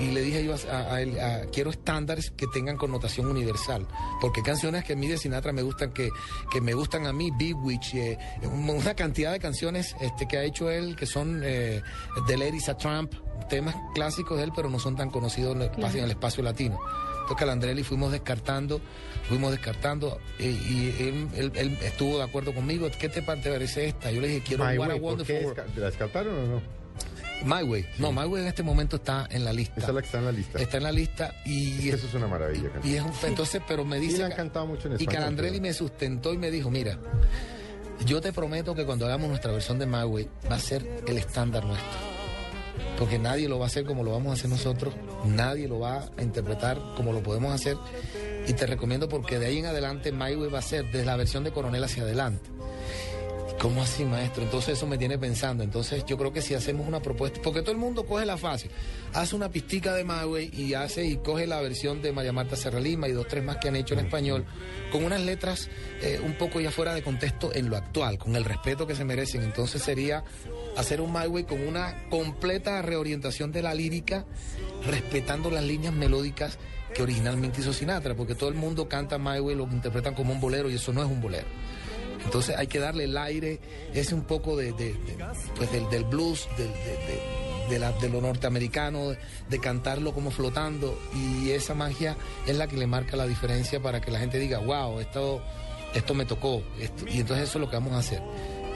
y 0.00 0.10
le 0.12 0.22
dije 0.22 0.42
yo 0.44 0.54
a, 0.70 0.94
a 0.94 1.00
él, 1.02 1.18
a- 1.20 1.42
quiero 1.52 1.70
estándares 1.70 2.30
que 2.30 2.46
tengan 2.52 2.76
connotación 2.76 3.26
universal, 3.26 3.86
porque 4.22 4.40
hay 4.40 4.44
canciones 4.44 4.84
que 4.84 4.94
a 4.94 4.96
mí 4.96 5.06
de 5.06 5.18
Sinatra 5.18 5.52
me 5.52 5.60
gustan, 5.62 5.92
que, 5.92 6.08
que 6.50 6.60
me 6.62 6.72
gustan 6.72 7.06
a 7.06 7.12
mí, 7.12 7.30
Bewitch, 7.38 7.94
eh, 7.94 8.18
una 8.50 8.94
cantidad 8.94 9.32
de 9.32 9.38
canciones 9.38 9.94
este, 10.00 10.26
que 10.26 10.38
ha 10.38 10.44
hecho 10.44 10.70
él, 10.70 10.96
que 10.96 11.04
son 11.06 11.42
eh, 11.44 11.82
The 12.26 12.36
Ladies 12.38 12.68
a 12.70 12.76
Trump, 12.76 13.12
temas 13.48 13.74
clásicos 13.94 14.38
de 14.38 14.44
él, 14.44 14.52
pero 14.54 14.68
no 14.70 14.78
son 14.78 14.96
tan 14.96 15.10
conocidos 15.10 15.54
en 15.56 15.62
el 15.62 15.68
espacio, 15.70 15.98
en 15.98 16.04
el 16.04 16.10
espacio 16.10 16.42
latino. 16.42 16.78
Entonces 17.12 17.36
Calandrelli 17.38 17.82
fuimos 17.84 18.12
descartando, 18.12 18.80
fuimos 19.28 19.50
descartando 19.50 20.18
eh, 20.38 20.50
y 20.50 20.88
él, 21.02 21.28
él- 21.34 21.52
él 21.54 21.78
estuvo 21.82 22.18
de 22.18 22.22
acuerdo 22.24 22.54
conmigo. 22.54 22.86
¿Qué 22.98 23.08
te 23.08 23.22
parece 23.22 23.86
esta? 23.88 24.10
Yo 24.10 24.20
le 24.20 24.28
dije, 24.28 24.42
quiero 24.46 24.64
My 24.66 24.76
What 24.76 24.86
a 24.86 24.94
Way, 24.96 25.00
¿por 25.00 25.10
Wonderful 25.18 25.54
¿La 25.76 25.86
descartaron 25.86 26.34
o 26.38 26.46
no? 26.46 26.62
My 27.44 27.62
Way. 27.62 27.86
No, 27.98 28.12
My 28.12 28.24
Way 28.24 28.42
en 28.42 28.48
este 28.48 28.62
momento 28.62 28.96
está 28.96 29.26
en 29.30 29.44
la 29.44 29.52
lista. 29.52 29.74
Esa 29.78 29.88
es 29.88 29.94
la 29.94 30.00
que 30.00 30.06
está 30.06 30.18
en 30.18 30.24
la 30.26 30.32
lista. 30.32 30.58
Está 30.58 30.76
en 30.78 30.82
la 30.82 30.92
lista 30.92 31.34
y, 31.44 31.88
Eso 31.90 32.06
es 32.06 32.14
una 32.14 32.26
maravilla. 32.26 32.70
canción. 32.70 32.92
y 32.94 32.96
es 32.96 33.02
un 33.02 33.12
entonces, 33.28 33.62
pero 33.66 33.84
me 33.84 33.98
Sí, 34.00 34.06
dice 34.06 34.18
la 34.18 34.26
han 34.26 34.32
cantado 34.32 34.66
mucho 34.66 34.88
en 34.88 35.00
y 35.00 35.06
Calandrelli 35.06 35.58
pero- 35.58 35.62
me 35.62 35.72
sustentó 35.74 36.32
y 36.32 36.38
me 36.38 36.50
dijo, 36.50 36.70
mira, 36.70 36.98
yo 38.06 38.20
te 38.20 38.32
prometo 38.32 38.74
que 38.74 38.84
cuando 38.84 39.06
hagamos 39.06 39.28
nuestra 39.28 39.50
versión 39.52 39.78
de 39.78 39.86
My 39.86 40.02
Way 40.04 40.28
va 40.50 40.56
a 40.56 40.60
ser 40.60 40.86
el 41.06 41.16
estándar 41.18 41.64
nuestro. 41.64 42.13
Porque 42.98 43.18
nadie 43.18 43.48
lo 43.48 43.58
va 43.58 43.64
a 43.64 43.68
hacer 43.68 43.84
como 43.84 44.04
lo 44.04 44.12
vamos 44.12 44.30
a 44.30 44.32
hacer 44.34 44.50
nosotros, 44.50 44.94
nadie 45.24 45.66
lo 45.68 45.80
va 45.80 46.08
a 46.16 46.22
interpretar 46.22 46.80
como 46.96 47.12
lo 47.12 47.22
podemos 47.22 47.52
hacer. 47.52 47.76
Y 48.46 48.52
te 48.52 48.66
recomiendo 48.66 49.08
porque 49.08 49.38
de 49.38 49.46
ahí 49.46 49.58
en 49.58 49.66
adelante 49.66 50.12
My 50.12 50.34
va 50.34 50.58
a 50.58 50.62
ser 50.62 50.84
desde 50.86 51.04
la 51.04 51.16
versión 51.16 51.44
de 51.44 51.50
Coronel 51.50 51.82
hacia 51.82 52.02
adelante. 52.02 52.50
¿Cómo 53.58 53.82
así, 53.82 54.04
maestro? 54.04 54.42
Entonces 54.42 54.76
eso 54.76 54.86
me 54.86 54.98
tiene 54.98 55.16
pensando. 55.16 55.64
Entonces 55.64 56.04
yo 56.04 56.18
creo 56.18 56.32
que 56.32 56.42
si 56.42 56.54
hacemos 56.54 56.86
una 56.86 57.00
propuesta, 57.00 57.40
porque 57.42 57.62
todo 57.62 57.70
el 57.70 57.78
mundo 57.78 58.04
coge 58.04 58.26
la 58.26 58.36
fácil, 58.36 58.70
hace 59.14 59.34
una 59.34 59.48
pistica 59.50 59.94
de 59.94 60.04
Maui 60.04 60.50
y 60.52 60.74
hace 60.74 61.06
y 61.06 61.16
coge 61.16 61.46
la 61.46 61.60
versión 61.62 62.02
de 62.02 62.12
María 62.12 62.32
Marta 62.32 62.56
Serra 62.56 62.80
Lima 62.80 63.08
y 63.08 63.12
dos, 63.12 63.26
tres 63.26 63.42
más 63.42 63.56
que 63.56 63.68
han 63.68 63.76
hecho 63.76 63.94
en 63.94 64.00
español, 64.00 64.44
con 64.92 65.04
unas 65.04 65.22
letras 65.22 65.70
eh, 66.02 66.20
un 66.22 66.34
poco 66.34 66.60
ya 66.60 66.70
fuera 66.70 66.94
de 66.94 67.02
contexto 67.02 67.54
en 67.54 67.70
lo 67.70 67.76
actual, 67.76 68.18
con 68.18 68.36
el 68.36 68.44
respeto 68.44 68.86
que 68.86 68.94
se 68.94 69.04
merecen. 69.04 69.42
Entonces 69.42 69.82
sería 69.82 70.24
hacer 70.76 71.00
un 71.00 71.12
My 71.12 71.44
con 71.44 71.66
una 71.66 72.08
completa 72.10 72.80
reorientación 72.82 73.52
de 73.52 73.62
la 73.62 73.74
lírica, 73.74 74.24
respetando 74.86 75.50
las 75.50 75.64
líneas 75.64 75.92
melódicas 75.94 76.58
que 76.94 77.02
originalmente 77.02 77.60
hizo 77.60 77.72
Sinatra, 77.72 78.14
porque 78.14 78.34
todo 78.34 78.48
el 78.48 78.54
mundo 78.54 78.88
canta 78.88 79.18
My 79.18 79.38
lo 79.54 79.64
interpretan 79.64 80.14
como 80.14 80.32
un 80.32 80.40
bolero 80.40 80.70
y 80.70 80.74
eso 80.74 80.92
no 80.92 81.02
es 81.02 81.08
un 81.10 81.20
bolero. 81.20 81.46
Entonces 82.24 82.56
hay 82.56 82.66
que 82.68 82.78
darle 82.78 83.04
el 83.04 83.16
aire, 83.18 83.60
ese 83.92 84.14
un 84.14 84.22
poco 84.24 84.56
de, 84.56 84.72
pues 85.56 85.70
del, 85.72 85.88
del 85.90 86.04
blues, 86.04 86.48
del- 86.56 86.68
de, 87.68 87.78
la- 87.78 87.92
de 87.92 88.08
lo 88.08 88.20
norteamericano, 88.20 89.12
de 89.48 89.58
cantarlo 89.58 90.12
como 90.14 90.30
flotando. 90.30 90.98
Y 91.14 91.50
esa 91.50 91.74
magia 91.74 92.16
es 92.46 92.56
la 92.56 92.66
que 92.66 92.76
le 92.76 92.86
marca 92.86 93.16
la 93.16 93.26
diferencia 93.26 93.80
para 93.80 94.00
que 94.00 94.10
la 94.10 94.18
gente 94.20 94.38
diga, 94.38 94.58
wow, 94.58 95.00
esto, 95.00 95.42
esto 95.94 96.14
me 96.14 96.24
tocó. 96.24 96.62
esto". 96.80 97.04
Y 97.08 97.20
entonces 97.20 97.48
eso 97.48 97.58
es 97.58 97.60
lo 97.64 97.68
que 97.70 97.76
vamos 97.76 97.92
a 97.92 97.98
hacer. 97.98 98.22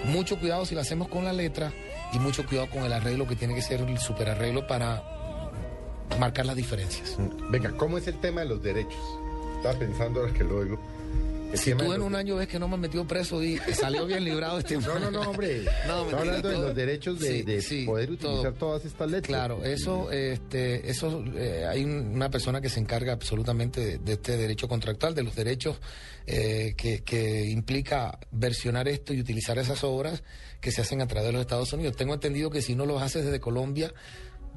Mucho 0.05 0.39
cuidado 0.39 0.65
si 0.65 0.75
lo 0.75 0.81
hacemos 0.81 1.09
con 1.09 1.25
la 1.25 1.33
letra 1.33 1.73
y 2.13 2.19
mucho 2.19 2.47
cuidado 2.47 2.69
con 2.71 2.85
el 2.85 2.93
arreglo 2.93 3.27
que 3.27 3.37
tiene 3.37 3.55
que 3.55 3.63
ser 3.63 3.81
el 3.81 3.99
super 3.99 4.29
arreglo 4.31 4.67
para 4.67 5.03
marcar 6.19 6.47
las 6.47 6.57
diferencias. 6.57 7.17
Venga, 7.51 7.73
¿cómo 7.77 7.99
es 7.99 8.07
el 8.07 8.19
tema 8.21 8.43
de 8.43 8.49
los 8.49 8.63
derechos? 8.63 9.01
Estaba 9.57 9.79
pensando 9.79 10.21
ahora 10.21 10.33
que 10.33 10.45
lo 10.45 10.59
oigo. 10.59 10.79
Si 11.55 11.75
tú 11.75 11.93
en 11.93 12.03
un 12.03 12.15
año 12.15 12.37
ves 12.37 12.47
que 12.47 12.59
no 12.59 12.69
me 12.69 12.77
metió 12.77 13.07
preso 13.07 13.43
y 13.43 13.57
salió 13.73 14.07
bien 14.07 14.23
librado 14.25 14.59
este 14.59 14.77
No, 14.77 14.99
no, 14.99 15.11
no, 15.11 15.21
hombre. 15.23 15.63
No, 15.87 16.05
Está 16.05 16.19
hablando 16.19 16.49
de 16.49 16.55
todo- 16.55 16.67
los 16.69 16.77
derechos 16.77 17.19
de, 17.19 17.29
Sí, 17.33 17.43
de 17.43 17.63
sí, 17.63 17.85
poder 17.87 18.17
todo. 18.19 18.31
utilizar 18.33 18.53
todas 18.59 18.85
estas 18.85 19.11
letras. 19.11 19.27
Claro, 19.29 19.65
eso, 19.65 20.11
este, 20.13 20.91
eso, 20.91 21.25
eh, 21.35 21.65
hay 21.69 21.85
un- 21.85 22.09
una 22.15 22.31
persona 22.31 22.61
que 22.61 22.69
se 22.69 22.81
encarga 22.81 23.13
absolutamente 23.13 23.81
de, 23.81 23.99
de 23.99 24.13
este 24.13 24.37
derecho 24.37 24.69
contractual, 24.69 25.15
de 25.15 25.23
los 25.23 25.35
derechos 25.35 25.81
eh, 26.27 26.75
que, 26.77 27.03
que 27.03 27.47
implica 27.47 28.19
versionar 28.31 28.87
esto 28.87 29.15
y 29.15 29.21
utilizar 29.21 29.59
esas 29.59 29.83
obras 29.85 30.23
que 30.61 30.71
se 30.71 30.83
hacen 30.83 31.01
a 31.01 31.07
través 31.07 31.29
de 31.29 31.33
los 31.33 31.41
Estados 31.41 31.73
Unidos. 31.73 31.97
Tengo 31.97 32.13
entendido 32.15 32.51
que 32.51 32.61
si 32.63 32.75
no 32.75 32.85
los 32.85 33.01
haces 33.01 33.25
desde 33.25 33.41
Colombia, 33.41 33.95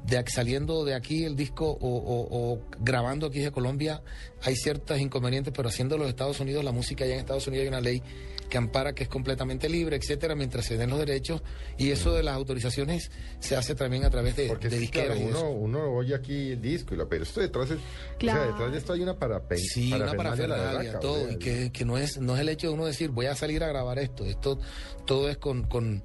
de 0.04 0.22
saliendo 0.28 0.84
de 0.84 0.94
aquí 0.94 1.24
el 1.24 1.36
disco 1.36 1.66
o, 1.70 1.88
o- 1.88 2.52
o 2.52 2.60
grabando 2.80 3.26
aquí 3.26 3.38
de 3.40 3.52
Colombia, 3.52 4.02
hay 4.42 4.56
ciertos 4.56 4.98
inconvenientes, 5.00 5.52
pero 5.56 5.68
haciendo 5.68 5.96
los 5.96 6.08
Estados 6.08 6.40
Unidos, 6.40 6.64
la 6.64 6.72
música 6.72 7.04
allá 7.04 7.14
en 7.14 7.20
Estados 7.20 7.46
Unidos 7.46 7.62
hay 7.62 7.68
una 7.68 7.80
ley 7.80 8.02
que 8.50 8.58
ampara 8.58 8.92
que 8.94 9.04
es 9.04 9.08
completamente 9.08 9.68
libre, 9.68 9.96
etcétera, 9.96 10.34
mientras 10.34 10.66
se 10.66 10.76
den 10.76 10.90
los 10.90 10.98
derechos 10.98 11.42
y 11.78 11.90
eso 11.90 12.12
de 12.12 12.22
las 12.22 12.34
autorizaciones 12.34 13.10
se 13.38 13.56
hace 13.56 13.74
también 13.74 14.04
a 14.04 14.10
través 14.10 14.36
de, 14.36 14.46
Porque 14.48 14.68
de 14.68 14.78
sí, 14.78 14.88
claro, 14.88 15.14
disqueras 15.14 15.42
uno, 15.42 15.50
uno 15.52 15.94
oye 15.94 16.14
aquí 16.14 16.50
el 16.50 16.60
disco, 16.60 16.94
y 16.94 16.98
lo, 16.98 17.08
pero 17.08 17.22
esto 17.22 17.40
detrás 17.40 17.70
es, 17.70 17.78
Claro. 18.18 18.40
o 18.40 18.42
sea, 18.42 18.52
detrás 18.52 18.72
de 18.72 18.78
esto 18.78 18.92
hay 18.92 19.00
una 19.00 19.18
para 19.18 19.40
Sí, 19.56 19.90
una 19.92 20.12
parafernalia, 20.12 20.98
todo, 21.00 21.30
y 21.30 21.36
que, 21.38 21.70
que 21.72 21.84
no 21.86 21.96
es 21.96 22.18
no 22.18 22.34
es 22.34 22.40
el 22.40 22.48
hecho 22.50 22.66
de 22.68 22.74
uno 22.74 22.84
decir 22.84 23.08
voy 23.10 23.26
a 23.26 23.34
salir 23.34 23.62
a 23.64 23.68
grabar 23.68 23.98
esto, 23.98 24.26
esto 24.26 24.58
todo 25.06 25.30
es 25.30 25.38
con, 25.38 25.62
con, 25.62 26.02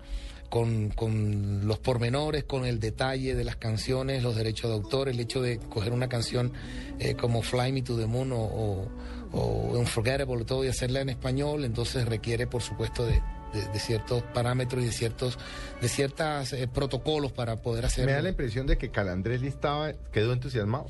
con, 0.50 0.90
con 0.90 1.68
los 1.68 1.80
pormenores, 1.80 2.44
con 2.46 2.66
el 2.66 2.80
detalle 2.80 3.36
de 3.36 3.44
las 3.44 3.56
canciones, 3.58 4.24
los 4.24 4.36
derechos 4.36 4.70
de 4.70 4.76
autor, 4.78 5.10
el 5.10 5.20
hecho 5.20 5.42
de 5.42 5.58
coger 5.60 5.92
una 5.94 6.08
canción 6.10 6.54
eh, 7.00 7.16
como 7.16 7.42
Fly 7.42 7.72
Me 7.72 7.82
to 7.82 7.98
the 7.98 8.06
Moon 8.08 8.32
o, 8.32 8.38
o, 8.42 8.88
o 9.34 9.78
Unforgettable 9.80 10.46
todo 10.46 10.64
y 10.64 10.68
hacerla 10.70 11.02
en 11.02 11.10
español, 11.10 11.66
entonces 11.66 12.06
requiere 12.06 12.48
por 12.48 12.62
supuesto 12.62 13.06
de, 13.06 13.14
de- 13.54 13.68
de 13.74 13.80
ciertos 13.80 14.24
parámetros 14.34 14.84
y 14.84 14.88
de 14.88 14.92
ciertos 14.92 15.38
de 15.82 15.88
ciertas 15.90 16.54
eh, 16.54 16.68
protocolos 16.68 17.32
para 17.34 17.62
poder 17.62 17.86
hacerlo. 17.86 18.08
Me 18.08 18.14
da 18.14 18.22
la 18.22 18.30
impresión 18.30 18.68
de 18.68 18.78
que 18.78 18.90
Calandrelli 18.90 19.48
estaba, 19.48 19.94
quedó 20.12 20.34
entusiasmado. 20.34 20.88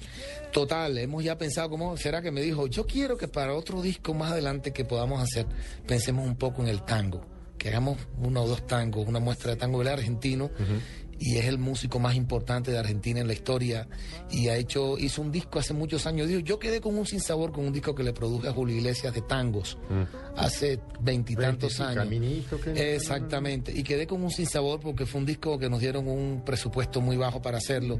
Total, 0.51 0.97
hemos 0.97 1.23
ya 1.23 1.37
pensado 1.37 1.69
cómo 1.69 1.97
será 1.97 2.21
que 2.21 2.31
me 2.31 2.41
dijo, 2.41 2.67
yo 2.67 2.85
quiero 2.85 3.17
que 3.17 3.27
para 3.27 3.53
otro 3.53 3.81
disco 3.81 4.13
más 4.13 4.31
adelante 4.31 4.71
que 4.71 4.85
podamos 4.85 5.21
hacer, 5.21 5.45
pensemos 5.87 6.25
un 6.27 6.35
poco 6.35 6.61
en 6.61 6.67
el 6.69 6.83
tango, 6.83 7.25
hagamos 7.67 7.97
uno 8.21 8.43
o 8.43 8.47
dos 8.47 8.65
tangos, 8.67 9.07
una 9.07 9.19
muestra 9.19 9.51
de 9.51 9.57
tango 9.57 9.79
del 9.79 9.89
argentino 9.89 10.49
y 11.19 11.37
es 11.37 11.45
el 11.45 11.57
músico 11.57 11.99
más 11.99 12.15
importante 12.15 12.71
de 12.71 12.77
Argentina 12.77 13.19
en 13.19 13.27
la 13.27 13.33
historia 13.33 13.87
y 14.29 14.49
ha 14.49 14.55
hecho 14.55 14.97
hizo 14.97 15.21
un 15.21 15.31
disco 15.31 15.59
hace 15.59 15.73
muchos 15.73 16.05
años. 16.05 16.27
Digo, 16.27 16.39
Yo 16.41 16.59
quedé 16.59 16.79
con 16.81 16.97
un 16.97 17.05
sinsabor 17.05 17.51
con 17.51 17.65
un 17.65 17.73
disco 17.73 17.95
que 17.95 18.03
le 18.03 18.13
produje 18.13 18.47
a 18.47 18.51
Julio 18.53 18.75
Iglesias 18.75 19.13
de 19.13 19.21
tangos 19.21 19.77
hace 20.35 20.79
veintitantos 20.99 21.79
años. 21.79 22.03
Caminito, 22.03 22.59
que- 22.61 22.95
Exactamente. 22.95 23.71
Y 23.75 23.83
quedé 23.83 24.05
con 24.05 24.23
un 24.23 24.29
sinsabor 24.31 24.79
porque 24.79 25.05
fue 25.05 25.19
un 25.21 25.25
disco 25.25 25.57
que 25.57 25.69
nos 25.69 25.79
dieron 25.79 26.07
un 26.07 26.43
presupuesto 26.45 27.01
muy 27.01 27.17
bajo 27.17 27.41
para 27.41 27.57
hacerlo. 27.57 27.99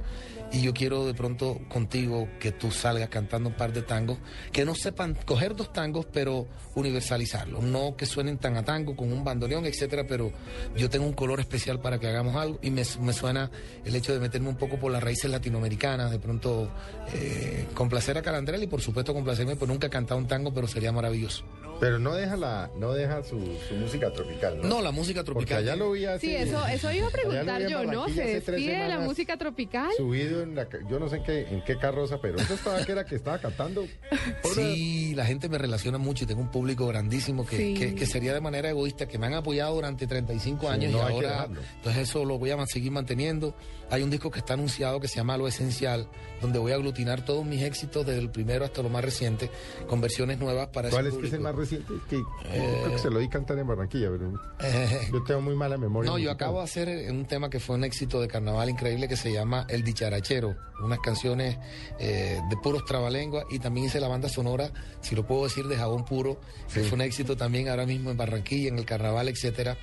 Y 0.52 0.62
yo 0.62 0.74
quiero 0.74 1.06
de 1.06 1.14
pronto 1.14 1.60
contigo 1.70 2.30
que 2.40 2.52
tú 2.52 2.72
salgas 2.72 3.10
cantando 3.10 3.50
un 3.50 3.56
par 3.56 3.74
de 3.74 3.82
tangos, 3.82 4.18
que 4.52 4.64
no 4.64 4.76
sepan 4.76 5.18
coger 5.26 5.56
dos 5.56 5.74
tangos, 5.74 6.06
pero 6.12 6.48
universalizarlos. 6.76 7.64
No 7.64 7.96
que 7.98 8.06
suenen 8.06 8.38
tan 8.38 8.56
a 8.58 8.64
tango 8.64 8.96
con 8.96 9.12
un 9.12 9.24
bandoneón, 9.24 9.66
etcétera, 9.66 10.06
pero 10.08 10.32
yo 10.76 10.90
tengo 10.90 11.06
un 11.06 11.14
color 11.14 11.40
especial 11.40 11.80
para 11.82 12.00
que 12.00 12.08
hagamos 12.08 12.36
algo. 12.36 12.60
Y 12.62 12.70
me, 12.72 12.84
me 13.08 13.14
suena 13.14 13.50
el 13.86 13.96
hecho 13.96 14.14
de 14.14 14.20
meterme 14.20 14.50
un 14.50 14.58
poco 14.58 14.78
por 14.78 14.92
las 14.92 15.02
raíces 15.02 15.32
latinoamericanas, 15.32 16.12
de 16.12 16.20
pronto 16.20 16.70
eh, 17.14 17.66
complacer 17.74 18.18
a 18.18 18.22
Calandrell 18.22 18.62
y 18.62 18.68
por 18.68 18.82
supuesto 18.82 19.14
complacerme, 19.14 19.56
pues 19.56 19.68
nunca 19.70 19.88
he 19.88 19.90
cantado 19.90 20.20
un 20.20 20.28
tango, 20.28 20.54
pero 20.54 20.68
sería 20.68 20.92
maravilloso. 20.92 21.44
Pero 21.80 22.00
no 22.00 22.16
deja 22.16 22.36
la, 22.36 22.72
no 22.80 22.92
deja 22.94 23.24
su, 23.24 23.40
su 23.70 23.76
música 23.76 24.12
tropical, 24.12 24.60
¿no? 24.62 24.68
No, 24.68 24.82
la 24.82 24.90
música 24.92 25.20
Porque 25.24 25.46
tropical. 25.46 25.58
allá 25.60 25.76
lo 25.76 25.92
vi 25.92 26.06
así. 26.06 26.26
Sí, 26.28 26.36
eso, 26.36 26.66
eso 26.66 26.92
iba 26.92 27.08
a 27.08 27.12
preguntar 27.12 27.68
yo, 27.68 27.84
¿no? 27.84 28.08
Se 28.10 28.24
hace 28.24 28.34
despide 28.52 28.78
de 28.82 28.88
la 28.90 29.00
música 29.00 29.38
tropical. 29.38 29.92
Subido 29.96 30.42
en 30.42 30.56
la, 30.56 30.68
yo 30.90 31.00
no 31.00 31.08
sé 31.08 31.18
en 31.18 31.24
qué, 31.24 31.42
en 31.48 31.64
qué 31.64 31.78
carroza, 31.78 32.20
pero 32.20 32.40
eso 32.40 32.56
estaba 32.56 32.84
que 32.84 32.92
era 32.92 33.06
que 33.06 33.16
estaba 33.16 33.40
cantando. 33.40 33.86
Sí, 34.56 35.14
la 35.16 35.26
gente 35.26 35.50
me 35.50 35.58
relaciona 35.58 35.98
mucho 35.98 36.24
y 36.24 36.28
tengo 36.28 36.42
un 36.42 36.50
público 36.52 36.88
grandísimo 36.88 37.46
que, 37.46 37.58
Sí. 37.58 37.74
que- 37.76 37.96
que 37.96 38.06
sería 38.06 38.34
de 38.34 38.42
manera 38.42 38.70
egoísta, 38.70 39.08
que 39.08 39.18
me 39.18 39.28
han 39.28 39.34
apoyado 39.34 39.76
durante 39.76 40.08
35 40.08 40.62
Sí, 40.62 40.68
años 40.68 40.92
no 40.92 40.98
y 40.98 41.02
ahora, 41.02 41.48
entonces 41.78 42.04
eso 42.10 42.26
lo 42.26 42.38
voy 42.40 42.52
a 42.52 42.66
seguir 42.66 42.92
manteniendo. 42.98 43.54
Hay 43.90 44.04
un 44.04 44.10
disco 44.10 44.30
que 44.32 44.40
está 44.40 44.54
anunciado 44.54 45.00
que 45.00 45.08
se 45.08 45.16
llama 45.16 45.38
Lo 45.38 45.48
Esencial, 45.48 46.10
donde 46.42 46.60
voy 46.60 46.74
a 46.74 46.76
aglutinar 46.76 47.24
todos 47.24 47.46
mis 47.46 47.64
éxitos 47.64 48.06
desde 48.06 48.20
el 48.20 48.30
primero 48.30 48.66
hasta 48.66 48.82
lo 48.84 48.90
más 48.90 49.04
reciente, 49.04 49.50
con 49.88 50.02
versiones 50.02 50.40
nuevas 50.40 50.68
para 50.68 50.90
¿Cuál 50.90 51.08
ese 51.08 51.16
es 51.16 51.22
que 51.22 51.28
es 51.28 51.34
el 51.34 51.40
público. 51.40 51.44
más 51.44 51.56
reciente? 51.70 51.94
Que, 52.10 52.16
Eh, 52.18 52.78
creo 52.84 52.92
que 52.92 53.00
se 53.00 53.10
lo 53.10 53.20
di 53.20 53.30
cantar 53.30 53.58
en 53.60 53.68
Barranquilla, 53.68 54.10
pero 54.12 54.34
yo 55.14 55.24
tengo 55.24 55.42
muy 55.42 55.56
mala 55.56 55.78
memoria. 55.78 56.12
No, 56.12 56.18
yo 56.18 56.32
acabo 56.32 56.58
de 56.60 56.64
hacer 56.66 56.90
eh, 56.90 57.10
un 57.12 57.26
tema 57.26 57.50
que 57.50 57.60
fue 57.60 57.76
un 57.76 57.84
éxito 57.86 58.20
de 58.22 58.28
carnaval 58.28 58.70
increíble 58.70 59.08
que 59.08 59.16
se 59.18 59.32
llama 59.32 59.66
El 59.70 59.84
Dicharachero, 59.84 60.56
unas 60.84 61.00
canciones 61.00 61.58
eh, 62.00 62.40
de 62.50 62.58
puros 62.58 62.84
trabalenguas 62.86 63.46
y 63.50 63.60
también 63.60 63.88
hice 63.88 64.00
la 64.00 64.08
banda 64.10 64.28
sonora, 64.30 64.72
si 65.02 65.16
lo 65.16 65.26
puedo 65.26 65.46
decir, 65.46 65.66
de 65.68 65.78
Jabón 65.78 66.04
Puro, 66.06 66.40
que 66.74 66.82
fue 66.82 66.96
un 66.96 67.02
éxito 67.02 67.36
también 67.38 67.70
ahora 67.70 67.86
mismo 67.86 68.12
en 68.12 68.18
Barranquilla, 68.18 68.68
en 68.70 68.78
el 68.80 68.86
carnaval, 68.86 69.30
etcétera. 69.30 69.78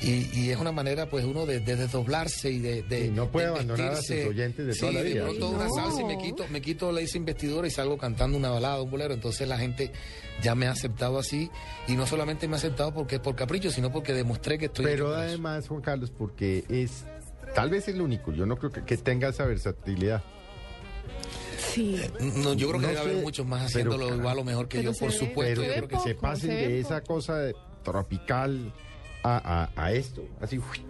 Y, 0.00 0.28
y 0.36 0.50
es 0.50 0.58
una 0.58 0.72
manera, 0.72 1.08
pues, 1.08 1.24
uno 1.24 1.46
de, 1.46 1.60
de 1.60 1.76
desdoblarse 1.76 2.50
y 2.50 2.58
de, 2.58 2.82
de- 2.82 3.08
no 3.10 3.30
puede 3.50 3.64
de 3.64 3.72
abandonar 3.72 3.92
a 3.92 3.96
sus 4.02 4.10
oyentes 4.26 4.66
de 4.66 4.72
Sí, 4.74 4.80
toda 4.80 4.92
la 4.92 5.02
vida. 5.02 5.22
pronto 5.24 5.48
una 5.50 5.66
No. 5.66 5.74
salsa 5.74 6.00
y 6.00 6.04
me 6.04 6.18
quito, 6.18 6.46
me 6.48 6.60
quito 6.62 6.92
la 6.92 7.00
hice 7.00 7.18
investidura 7.18 7.66
y 7.66 7.70
salgo 7.70 7.98
cantando 7.98 8.36
una 8.38 8.50
balada, 8.50 8.80
un 8.82 8.90
bolero. 8.90 9.14
Entonces 9.14 9.46
la 9.48 9.58
gente 9.58 9.92
ya 10.42 10.54
me 10.54 10.66
ha 10.66 10.70
aceptado 10.72 11.18
así 11.18 11.50
y 11.88 11.92
no 11.92 12.06
solamente 12.06 12.48
me 12.48 12.54
ha 12.54 12.58
aceptado 12.58 12.92
porque 12.94 13.16
es 13.16 13.20
por 13.20 13.34
capricho, 13.36 13.70
sino 13.70 13.92
porque 13.92 14.12
demostré 14.14 14.58
que 14.58 14.66
estoy. 14.66 14.84
Pero 14.84 15.14
además, 15.14 15.68
Juan 15.68 15.80
Carlos, 15.82 16.10
porque 16.10 16.64
es 16.68 17.04
tal 17.54 17.70
vez 17.70 17.88
el 17.88 18.00
único, 18.00 18.32
yo 18.32 18.46
no 18.46 18.56
creo 18.56 18.70
que, 18.72 18.84
que 18.84 18.96
tenga 18.96 19.28
esa 19.28 19.44
versatilidad. 19.44 20.22
Sí. 21.58 22.00
No, 22.36 22.54
yo 22.54 22.68
creo 22.68 22.80
que 22.80 22.86
No 22.86 22.88
debe 22.88 23.00
haber 23.00 23.16
sé, 23.16 23.22
muchos 23.22 23.46
más 23.46 23.72
pero 23.72 23.92
haciéndolo 23.92 24.16
igual 24.16 24.38
o 24.38 24.44
mejor 24.44 24.68
que 24.68 24.78
Pero 24.78 24.92
yo, 24.92 24.98
por 24.98 25.12
supuesto. 25.12 25.62
yo 25.62 25.72
creo 25.72 25.88
que 25.88 25.96
poco, 25.96 26.06
se 26.08 26.14
pasen 26.14 26.50
se 26.50 26.56
de 26.56 26.64
poco. 26.82 26.94
esa 26.94 27.00
cosa 27.02 27.36
de 27.38 27.54
tropical 27.82 28.72
a, 29.22 29.70
a- 29.76 29.84
a 29.86 29.92
esto, 29.92 30.24
así 30.40 30.58
uy, 30.58 30.82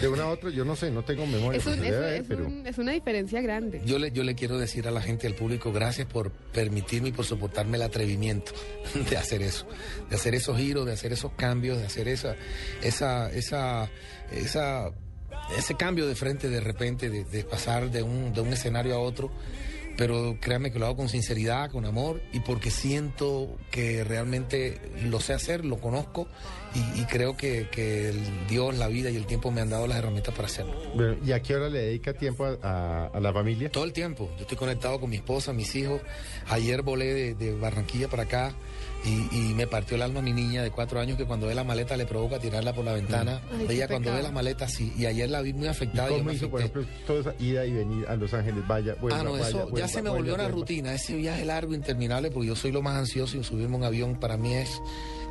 de 0.00 0.08
una 0.08 0.24
a 0.24 0.28
otra, 0.28 0.50
yo 0.50 0.64
no 0.64 0.76
sé, 0.76 0.90
no 0.90 1.02
tengo 1.04 1.24
memoria, 1.26 1.58
Es, 1.58 1.66
un- 1.66 1.72
es, 1.84 1.94
haber, 1.94 2.12
es 2.20 2.26
pero 2.28 2.46
un- 2.46 2.66
es 2.66 2.78
una 2.78 2.92
diferencia 2.92 3.40
grande. 3.40 3.80
Yo 3.86 3.98
le, 3.98 4.10
yo 4.12 4.24
le 4.24 4.34
quiero 4.34 4.58
decir 4.58 4.86
a 4.88 4.90
la 4.90 5.00
gente, 5.00 5.26
al 5.26 5.34
público, 5.34 5.72
gracias 5.72 6.06
por 6.06 6.30
permitirme 6.30 7.08
y 7.08 7.12
por 7.12 7.24
soportarme 7.24 7.76
el 7.76 7.82
atrevimiento 7.82 8.52
de 9.10 9.16
hacer 9.16 9.42
eso, 9.42 9.66
de 10.10 10.16
hacer 10.16 10.34
esos 10.34 10.56
giros, 10.58 10.86
de 10.86 10.92
hacer 10.92 11.12
esos 11.12 11.32
cambios, 11.32 11.78
de 11.78 11.86
hacer 11.86 12.08
esa, 12.08 12.36
esa, 12.82 13.30
esa, 13.30 13.88
esa, 14.32 14.90
ese 15.56 15.74
cambio 15.76 16.06
de 16.06 16.14
frente 16.14 16.48
de 16.48 16.60
repente, 16.60 17.08
de, 17.10 17.24
de 17.24 17.44
pasar 17.44 17.90
de 17.90 18.02
un, 18.02 18.32
de 18.34 18.40
un 18.40 18.52
escenario 18.52 18.94
a 18.94 18.98
otro. 18.98 19.30
Pero 19.98 20.36
créanme 20.40 20.70
que 20.70 20.78
lo 20.78 20.86
hago 20.86 20.96
con 20.96 21.08
sinceridad, 21.08 21.70
con 21.72 21.84
amor 21.84 22.22
y 22.32 22.38
porque 22.40 22.70
siento 22.70 23.58
que 23.72 24.04
realmente 24.04 24.80
lo 25.04 25.18
sé 25.18 25.32
hacer, 25.34 25.64
lo 25.64 25.78
conozco 25.78 26.28
y, 26.74 27.00
y 27.00 27.04
creo 27.06 27.36
que, 27.36 27.66
que 27.72 28.10
el 28.10 28.20
Dios, 28.48 28.78
la 28.78 28.86
vida 28.86 29.10
y 29.10 29.16
el 29.16 29.26
tiempo 29.26 29.50
me 29.50 29.60
han 29.60 29.70
dado 29.70 29.88
las 29.88 29.98
herramientas 29.98 30.32
para 30.36 30.46
hacerlo. 30.46 30.72
Bueno, 30.94 31.16
¿y 31.26 31.32
a 31.32 31.42
qué 31.42 31.56
hora 31.56 31.68
le 31.68 31.80
dedica 31.80 32.12
tiempo 32.14 32.44
a, 32.46 32.56
a- 32.62 33.06
a 33.12 33.18
la 33.20 33.32
familia? 33.32 33.70
Todo 33.72 33.82
el 33.84 33.92
tiempo. 33.92 34.30
Yo 34.36 34.42
estoy 34.42 34.56
conectado 34.56 35.00
con 35.00 35.10
mi 35.10 35.16
esposa, 35.16 35.52
mis 35.52 35.74
hijos. 35.74 36.00
Ayer 36.48 36.82
volé 36.82 37.12
de, 37.12 37.34
de 37.34 37.54
Barranquilla 37.58 38.06
para 38.06 38.22
acá 38.22 38.54
y, 39.04 39.28
y 39.50 39.54
me 39.54 39.66
partió 39.66 39.94
el 39.96 40.02
alma 40.02 40.20
mi 40.20 40.32
niña 40.32 40.62
de 40.62 40.70
cuatro 40.70 40.98
años 41.00 41.16
que 41.16 41.24
cuando 41.24 41.46
ve 41.46 41.54
la 41.54 41.64
maleta 41.64 41.96
le 41.96 42.04
provoca 42.06 42.38
tirarla 42.38 42.72
por 42.74 42.84
la 42.84 42.92
ventana. 42.94 43.40
Ay, 43.52 43.66
Ella 43.76 43.88
cuando 43.88 44.12
ve 44.12 44.22
la 44.22 44.30
maleta 44.32 44.66
sí. 44.68 44.92
Y 44.98 45.06
ayer 45.06 45.30
la 45.30 45.40
vi 45.40 45.52
muy 45.52 45.66
¿Y 45.66 45.68
afectada. 45.68 46.08
y 46.08 46.10
yo 46.12 46.18
cómo 46.18 46.30
me 46.30 46.34
hizo, 46.34 46.50
por 46.50 46.60
ejemplo, 46.60 46.84
toda 47.06 47.20
esa 47.20 47.34
ida 47.42 47.64
y 47.64 47.72
venir 47.72 48.06
a 48.08 48.16
Los 48.16 48.34
Ángeles? 48.34 48.66
Vaya, 48.66 48.94
vuelva, 49.00 49.20
ah, 49.20 49.22
no, 49.22 49.32
vaya, 49.32 49.48
eso 49.48 49.68
ya 49.76 49.86
se 49.88 50.02
me 50.02 50.08
vaya, 50.10 50.18
volvió 50.18 50.34
una 50.34 50.44
vuelva. 50.44 50.58
rutina. 50.60 50.94
Ese 50.94 51.14
viaje 51.16 51.44
largo, 51.44 51.74
interminable, 51.74 52.30
porque 52.30 52.48
yo 52.48 52.56
soy 52.56 52.72
lo 52.72 52.82
más 52.82 52.96
ansioso 52.96 53.36
y 53.38 53.44
subirme 53.44 53.76
un 53.76 53.84
avión 53.84 54.16
para 54.18 54.36
mí 54.36 54.54
es 54.54 54.80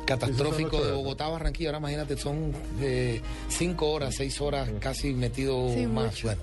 catastrófico 0.06 0.82
de. 0.84 0.92
Bogotá 0.92 1.26
a 1.26 1.30
Barranquilla. 1.30 1.68
Ahora 1.70 1.78
imagínate, 1.78 2.16
son 2.16 2.52
eh, 2.80 3.20
cinco 3.48 3.90
horas, 3.92 4.14
seis 4.16 4.40
horas 4.40 4.68
casi 4.80 5.12
metido 5.12 5.70
Sí, 5.74 5.86
más. 5.86 6.06
mucho. 6.12 6.28
Bueno, 6.28 6.42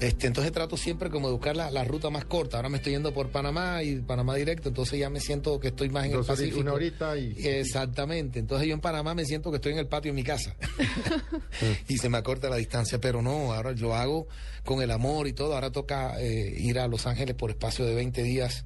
este, 0.00 0.26
entonces 0.26 0.52
trato 0.52 0.76
siempre 0.76 1.10
como 1.10 1.28
de 1.28 1.34
buscar 1.34 1.56
la, 1.56 1.70
la 1.70 1.84
ruta 1.84 2.10
más 2.10 2.24
corta. 2.24 2.58
Ahora 2.58 2.68
me 2.68 2.78
estoy 2.78 2.92
yendo 2.92 3.12
por 3.14 3.30
Panamá 3.30 3.82
y 3.82 3.96
Panamá 3.96 4.34
directo, 4.34 4.68
entonces 4.68 4.98
ya 4.98 5.10
me 5.10 5.20
siento 5.20 5.58
que 5.60 5.68
estoy 5.68 5.88
más 5.88 6.06
en 6.06 6.12
el 6.12 6.24
Pacífico. 6.24 6.60
una 6.60 6.72
horita 6.72 7.16
y... 7.16 7.34
Exactamente. 7.46 8.38
Entonces 8.38 8.68
yo 8.68 8.74
en 8.74 8.80
Panamá 8.80 9.14
me 9.14 9.24
siento 9.24 9.50
que 9.50 9.56
estoy 9.56 9.72
en 9.72 9.78
el 9.78 9.86
patio 9.86 10.12
de 10.12 10.16
mi 10.16 10.24
casa. 10.24 10.54
y 11.88 11.98
se 11.98 12.08
me 12.08 12.18
acorta 12.18 12.48
la 12.48 12.56
distancia, 12.56 13.00
pero 13.00 13.22
no, 13.22 13.52
ahora 13.52 13.72
lo 13.72 13.94
hago 13.94 14.26
con 14.64 14.82
el 14.82 14.90
amor 14.90 15.26
y 15.26 15.32
todo. 15.32 15.54
Ahora 15.54 15.70
toca 15.70 16.20
eh, 16.20 16.54
ir 16.58 16.78
a 16.78 16.88
Los 16.88 17.06
Ángeles 17.06 17.34
por 17.34 17.50
espacio 17.50 17.84
de 17.84 17.94
20 17.94 18.22
días. 18.22 18.64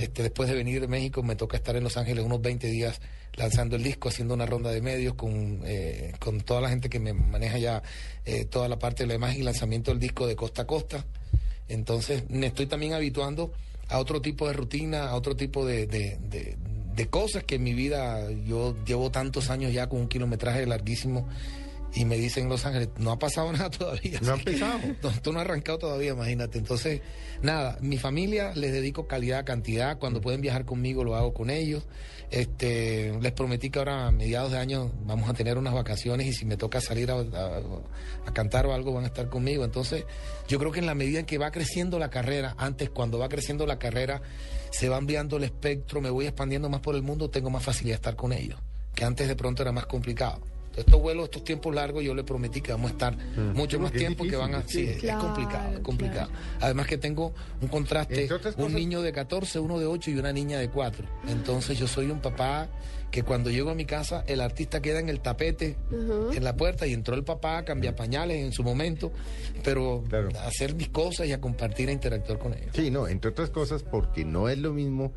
Este, 0.00 0.24
después 0.24 0.48
de 0.48 0.56
venir 0.56 0.80
de 0.80 0.88
México 0.88 1.22
me 1.22 1.36
toca 1.36 1.56
estar 1.56 1.76
en 1.76 1.84
Los 1.84 1.96
Ángeles 1.96 2.24
unos 2.24 2.42
20 2.42 2.66
días 2.66 3.00
lanzando 3.36 3.76
el 3.76 3.82
disco, 3.82 4.08
haciendo 4.08 4.34
una 4.34 4.46
ronda 4.46 4.70
de 4.70 4.80
medios 4.80 5.14
con, 5.14 5.60
eh, 5.64 6.12
con 6.18 6.40
toda 6.40 6.60
la 6.62 6.68
gente 6.68 6.88
que 6.88 6.98
me 6.98 7.12
maneja 7.12 7.58
ya 7.58 7.82
eh, 8.24 8.44
toda 8.46 8.68
la 8.68 8.78
parte 8.78 9.02
de 9.02 9.08
la 9.08 9.14
imagen 9.14 9.40
y 9.40 9.44
lanzamiento 9.44 9.90
del 9.90 10.00
disco 10.00 10.26
de 10.26 10.36
costa 10.36 10.62
a 10.62 10.66
costa. 10.66 11.04
Entonces 11.68 12.24
me 12.30 12.46
estoy 12.46 12.66
también 12.66 12.92
habituando 12.94 13.52
a 13.88 13.98
otro 13.98 14.20
tipo 14.20 14.46
de 14.46 14.52
rutina, 14.54 15.08
a 15.10 15.14
otro 15.16 15.36
tipo 15.36 15.64
de, 15.66 15.86
de- 15.86 16.18
de- 16.28 16.56
de 16.94 17.06
cosas 17.08 17.44
que 17.44 17.56
en 17.56 17.62
mi 17.62 17.74
vida 17.74 18.30
yo 18.46 18.74
llevo 18.86 19.10
tantos 19.10 19.50
años 19.50 19.70
ya 19.72 19.86
con 19.86 20.00
un 20.00 20.08
kilometraje 20.08 20.64
larguísimo 20.64 21.28
y 21.96 22.04
me 22.04 22.16
dicen 22.16 22.44
en 22.44 22.50
Los 22.50 22.64
Ángeles, 22.66 22.90
no 22.98 23.10
ha 23.10 23.18
pasado 23.18 23.50
nada 23.52 23.70
todavía. 23.70 24.20
No 24.22 24.32
ha 24.32 24.36
empezado. 24.36 24.78
no, 25.02 25.08
esto 25.10 25.32
no 25.32 25.38
ha 25.38 25.42
arrancado 25.42 25.78
todavía, 25.78 26.12
imagínate. 26.12 26.58
Entonces, 26.58 27.00
nada, 27.42 27.78
mi 27.80 27.96
familia 27.98 28.52
les 28.54 28.72
dedico 28.72 29.06
calidad, 29.08 29.44
cantidad. 29.44 29.98
Cuando 29.98 30.20
pueden 30.20 30.40
viajar 30.40 30.64
conmigo, 30.64 31.02
lo 31.04 31.16
hago 31.16 31.32
con 31.34 31.50
ellos. 31.50 31.84
Este, 32.30 33.16
les 33.20 33.32
prometí 33.32 33.70
que 33.70 33.78
ahora 33.78 34.08
a 34.08 34.10
mediados 34.10 34.50
de 34.52 34.58
año 34.58 34.92
vamos 35.04 35.30
a 35.30 35.34
tener 35.34 35.56
unas 35.58 35.72
vacaciones 35.74 36.26
y 36.26 36.32
si 36.32 36.44
me 36.44 36.56
toca 36.56 36.80
salir 36.80 37.10
a, 37.10 37.14
a- 37.14 37.60
a 38.26 38.32
cantar 38.34 38.66
o 38.66 38.74
algo 38.74 38.92
van 38.92 39.04
a 39.04 39.06
estar 39.06 39.28
conmigo. 39.28 39.64
Entonces, 39.64 40.04
yo 40.48 40.58
creo 40.58 40.72
que 40.72 40.80
en 40.80 40.86
la 40.86 40.94
medida 40.94 41.20
en 41.20 41.26
que 41.26 41.38
va 41.38 41.50
creciendo 41.50 41.98
la 41.98 42.10
carrera, 42.10 42.54
antes 42.58 42.90
cuando 42.90 43.18
va 43.18 43.28
creciendo 43.28 43.64
la 43.66 43.78
carrera, 43.78 44.20
se 44.70 44.88
va 44.88 44.96
ampliando 44.96 45.36
el 45.36 45.44
espectro, 45.44 46.00
me 46.00 46.10
voy 46.10 46.26
expandiendo 46.26 46.68
más 46.68 46.80
por 46.80 46.94
el 46.96 47.02
mundo, 47.02 47.30
tengo 47.30 47.48
más 47.48 47.62
facilidad 47.62 47.94
de 47.94 48.00
estar 48.00 48.16
con 48.16 48.32
ellos, 48.32 48.58
que 48.94 49.04
antes 49.04 49.28
de 49.28 49.36
pronto 49.36 49.62
era 49.62 49.70
más 49.72 49.86
complicado. 49.86 50.40
Estos 50.76 51.00
vuelos, 51.00 51.24
estos 51.24 51.42
tiempos 51.44 51.74
largos, 51.74 52.04
yo 52.04 52.14
le 52.14 52.22
prometí 52.24 52.60
que 52.60 52.72
vamos 52.72 52.90
a 52.90 52.92
estar 52.94 53.16
mucho 53.54 53.76
Sí, 53.78 53.82
más 53.82 53.92
tiempo 53.92 54.24
que 54.24 54.36
van 54.36 54.54
a... 54.54 54.62
Sí, 54.62 54.86
sí. 55.00 55.06
es 55.08 55.14
complicado, 55.16 55.72
es 55.74 55.80
complicado. 55.80 56.30
Además 56.60 56.86
que 56.86 56.98
tengo 56.98 57.32
un 57.62 57.68
contraste, 57.68 58.28
un 58.32 58.38
cosas- 58.38 58.72
niño 58.72 59.02
de 59.02 59.12
14, 59.12 59.58
uno 59.58 59.78
de 59.78 59.86
8 59.86 60.10
y 60.10 60.18
una 60.18 60.32
niña 60.32 60.58
de 60.58 60.68
4. 60.68 61.04
Entonces 61.28 61.78
yo 61.78 61.86
soy 61.86 62.10
un 62.10 62.20
papá 62.20 62.68
que 63.10 63.22
cuando 63.22 63.50
llego 63.50 63.70
a 63.70 63.74
mi 63.74 63.84
casa 63.86 64.24
el 64.26 64.40
artista 64.40 64.82
queda 64.82 64.98
en 65.00 65.08
el 65.08 65.20
tapete, 65.20 65.76
en 65.90 66.44
la 66.44 66.56
puerta 66.56 66.86
y 66.86 66.92
entró 66.92 67.14
el 67.14 67.24
papá, 67.24 67.64
cambia 67.64 67.94
pañales 67.96 68.44
en 68.44 68.52
su 68.52 68.62
momento, 68.62 69.12
pero 69.64 70.04
a 70.38 70.46
hacer 70.48 70.74
mis 70.74 70.88
cosas 70.88 71.26
y 71.26 71.32
a 71.32 71.40
compartir 71.40 71.88
e 71.88 71.92
interactuar 71.92 72.38
con 72.38 72.52
ellos. 72.52 72.70
Sí, 72.74 72.90
no, 72.90 73.08
entre 73.08 73.30
otras 73.30 73.48
cosas 73.50 73.82
porque 73.82 74.24
no 74.24 74.48
es 74.48 74.58
lo 74.58 74.72
mismo 74.74 75.12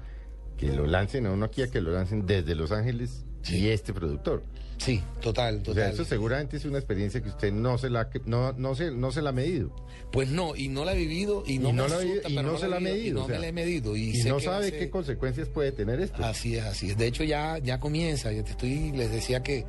que 0.58 0.68
lo 0.68 0.86
lancen 0.88 1.26
a 1.26 1.32
uno 1.32 1.46
aquí 1.46 1.62
a 1.64 1.70
que 1.72 1.82
lo 1.82 1.92
lancen 1.92 2.26
desde 2.26 2.54
Los 2.56 2.72
Ángeles 2.72 3.26
y 3.50 3.68
este 3.70 3.94
productor. 3.94 4.44
Sí, 4.80 5.04
total, 5.22 5.56
O 5.62 5.66
sea, 5.66 5.74
total. 5.74 5.92
eso 5.94 6.06
seguramente 6.06 6.58
es 6.58 6.66
una 6.66 6.78
experiencia 6.80 7.22
que 7.22 7.30
usted 7.30 7.52
no 7.52 7.78
se 7.78 7.90
la 7.90 8.10
no 8.26 8.54
no 8.54 8.74
se 8.76 8.92
no 8.92 9.12
se 9.12 9.22
la 9.22 9.30
ha 9.30 9.34
medido. 9.34 9.72
Pues 10.12 10.30
no, 10.30 10.56
y 10.56 10.70
no 10.70 10.86
la 10.86 10.94
he 10.94 10.98
vivido 10.98 11.44
y 11.46 11.60
no, 11.60 11.70
Y 11.70 11.74
me 11.74 11.78
no 11.80 11.88
la 11.90 11.96
ha 11.96 11.98
asusta, 12.00 12.06
vivido, 12.08 12.30
y 12.30 12.36
pero 12.36 12.48
no 12.48 12.54
la 12.54 12.60
se 12.60 12.68
la 12.70 12.76
ha 12.78 12.80
medido, 12.80 13.08
Y 13.10 13.12
no 13.12 13.24
o 13.24 13.28
sea, 13.28 13.36
me 13.36 13.42
la 13.42 13.48
he 13.48 13.52
medido. 13.52 13.96
Y, 13.96 14.02
Y, 14.10 14.16
sé 14.16 14.30
no 14.30 14.38
que 14.38 14.44
sabe 14.46 14.68
hace- 14.70 14.80
qué 14.80 14.90
consecuencias 14.90 15.48
puede 15.50 15.72
tener 15.74 16.00
esto. 16.00 16.24
Así 16.24 16.56
es, 16.56 16.64
así 16.64 16.90
es. 16.92 16.98
De 16.98 17.06
hecho, 17.08 17.24
ya, 17.24 17.58
ya 17.60 17.80
comienza. 17.80 18.32
Yo 18.32 18.44
te 18.44 18.52
estoy, 18.52 18.92
les 18.94 19.12
decía 19.12 19.44
que 19.44 19.66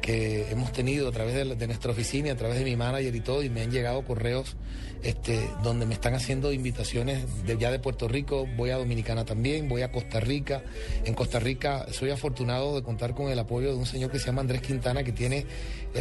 que 0.00 0.50
hemos 0.50 0.72
tenido 0.72 1.08
a 1.08 1.12
través 1.12 1.34
de, 1.34 1.56
de 1.56 1.66
nuestra 1.66 1.90
oficina, 1.92 2.32
a 2.32 2.36
través 2.36 2.58
de 2.58 2.64
mi 2.64 2.76
manager 2.76 3.14
y 3.14 3.20
todo, 3.20 3.42
y 3.42 3.50
me 3.50 3.62
han 3.62 3.70
llegado 3.70 4.04
correos 4.04 4.56
este, 5.02 5.48
donde 5.62 5.86
me 5.86 5.94
están 5.94 6.14
haciendo 6.14 6.52
invitaciones 6.52 7.44
de, 7.44 7.56
ya 7.58 7.70
de 7.70 7.78
Puerto 7.78 8.08
Rico, 8.08 8.46
voy 8.56 8.70
a 8.70 8.76
Dominicana 8.76 9.24
también, 9.24 9.68
voy 9.68 9.82
a 9.82 9.92
Costa 9.92 10.18
Rica. 10.20 10.62
En 11.04 11.14
Costa 11.14 11.38
Rica 11.38 11.86
soy 11.92 12.10
afortunado 12.10 12.74
de 12.74 12.82
contar 12.82 13.14
con 13.14 13.30
el 13.30 13.38
apoyo 13.38 13.68
de 13.70 13.76
un 13.76 13.86
señor 13.86 14.10
que 14.10 14.18
se 14.18 14.26
llama 14.26 14.40
Andrés 14.40 14.62
Quintana, 14.62 15.04
que 15.04 15.12
tiene 15.12 15.46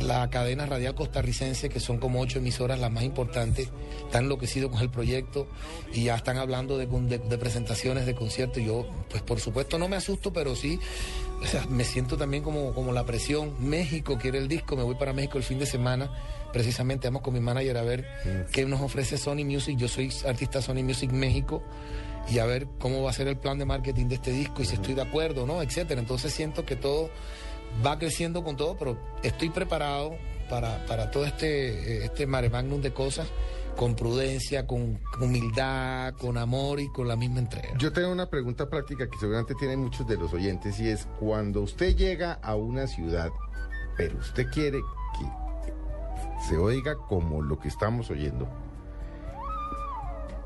la 0.02 0.28
cadena 0.30 0.66
radial 0.66 0.96
costarricense, 0.96 1.70
que 1.70 1.80
son 1.80 2.00
como 2.00 2.20
ocho 2.20 2.39
emisoras 2.39 2.80
las 2.80 2.91
más 2.91 3.04
importantes, 3.04 3.70
están 4.06 4.24
enloquecidos 4.24 4.72
con 4.72 4.82
el 4.82 4.89
proyecto 4.89 5.48
y 5.93 6.06
ya 6.06 6.16
están 6.16 6.38
hablando 6.38 6.78
de, 6.78 6.88
de- 6.88 7.38
presentaciones, 7.38 8.06
de 8.06 8.16
conciertos. 8.16 8.64
Yo, 8.64 8.88
pues 9.10 9.22
por 9.22 9.39
supuesto 9.39 9.78
no 9.78 9.88
me 9.88 9.98
asusto, 9.98 10.34
pero 10.34 10.56
sí 10.56 10.80
o 11.46 11.48
sea, 11.48 11.64
me 11.70 11.84
siento 11.84 12.18
también 12.18 12.41
como, 12.41 12.74
como 12.74 12.91
la 12.91 13.06
presión. 13.06 13.54
México 13.60 14.18
quiere 14.18 14.39
el 14.39 14.48
disco, 14.48 14.76
me 14.76 14.82
voy 14.82 14.96
para 14.96 15.14
México 15.14 15.38
el 15.38 15.43
fin 15.43 15.60
de 15.60 15.68
semana. 15.68 16.10
Precisamente 16.52 17.08
vamos 17.08 17.22
con 17.22 17.36
mi 17.36 17.39
manager 17.39 17.78
a 17.78 17.84
ver 17.84 18.08
qué 18.52 18.66
nos 18.66 18.82
ofrece 18.82 19.18
Sony 19.20 19.46
Music. 19.46 19.78
Yo 19.78 19.88
soy 19.88 20.12
artista 20.28 20.60
Sony 20.60 20.82
Music 20.84 21.12
México 21.12 21.62
y 22.28 22.39
a 22.39 22.46
ver 22.46 22.68
cómo 22.80 23.04
va 23.04 23.12
a 23.12 23.14
ser 23.14 23.28
el 23.28 23.38
plan 23.38 23.60
de 23.60 23.66
marketing 23.66 24.08
de 24.08 24.16
este 24.16 24.32
disco 24.32 24.64
y 24.64 24.66
si 24.66 24.74
estoy 24.74 24.96
de 24.96 25.04
acuerdo, 25.04 25.46
¿no? 25.46 25.62
Etcétera. 25.62 26.02
Entonces 26.02 26.34
siento 26.34 26.66
que 26.66 26.76
todo 26.76 27.12
va 27.86 28.00
creciendo 28.00 28.43
con 28.43 28.58
todo, 28.58 28.76
pero 28.76 28.98
estoy 29.22 29.50
preparado 29.50 30.18
para, 30.50 30.84
para 30.88 31.12
todo 31.12 31.26
este, 31.26 32.06
este 32.06 32.26
mare 32.26 32.50
magnum 32.50 32.82
de 32.82 32.91
cosas 32.91 33.28
con 33.76 33.95
prudencia, 33.95 34.65
con 34.65 34.99
humildad, 35.19 36.13
con 36.15 36.38
amor 36.38 36.80
y 36.80 36.88
con 36.89 37.07
la 37.07 37.15
misma 37.15 37.39
entrega. 37.39 37.78
Yo 37.78 37.91
tengo 37.91 38.11
una 38.11 38.30
pregunta 38.30 38.69
práctica 38.69 39.09
que 39.09 39.17
seguramente 39.17 39.55
tienen 39.55 39.80
muchos 39.80 40.07
de 40.07 40.17
los 40.17 40.34
oyentes 40.34 40.80
y 40.80 40.89
es 40.89 41.07
cuando 41.19 41.61
usted 41.61 41.95
llega 41.95 42.34
a 42.34 42.55
una 42.55 42.88
ciudad, 42.88 43.30
pero 43.97 44.17
usted 44.17 44.49
quiere 44.51 44.80
que 45.19 46.45
se 46.47 46.57
oiga 46.57 46.95
como 46.95 47.41
lo 47.41 47.59
que 47.59 47.67
estamos 47.67 48.09
oyendo. 48.09 48.47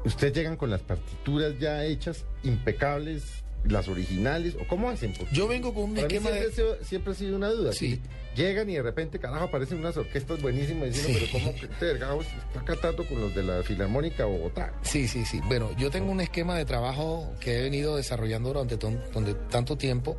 ¿Ustedes 0.06 0.34
llegan 0.34 0.56
con 0.56 0.70
las 0.70 0.82
partituras 0.82 1.60
ya 1.60 1.84
hechas, 1.84 2.26
impecables, 2.44 3.44
las 3.66 3.88
originales, 3.88 4.56
o 4.60 4.68
cómo 4.68 4.90
hacen? 4.90 5.14
Porque 5.18 5.36
Yo 5.36 5.48
vengo 5.48 5.74
con 5.74 5.92
un 5.92 5.98
esquema 5.98 6.30
siempre, 6.30 6.64
de- 6.64 6.86
siempre 6.86 7.12
ha 7.14 7.16
sido 7.16 7.36
una 7.36 7.50
duda. 7.50 7.74
Sí. 7.74 8.02
Llegan 8.36 8.70
y 8.70 8.76
de 8.76 8.82
repente, 8.84 9.20
carajo, 9.20 9.46
aparecen 9.46 9.80
unas 9.80 9.98
orquestas 9.98 10.42
buenísimas 10.42 10.90
diciendo, 10.94 11.20
Sí. 11.20 11.28
pero 11.32 11.44
¿cómo 11.46 11.56
que 11.60 11.86
vergajo 11.86 12.22
está 12.22 12.64
cantando 12.64 13.06
con 13.06 13.20
los 13.20 13.36
de 13.36 13.44
la 13.44 13.64
Filarmónica 13.64 14.26
Bogotá? 14.26 14.74
Sí, 14.84 15.08
sí, 15.08 15.26
sí. 15.26 15.42
Bueno, 15.48 15.72
yo 15.78 15.90
tengo 15.92 16.12
un 16.12 16.22
esquema 16.22 16.56
de 16.58 16.64
trabajo 16.64 17.34
que 17.42 17.60
he 17.60 17.64
venido 17.64 17.98
desarrollando 17.98 18.50
durante, 18.50 18.78
ton- 18.78 19.02
durante 19.12 19.34
tanto 19.50 19.78
tiempo, 19.78 20.16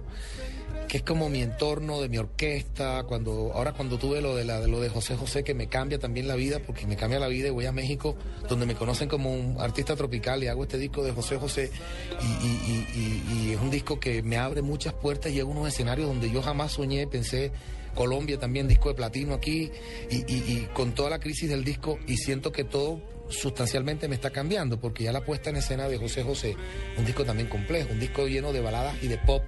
que 0.90 0.96
es 0.96 1.02
como 1.04 1.28
mi 1.28 1.40
entorno 1.40 2.00
de 2.00 2.08
mi 2.08 2.18
orquesta. 2.18 3.04
Cuando 3.04 3.52
ahora 3.54 3.72
cuando 3.72 3.96
tuve 3.96 4.20
lo 4.20 4.34
de 4.34 4.44
la, 4.44 4.60
de 4.60 4.66
lo 4.66 4.80
de 4.80 4.88
José 4.88 5.14
José 5.14 5.44
que 5.44 5.54
me 5.54 5.68
cambia 5.68 6.00
también 6.00 6.26
la 6.26 6.34
vida, 6.34 6.58
porque 6.66 6.84
me 6.84 6.96
cambia 6.96 7.20
la 7.20 7.28
vida 7.28 7.46
y 7.46 7.50
voy 7.52 7.66
a 7.66 7.70
México, 7.72 8.16
donde 8.48 8.66
me 8.66 8.74
conocen 8.74 9.08
como 9.08 9.32
un 9.32 9.60
artista 9.60 9.94
tropical 9.94 10.42
y 10.42 10.48
hago 10.48 10.64
este 10.64 10.78
disco 10.78 11.04
de 11.04 11.12
José 11.12 11.36
José 11.36 11.70
y, 12.20 13.52
es 13.52 13.60
un 13.60 13.70
disco 13.70 14.00
que 14.00 14.20
me 14.24 14.36
abre 14.36 14.62
muchas 14.62 14.92
puertas 14.92 15.30
y 15.30 15.38
a 15.38 15.44
unos 15.44 15.68
escenarios 15.68 16.08
donde 16.08 16.28
yo 16.28 16.42
jamás 16.42 16.72
soñé, 16.72 17.06
pensé. 17.06 17.52
Colombia 17.94 18.38
también, 18.38 18.66
disco 18.68 18.88
de 18.88 18.94
platino 18.94 19.34
aquí, 19.34 19.70
y- 20.10 20.16
y 20.16 20.68
con 20.74 20.92
toda 20.92 21.10
la 21.10 21.18
crisis 21.18 21.48
del 21.48 21.64
disco, 21.64 21.98
y 22.06 22.16
siento 22.16 22.52
que 22.52 22.62
todo 22.64 23.00
sustancialmente 23.30 24.08
me 24.08 24.14
está 24.16 24.30
cambiando, 24.30 24.78
porque 24.80 25.04
ya 25.04 25.12
la 25.12 25.24
puesta 25.24 25.50
en 25.50 25.56
escena 25.56 25.88
de 25.88 25.98
José 25.98 26.22
José, 26.22 26.56
un 26.98 27.04
disco 27.04 27.24
también 27.24 27.48
complejo, 27.48 27.88
un 27.92 28.00
disco 28.00 28.26
lleno 28.26 28.52
de 28.52 28.60
baladas 28.60 28.96
y 29.02 29.08
de 29.08 29.18
pop, 29.18 29.42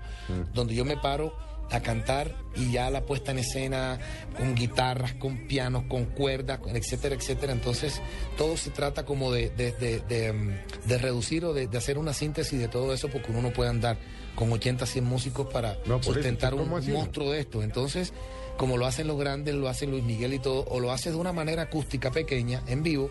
donde 0.54 0.74
yo 0.74 0.84
me 0.84 0.96
paro 0.96 1.34
a 1.70 1.80
cantar 1.80 2.34
y 2.54 2.72
ya 2.72 2.90
la 2.90 3.06
puesta 3.06 3.30
en 3.30 3.38
escena 3.38 3.98
con 4.36 4.54
guitarras, 4.54 5.14
con 5.14 5.46
pianos, 5.46 5.84
con 5.88 6.04
cuerdas, 6.04 6.60
etcétera, 6.66 7.14
etcétera. 7.14 7.52
Entonces, 7.54 8.00
todo 8.36 8.56
se 8.58 8.70
trata 8.70 9.04
como 9.06 9.32
de, 9.32 9.48
de, 9.50 9.72
de- 9.72 10.00
de, 10.00 10.32
mm, 10.34 10.50
de 10.86 10.98
reducir 10.98 11.44
o 11.46 11.54
de, 11.54 11.68
hacer 11.76 11.96
una 11.96 12.12
síntesis 12.12 12.58
de 12.58 12.68
todo 12.68 12.92
eso, 12.92 13.08
porque 13.08 13.30
uno 13.30 13.40
no 13.40 13.52
puede 13.54 13.70
andar 13.70 13.96
con 14.34 14.52
80, 14.52 14.84
100 14.84 15.04
músicos 15.04 15.46
para 15.50 15.78
No, 15.86 15.96
eso, 15.96 16.12
sustentar 16.12 16.52
un 16.54 16.68
monstruo 16.98 17.30
de 17.32 17.40
esto. 17.40 17.62
Entonces, 17.62 18.12
como 18.58 18.76
lo 18.76 18.84
hacen 18.86 19.06
los 19.06 19.18
grandes, 19.18 19.54
lo 19.54 19.68
hacen 19.68 19.90
Luis 19.90 20.04
Miguel 20.04 20.34
y 20.34 20.38
todo, 20.40 20.66
o 20.68 20.78
lo 20.78 20.92
haces 20.92 21.14
de 21.14 21.18
una 21.18 21.32
manera 21.32 21.62
acústica 21.62 22.10
pequeña, 22.10 22.62
en 22.66 22.82
vivo, 22.82 23.10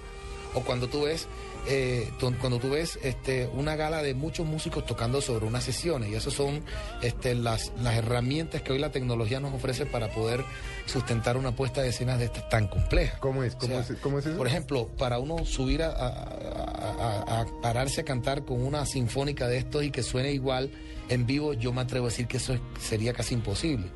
o 0.54 0.62
cuando 0.62 0.88
tú 0.88 1.04
ves, 1.04 1.28
eh, 1.68 2.10
cuando 2.40 2.58
tú 2.60 2.70
ves 2.72 2.98
este, 3.04 3.48
una 3.54 3.76
gala 3.76 4.02
de 4.02 4.14
muchos 4.14 4.46
músicos 4.48 4.86
tocando 4.86 5.22
sobre 5.22 5.46
unas 5.46 5.64
sesiones, 5.64 6.10
y 6.10 6.16
esas 6.16 6.34
son 6.34 6.64
este, 7.02 7.36
las, 7.36 7.72
las 7.82 7.96
herramientas 7.96 8.62
que 8.62 8.74
hoy 8.74 8.80
la 8.80 8.92
tecnología 8.92 9.40
nos 9.40 9.54
ofrece 9.54 9.86
para 9.86 10.10
poder 10.12 10.44
sustentar 10.86 11.38
una 11.38 11.56
puesta 11.56 11.82
de 11.82 11.90
escenas 11.90 12.20
de 12.20 12.26
estas 12.26 12.50
tan 12.50 12.68
complejas. 12.68 13.20
¿Cómo 13.20 13.44
es? 13.44 13.56
¿Cómo, 13.56 13.78
O 13.78 13.84
sea, 13.84 13.96
es, 13.96 14.02
cómo 14.02 14.20
es 14.20 14.26
eso? 14.26 14.38
Por 14.38 14.48
ejemplo, 14.48 14.88
para 14.98 15.20
uno 15.20 15.46
subir 15.46 15.84
a, 15.84 15.90
a- 15.92 17.22
a- 17.30 17.42
a 17.42 17.46
pararse 17.62 18.02
a 18.02 18.04
cantar 18.06 18.44
con 18.46 18.62
una 18.64 18.86
sinfónica 18.86 19.48
de 19.48 19.58
estos 19.58 19.84
y 19.84 19.92
que 19.92 20.04
suene 20.04 20.32
igual 20.32 20.72
en 21.10 21.26
vivo, 21.26 21.54
yo 21.54 21.74
me 21.74 21.82
atrevo 21.82 22.06
a 22.08 22.10
decir 22.10 22.28
que 22.28 22.38
eso 22.38 22.54
es- 22.54 22.62
sería 22.80 23.14
casi 23.14 23.34
imposible. 23.36 23.88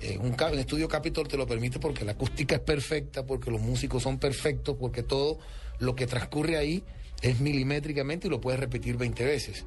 Eh, 0.00 0.18
un, 0.20 0.32
ca- 0.32 0.50
un 0.50 0.58
estudio 0.58 0.88
Capitol 0.88 1.26
te 1.28 1.36
lo 1.36 1.46
permite 1.46 1.78
porque 1.78 2.04
la 2.04 2.12
acústica 2.12 2.54
es 2.56 2.60
perfecta, 2.60 3.26
porque 3.26 3.50
los 3.50 3.60
músicos 3.60 4.02
son 4.02 4.18
perfectos, 4.18 4.76
porque 4.78 5.02
todo 5.02 5.38
lo 5.80 5.96
que 5.96 6.06
transcurre 6.06 6.56
ahí 6.56 6.84
es 7.22 7.40
milimétricamente 7.40 8.28
y 8.28 8.30
lo 8.30 8.40
puedes 8.40 8.60
repetir 8.60 8.96
20 8.96 9.24
veces. 9.24 9.64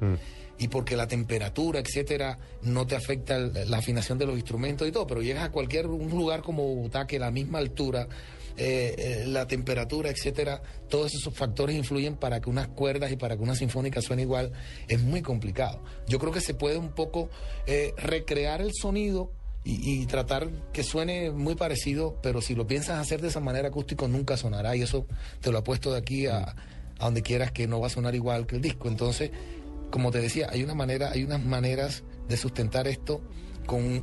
Y 0.58 0.68
porque 0.68 0.96
la 0.96 1.06
temperatura, 1.06 1.80
etcétera, 1.80 2.38
no 2.62 2.86
te 2.86 2.96
afecta 2.96 3.38
la 3.38 3.78
afinación 3.78 4.18
de 4.18 4.26
los 4.26 4.36
instrumentos 4.36 4.86
y 4.88 4.92
todo, 4.92 5.06
pero 5.06 5.22
llegas 5.22 5.44
a 5.44 5.50
cualquier 5.50 5.86
un 5.86 6.10
lugar 6.10 6.42
como 6.42 6.62
Bogotá, 6.62 7.06
que 7.06 7.16
a 7.16 7.20
la 7.20 7.30
misma 7.30 7.58
altura, 7.58 8.08
eh, 8.56 8.94
eh, 8.96 9.24
la 9.26 9.48
temperatura, 9.48 10.10
etcétera, 10.10 10.62
todos 10.88 11.12
esos 11.12 11.34
factores 11.34 11.76
influyen 11.76 12.16
para 12.16 12.40
que 12.40 12.48
unas 12.48 12.68
cuerdas 12.68 13.10
y 13.10 13.16
para 13.16 13.36
que 13.36 13.42
una 13.42 13.56
sinfónica 13.56 14.00
suene 14.00 14.22
igual. 14.22 14.52
Es 14.86 15.02
muy 15.02 15.22
complicado. 15.22 15.82
Yo 16.06 16.18
creo 16.20 16.32
que 16.32 16.40
se 16.40 16.54
puede 16.54 16.78
un 16.78 16.92
poco 16.92 17.28
eh, 17.66 17.92
recrear 17.96 18.60
el 18.60 18.70
sonido 18.72 19.32
y, 19.64 20.02
y 20.02 20.06
tratar 20.06 20.50
que 20.72 20.82
suene 20.82 21.30
muy 21.30 21.54
parecido, 21.54 22.18
pero 22.22 22.40
si 22.42 22.54
lo 22.54 22.66
piensas 22.66 22.98
hacer 22.98 23.20
de 23.22 23.28
esa 23.28 23.40
manera 23.40 23.68
acústico 23.68 24.06
nunca 24.08 24.36
sonará 24.36 24.76
y 24.76 24.82
eso 24.82 25.06
te 25.40 25.50
lo 25.50 25.58
apuesto 25.58 25.90
de 25.92 25.98
aquí 25.98 26.26
a, 26.26 26.54
a 26.98 27.04
donde 27.04 27.22
quieras 27.22 27.50
que 27.50 27.66
no 27.66 27.80
va 27.80 27.86
a 27.86 27.90
sonar 27.90 28.14
igual 28.14 28.46
que 28.46 28.56
el 28.56 28.62
disco. 28.62 28.88
Entonces, 28.88 29.30
como 29.90 30.10
te 30.10 30.20
decía, 30.20 30.48
hay 30.50 30.62
una 30.62 30.74
manera, 30.74 31.10
hay 31.12 31.24
unas 31.24 31.42
maneras 31.44 32.02
de 32.28 32.36
sustentar 32.36 32.86
esto 32.88 33.22
con 33.66 34.02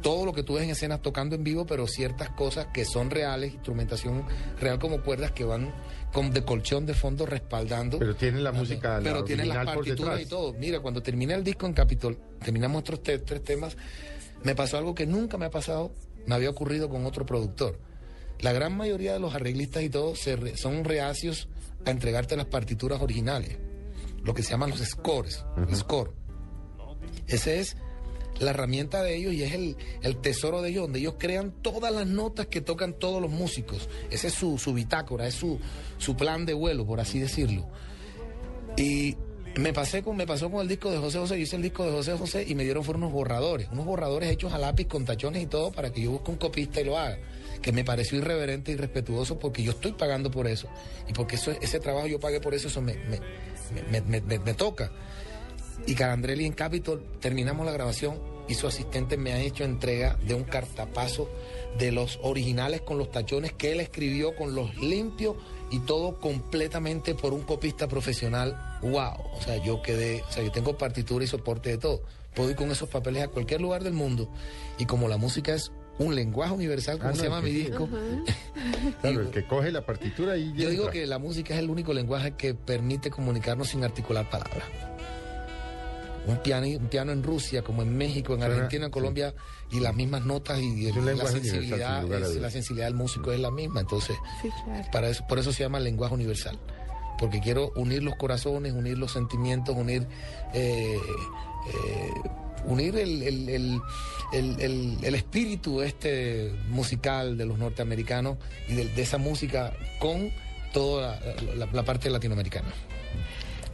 todo 0.00 0.24
lo 0.24 0.32
que 0.32 0.44
tú 0.44 0.54
ves 0.54 0.62
en 0.62 0.70
escenas 0.70 1.02
tocando 1.02 1.34
en 1.34 1.42
vivo, 1.42 1.66
pero 1.66 1.88
ciertas 1.88 2.28
cosas 2.30 2.66
que 2.72 2.84
son 2.84 3.10
reales, 3.10 3.52
instrumentación 3.54 4.22
real 4.60 4.78
como 4.78 5.02
cuerdas 5.02 5.32
que 5.32 5.42
van 5.44 5.72
con 6.12 6.30
de 6.30 6.44
colchón 6.44 6.86
de 6.86 6.94
fondo 6.94 7.26
respaldando. 7.26 7.98
Pero 7.98 8.14
tiene 8.14 8.40
la 8.40 8.52
música, 8.52 8.98
la 8.98 9.02
Pero 9.02 9.24
tiene 9.24 9.46
las 9.46 9.64
partituras 9.64 10.20
y 10.20 10.26
todo. 10.26 10.52
Mira, 10.52 10.78
cuando 10.78 11.02
terminé 11.02 11.34
el 11.34 11.42
disco 11.42 11.66
en 11.66 11.72
Capitol, 11.72 12.16
terminamos 12.44 12.80
otros 12.80 13.02
te- 13.02 13.18
tres 13.18 13.42
temas, 13.42 13.76
me 14.44 14.54
pasó 14.54 14.78
algo 14.78 14.94
que 14.94 15.06
nunca 15.06 15.38
me 15.38 15.46
ha 15.46 15.50
pasado, 15.50 15.92
me 16.26 16.34
había 16.34 16.50
ocurrido 16.50 16.88
con 16.88 17.06
otro 17.06 17.26
productor. 17.26 17.78
La 18.40 18.52
gran 18.52 18.76
mayoría 18.76 19.12
de 19.12 19.20
los 19.20 19.34
arreglistas 19.34 19.82
y 19.82 19.88
todo 19.90 20.16
se 20.16 20.36
re- 20.36 20.56
son 20.56 20.84
reacios 20.84 21.48
a 21.84 21.90
entregarte 21.90 22.36
las 22.36 22.46
partituras 22.46 23.00
originales, 23.00 23.58
lo 24.24 24.34
que 24.34 24.42
se 24.42 24.50
llaman 24.50 24.70
los 24.70 24.80
scores, 24.80 25.44
el 25.68 25.76
score. 25.76 26.12
Ese 27.26 27.60
es 27.60 27.76
la 28.40 28.50
herramienta 28.50 29.02
de 29.02 29.14
ellos 29.16 29.32
y 29.34 29.42
es 29.44 29.52
el, 29.52 29.76
el 30.02 30.16
tesoro 30.20 30.62
de 30.62 30.70
ellos, 30.70 30.82
donde 30.84 30.98
ellos 30.98 31.14
crean 31.18 31.52
todas 31.62 31.92
las 31.92 32.06
notas 32.06 32.46
que 32.46 32.60
tocan 32.60 32.94
todos 32.94 33.20
los 33.22 33.30
músicos. 33.30 33.88
Ese 34.10 34.28
es 34.28 34.34
su, 34.34 34.58
su 34.58 34.72
bitácora, 34.74 35.26
es 35.28 35.34
su, 35.34 35.60
su 35.98 36.16
plan 36.16 36.44
de 36.46 36.54
vuelo, 36.54 36.84
por 36.86 36.98
así 36.98 37.20
decirlo. 37.20 37.68
Y 38.76 39.16
me 39.56 39.72
pasé 39.72 40.02
con, 40.02 40.16
me 40.16 40.26
pasó 40.26 40.50
con 40.50 40.62
el 40.62 40.68
disco 40.68 40.90
de 40.90 40.98
José 40.98 41.18
José, 41.18 41.36
yo 41.36 41.42
hice 41.42 41.56
el 41.56 41.62
disco 41.62 41.84
de 41.84 41.92
José 41.92 42.16
José 42.16 42.44
y 42.48 42.54
me 42.54 42.64
dieron 42.64 42.84
fueron 42.84 43.02
unos 43.02 43.12
borradores, 43.12 43.68
unos 43.70 43.84
borradores 43.84 44.30
hechos 44.30 44.52
a 44.52 44.58
lápiz 44.58 44.86
con 44.86 45.04
tachones 45.04 45.42
y 45.42 45.46
todo 45.46 45.70
para 45.72 45.92
que 45.92 46.00
yo 46.02 46.10
busque 46.12 46.30
un 46.30 46.36
copista 46.38 46.80
y 46.80 46.84
lo 46.84 46.96
haga. 46.98 47.18
Que 47.60 47.70
me 47.70 47.84
pareció 47.84 48.18
irreverente 48.18 48.70
y 48.72 48.74
irrespetuoso 48.74 49.38
porque 49.38 49.62
yo 49.62 49.72
estoy 49.72 49.92
pagando 49.92 50.30
por 50.30 50.46
eso. 50.48 50.68
Y 51.08 51.12
porque 51.12 51.36
eso, 51.36 51.52
ese 51.60 51.78
trabajo 51.80 52.06
yo 52.08 52.18
pagué 52.18 52.40
por 52.40 52.54
eso, 52.54 52.68
eso 52.68 52.80
me, 52.82 52.94
me, 53.90 54.00
me- 54.00 54.20
me- 54.38 54.54
toca. 54.54 54.90
Y 55.86 55.94
Carandrelli 55.94 56.44
en 56.46 56.52
Capitol, 56.54 57.04
terminamos 57.20 57.64
la 57.66 57.72
grabación 57.72 58.20
y 58.48 58.54
su 58.54 58.66
asistente 58.66 59.16
me 59.16 59.32
ha 59.32 59.40
hecho 59.40 59.62
entrega 59.64 60.16
de 60.26 60.34
un 60.34 60.42
cartapazo 60.44 61.28
de 61.78 61.92
los 61.92 62.18
originales 62.22 62.80
con 62.80 62.98
los 62.98 63.10
tachones 63.10 63.52
que 63.52 63.72
él 63.72 63.80
escribió 63.80 64.34
con 64.34 64.54
los 64.54 64.76
limpios 64.78 65.36
y 65.72 65.80
todo 65.80 66.20
completamente 66.20 67.14
por 67.16 67.32
un 67.32 67.42
copista 67.42 67.88
profesional. 67.88 68.78
¡Wow! 68.82 69.24
O 69.36 69.40
sea, 69.42 69.56
yo 69.64 69.82
quedé, 69.82 70.22
o 70.28 70.30
sea, 70.32 70.44
yo 70.44 70.52
tengo 70.52 70.76
partitura 70.78 71.24
y 71.24 71.26
soporte 71.28 71.70
de 71.70 71.78
todo. 71.78 72.02
Puedo 72.34 72.50
ir 72.50 72.56
con 72.56 72.70
esos 72.70 72.88
papeles 72.88 73.24
a 73.24 73.28
cualquier 73.28 73.60
lugar 73.60 73.82
del 73.82 73.92
mundo 73.94 74.28
y 74.78 74.86
como 74.86 75.08
la 75.08 75.16
música 75.16 75.54
es 75.54 75.72
un 75.98 76.14
lenguaje 76.14 76.52
universal, 76.54 76.98
como 76.98 77.10
Ah, 77.10 77.14
se 77.14 77.24
llama 77.24 77.40
mi 77.42 77.50
sí. 77.50 77.56
disco, 77.64 77.88
Claro, 79.02 79.20
el 79.22 79.30
que 79.30 79.46
coge 79.46 79.70
la 79.70 79.84
partitura 79.84 80.36
y 80.36 80.52
yo 80.54 80.70
digo 80.70 80.90
que 80.90 81.06
la 81.06 81.18
música 81.18 81.52
es 81.54 81.60
el 81.60 81.68
único 81.70 81.92
lenguaje 81.92 82.32
que 82.32 82.54
permite 82.54 83.10
comunicarnos 83.10 83.68
sin 83.68 83.84
articular 83.84 84.28
palabras. 84.30 84.64
Un 86.26 86.36
piano, 86.38 86.66
un 86.66 86.88
piano 86.88 87.12
en 87.12 87.22
Rusia, 87.22 87.62
como 87.62 87.82
en 87.82 87.96
México, 87.96 88.34
en 88.34 88.40
Suena- 88.40 88.54
Argentina, 88.54 88.84
en 88.86 88.90
Colombia, 88.92 89.34
y 89.70 89.80
las 89.80 89.94
mismas 89.94 90.24
notas 90.24 90.60
y 90.60 90.86
el- 90.86 90.94
la 91.16 91.26
sensibilidad, 91.26 92.04
es- 92.12 92.36
la 92.36 92.50
sensibilidad 92.50 92.86
del 92.86 92.94
músico 92.94 93.32
es 93.32 93.40
la 93.40 93.50
misma. 93.50 93.80
Entonces, 93.80 94.16
Sí, 94.40 94.48
claro. 94.64 94.84
para 94.92 95.08
eso, 95.08 95.24
por 95.28 95.38
eso 95.38 95.52
se 95.52 95.62
llama 95.64 95.80
lenguaje 95.80 96.14
universal. 96.14 96.58
Porque 97.18 97.40
quiero 97.40 97.72
unir 97.76 98.02
los 98.02 98.14
corazones, 98.16 98.72
unir 98.72 98.98
los 98.98 99.12
sentimientos, 99.12 99.76
unir, 99.76 100.06
eh, 100.54 100.96
eh, 101.68 102.10
unir 102.64 102.96
el, 102.96 103.22
el- 103.22 103.48
el- 103.48 103.80
el- 104.32 104.60
el- 104.60 104.98
el 105.02 105.14
espíritu 105.14 105.82
este 105.82 106.52
musical 106.68 107.36
de 107.36 107.46
los 107.46 107.58
norteamericanos 107.58 108.38
y 108.68 108.74
de, 108.74 108.86
de 108.88 109.02
esa 109.02 109.18
música 109.18 109.72
con 110.00 110.30
toda 110.72 111.20
la, 111.20 111.54
la- 111.66 111.72
la 111.72 111.82
parte 111.84 112.08
latinoamericana. 112.10 112.72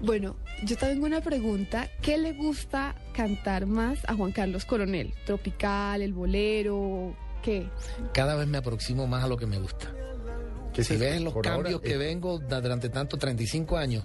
Bueno, 0.01 0.37
yo 0.65 0.77
tengo 0.77 1.07
una 1.07 1.21
pregunta. 1.21 1.91
¿Qué 2.03 2.19
le 2.19 2.33
gusta 2.33 2.95
cantar 3.13 3.67
más 3.67 3.99
a 4.07 4.15
Juan 4.15 4.33
Carlos 4.33 4.65
Coronel? 4.65 5.13
¿Tropical, 5.27 6.03
el 6.03 6.13
bolero? 6.13 7.17
¿Qué? 7.43 7.69
Cada 8.13 8.37
vez 8.37 8.47
me 8.47 8.59
aproximo 8.59 9.07
más 9.07 9.25
a 9.25 9.29
lo 9.29 9.37
que 9.37 9.47
me 9.47 9.59
gusta. 9.59 9.93
¿Qué 10.73 10.83
es 10.83 10.87
si 10.87 10.97
ves 10.97 11.21
los 11.21 11.35
cambios 11.35 11.75
ahora, 11.75 11.81
que 11.83 11.95
eh. 11.95 11.97
vengo 11.97 12.39
durante 12.39 12.89
tanto 12.89 13.17
35 13.17 13.77
años, 13.77 14.05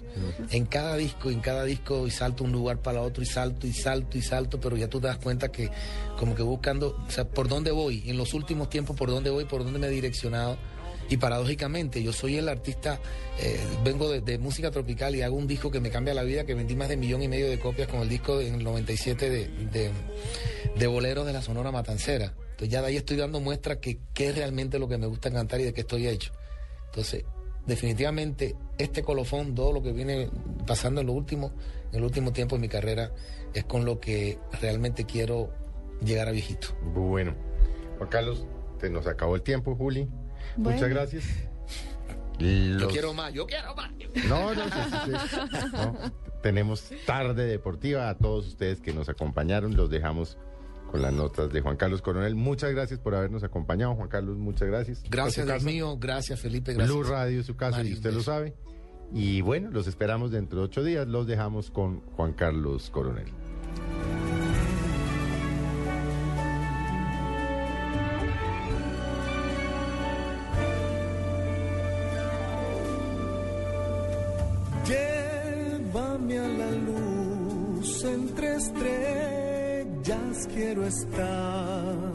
en 0.50 0.66
cada 0.66 0.96
disco, 0.96 1.30
en 1.30 1.40
cada 1.40 1.62
disco, 1.62 2.06
y 2.06 2.10
salto 2.10 2.42
un 2.42 2.50
lugar 2.50 2.78
para 2.78 3.00
otro, 3.00 3.22
y 3.22 3.26
salto, 3.26 3.66
y 3.66 3.72
salto, 3.72 4.18
y 4.18 4.22
salto, 4.22 4.58
pero 4.58 4.76
ya 4.76 4.88
tú 4.88 5.00
te 5.00 5.06
das 5.06 5.18
cuenta 5.18 5.52
que 5.52 5.70
como 6.18 6.34
que 6.34 6.42
buscando, 6.42 6.96
o 7.06 7.10
sea, 7.10 7.28
por 7.28 7.48
dónde 7.48 7.70
voy, 7.70 8.02
en 8.06 8.16
los 8.16 8.34
últimos 8.34 8.70
tiempos, 8.70 8.96
por 8.96 9.10
dónde 9.10 9.30
voy, 9.30 9.44
por 9.44 9.62
dónde 9.62 9.78
me 9.78 9.86
he 9.86 9.90
direccionado. 9.90 10.56
Y 11.08 11.16
paradójicamente, 11.18 12.02
yo 12.02 12.12
soy 12.12 12.36
el 12.38 12.48
artista, 12.48 12.98
eh, 13.40 13.60
vengo 13.84 14.08
de, 14.08 14.38
música 14.38 14.70
tropical 14.70 15.14
y 15.14 15.22
hago 15.22 15.36
un 15.36 15.46
disco 15.46 15.70
que 15.70 15.80
me 15.80 15.90
cambia 15.90 16.14
la 16.14 16.22
vida, 16.22 16.44
que 16.44 16.54
vendí 16.54 16.74
más 16.76 16.88
de 16.88 16.96
millón 16.96 17.22
y 17.22 17.28
medio 17.28 17.48
de 17.48 17.58
copias 17.58 17.88
con 17.88 18.00
el 18.00 18.08
disco 18.08 18.40
en 18.40 18.54
el 18.54 18.64
97 18.64 19.30
de, 19.30 19.48
de, 19.70 19.90
de 20.76 20.86
boleros 20.86 21.26
de 21.26 21.32
la 21.32 21.42
Sonora 21.42 21.70
Matancera. 21.70 22.34
Entonces 22.54 22.68
ya 22.68 22.80
de 22.80 22.88
ahí 22.88 22.96
estoy 22.96 23.16
dando 23.16 23.40
muestra 23.40 23.80
que 23.80 23.98
qué 24.12 24.28
es 24.28 24.36
realmente 24.36 24.78
lo 24.78 24.88
que 24.88 24.96
me 24.96 25.06
gusta 25.06 25.30
cantar 25.30 25.60
y 25.60 25.64
de 25.64 25.72
qué 25.72 25.82
estoy 25.82 26.06
hecho. 26.06 26.32
Entonces, 26.86 27.24
definitivamente, 27.66 28.54
este 28.78 29.02
colofón, 29.02 29.54
todo 29.54 29.72
lo 29.72 29.82
que 29.82 29.92
viene 29.92 30.30
pasando 30.66 31.00
en 31.00 31.08
lo 31.08 31.12
último, 31.12 31.52
en 31.90 31.98
el 31.98 32.04
último 32.04 32.32
tiempo 32.32 32.56
de 32.56 32.62
mi 32.62 32.68
carrera, 32.68 33.10
es 33.52 33.64
con 33.64 33.84
lo 33.84 34.00
que 34.00 34.38
realmente 34.60 35.04
quiero 35.04 35.50
llegar 36.04 36.28
a 36.28 36.30
viejito. 36.30 36.68
Bueno, 36.94 37.34
Juan 37.98 38.08
Carlos, 38.08 38.46
se 38.80 38.90
nos 38.90 39.06
acabó 39.06 39.34
el 39.34 39.42
tiempo, 39.42 39.74
Juli. 39.74 40.08
Bueno. 40.56 40.76
Muchas 40.76 40.90
gracias. 40.90 41.24
Yo 42.38 42.46
Los- 42.78 42.92
quiero 42.92 43.14
más, 43.14 43.32
yo 43.32 43.46
quiero 43.46 43.74
más. 43.76 43.90
No, 44.28 44.54
no, 44.54 44.64
sí, 44.64 44.70
sí, 44.90 45.12
sí. 45.30 45.36
No, 45.72 45.96
Tenemos 46.42 46.90
tarde 47.06 47.46
deportiva 47.46 48.08
a 48.08 48.18
todos 48.18 48.46
ustedes 48.48 48.80
que 48.80 48.92
nos 48.92 49.08
acompañaron. 49.08 49.76
Los 49.76 49.88
dejamos 49.88 50.36
con 50.90 51.00
las 51.00 51.12
notas 51.12 51.52
de 51.52 51.60
Juan 51.60 51.76
Carlos 51.76 52.02
Coronel. 52.02 52.34
Muchas 52.34 52.72
gracias 52.72 53.00
por 53.00 53.14
habernos 53.14 53.42
acompañado, 53.44 53.94
Juan 53.94 54.08
Carlos. 54.08 54.36
Muchas 54.36 54.68
gracias. 54.68 55.02
Gracias, 55.08 55.46
Dios 55.46 55.62
mío, 55.62 55.96
gracias, 55.98 56.40
Felipe, 56.40 56.72
gracias. 56.74 56.94
Blue 56.96 57.04
Radio 57.08 57.40
es 57.40 57.46
su 57.46 57.56
casa 57.56 57.78
Mari, 57.78 57.90
y 57.90 57.92
usted 57.94 58.12
lo 58.12 58.20
sabe. 58.20 58.54
Y 59.12 59.40
bueno, 59.40 59.70
los 59.70 59.86
esperamos 59.86 60.30
dentro 60.32 60.58
de 60.58 60.64
ocho 60.66 60.82
días. 60.82 61.06
Los 61.06 61.26
dejamos 61.26 61.70
con 61.70 62.00
Juan 62.16 62.32
Carlos 62.32 62.90
Coronel. 62.90 63.26
Estrellas 78.64 80.48
quiero 80.54 80.86
estar, 80.86 82.12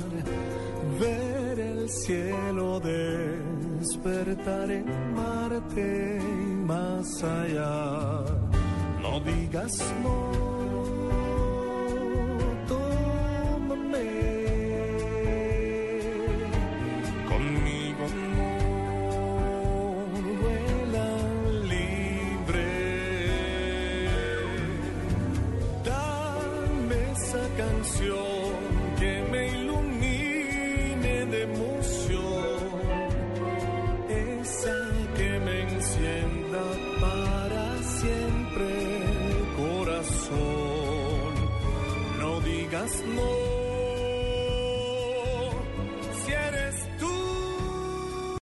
ver 0.99 1.59
el 1.59 1.89
cielo 1.89 2.79
despertar 2.79 4.71
en 4.71 5.13
Marte 5.13 6.19
y 6.19 6.53
más 6.65 7.23
allá. 7.23 8.23
No 9.01 9.19
digas 9.21 9.73
no, 10.03 10.58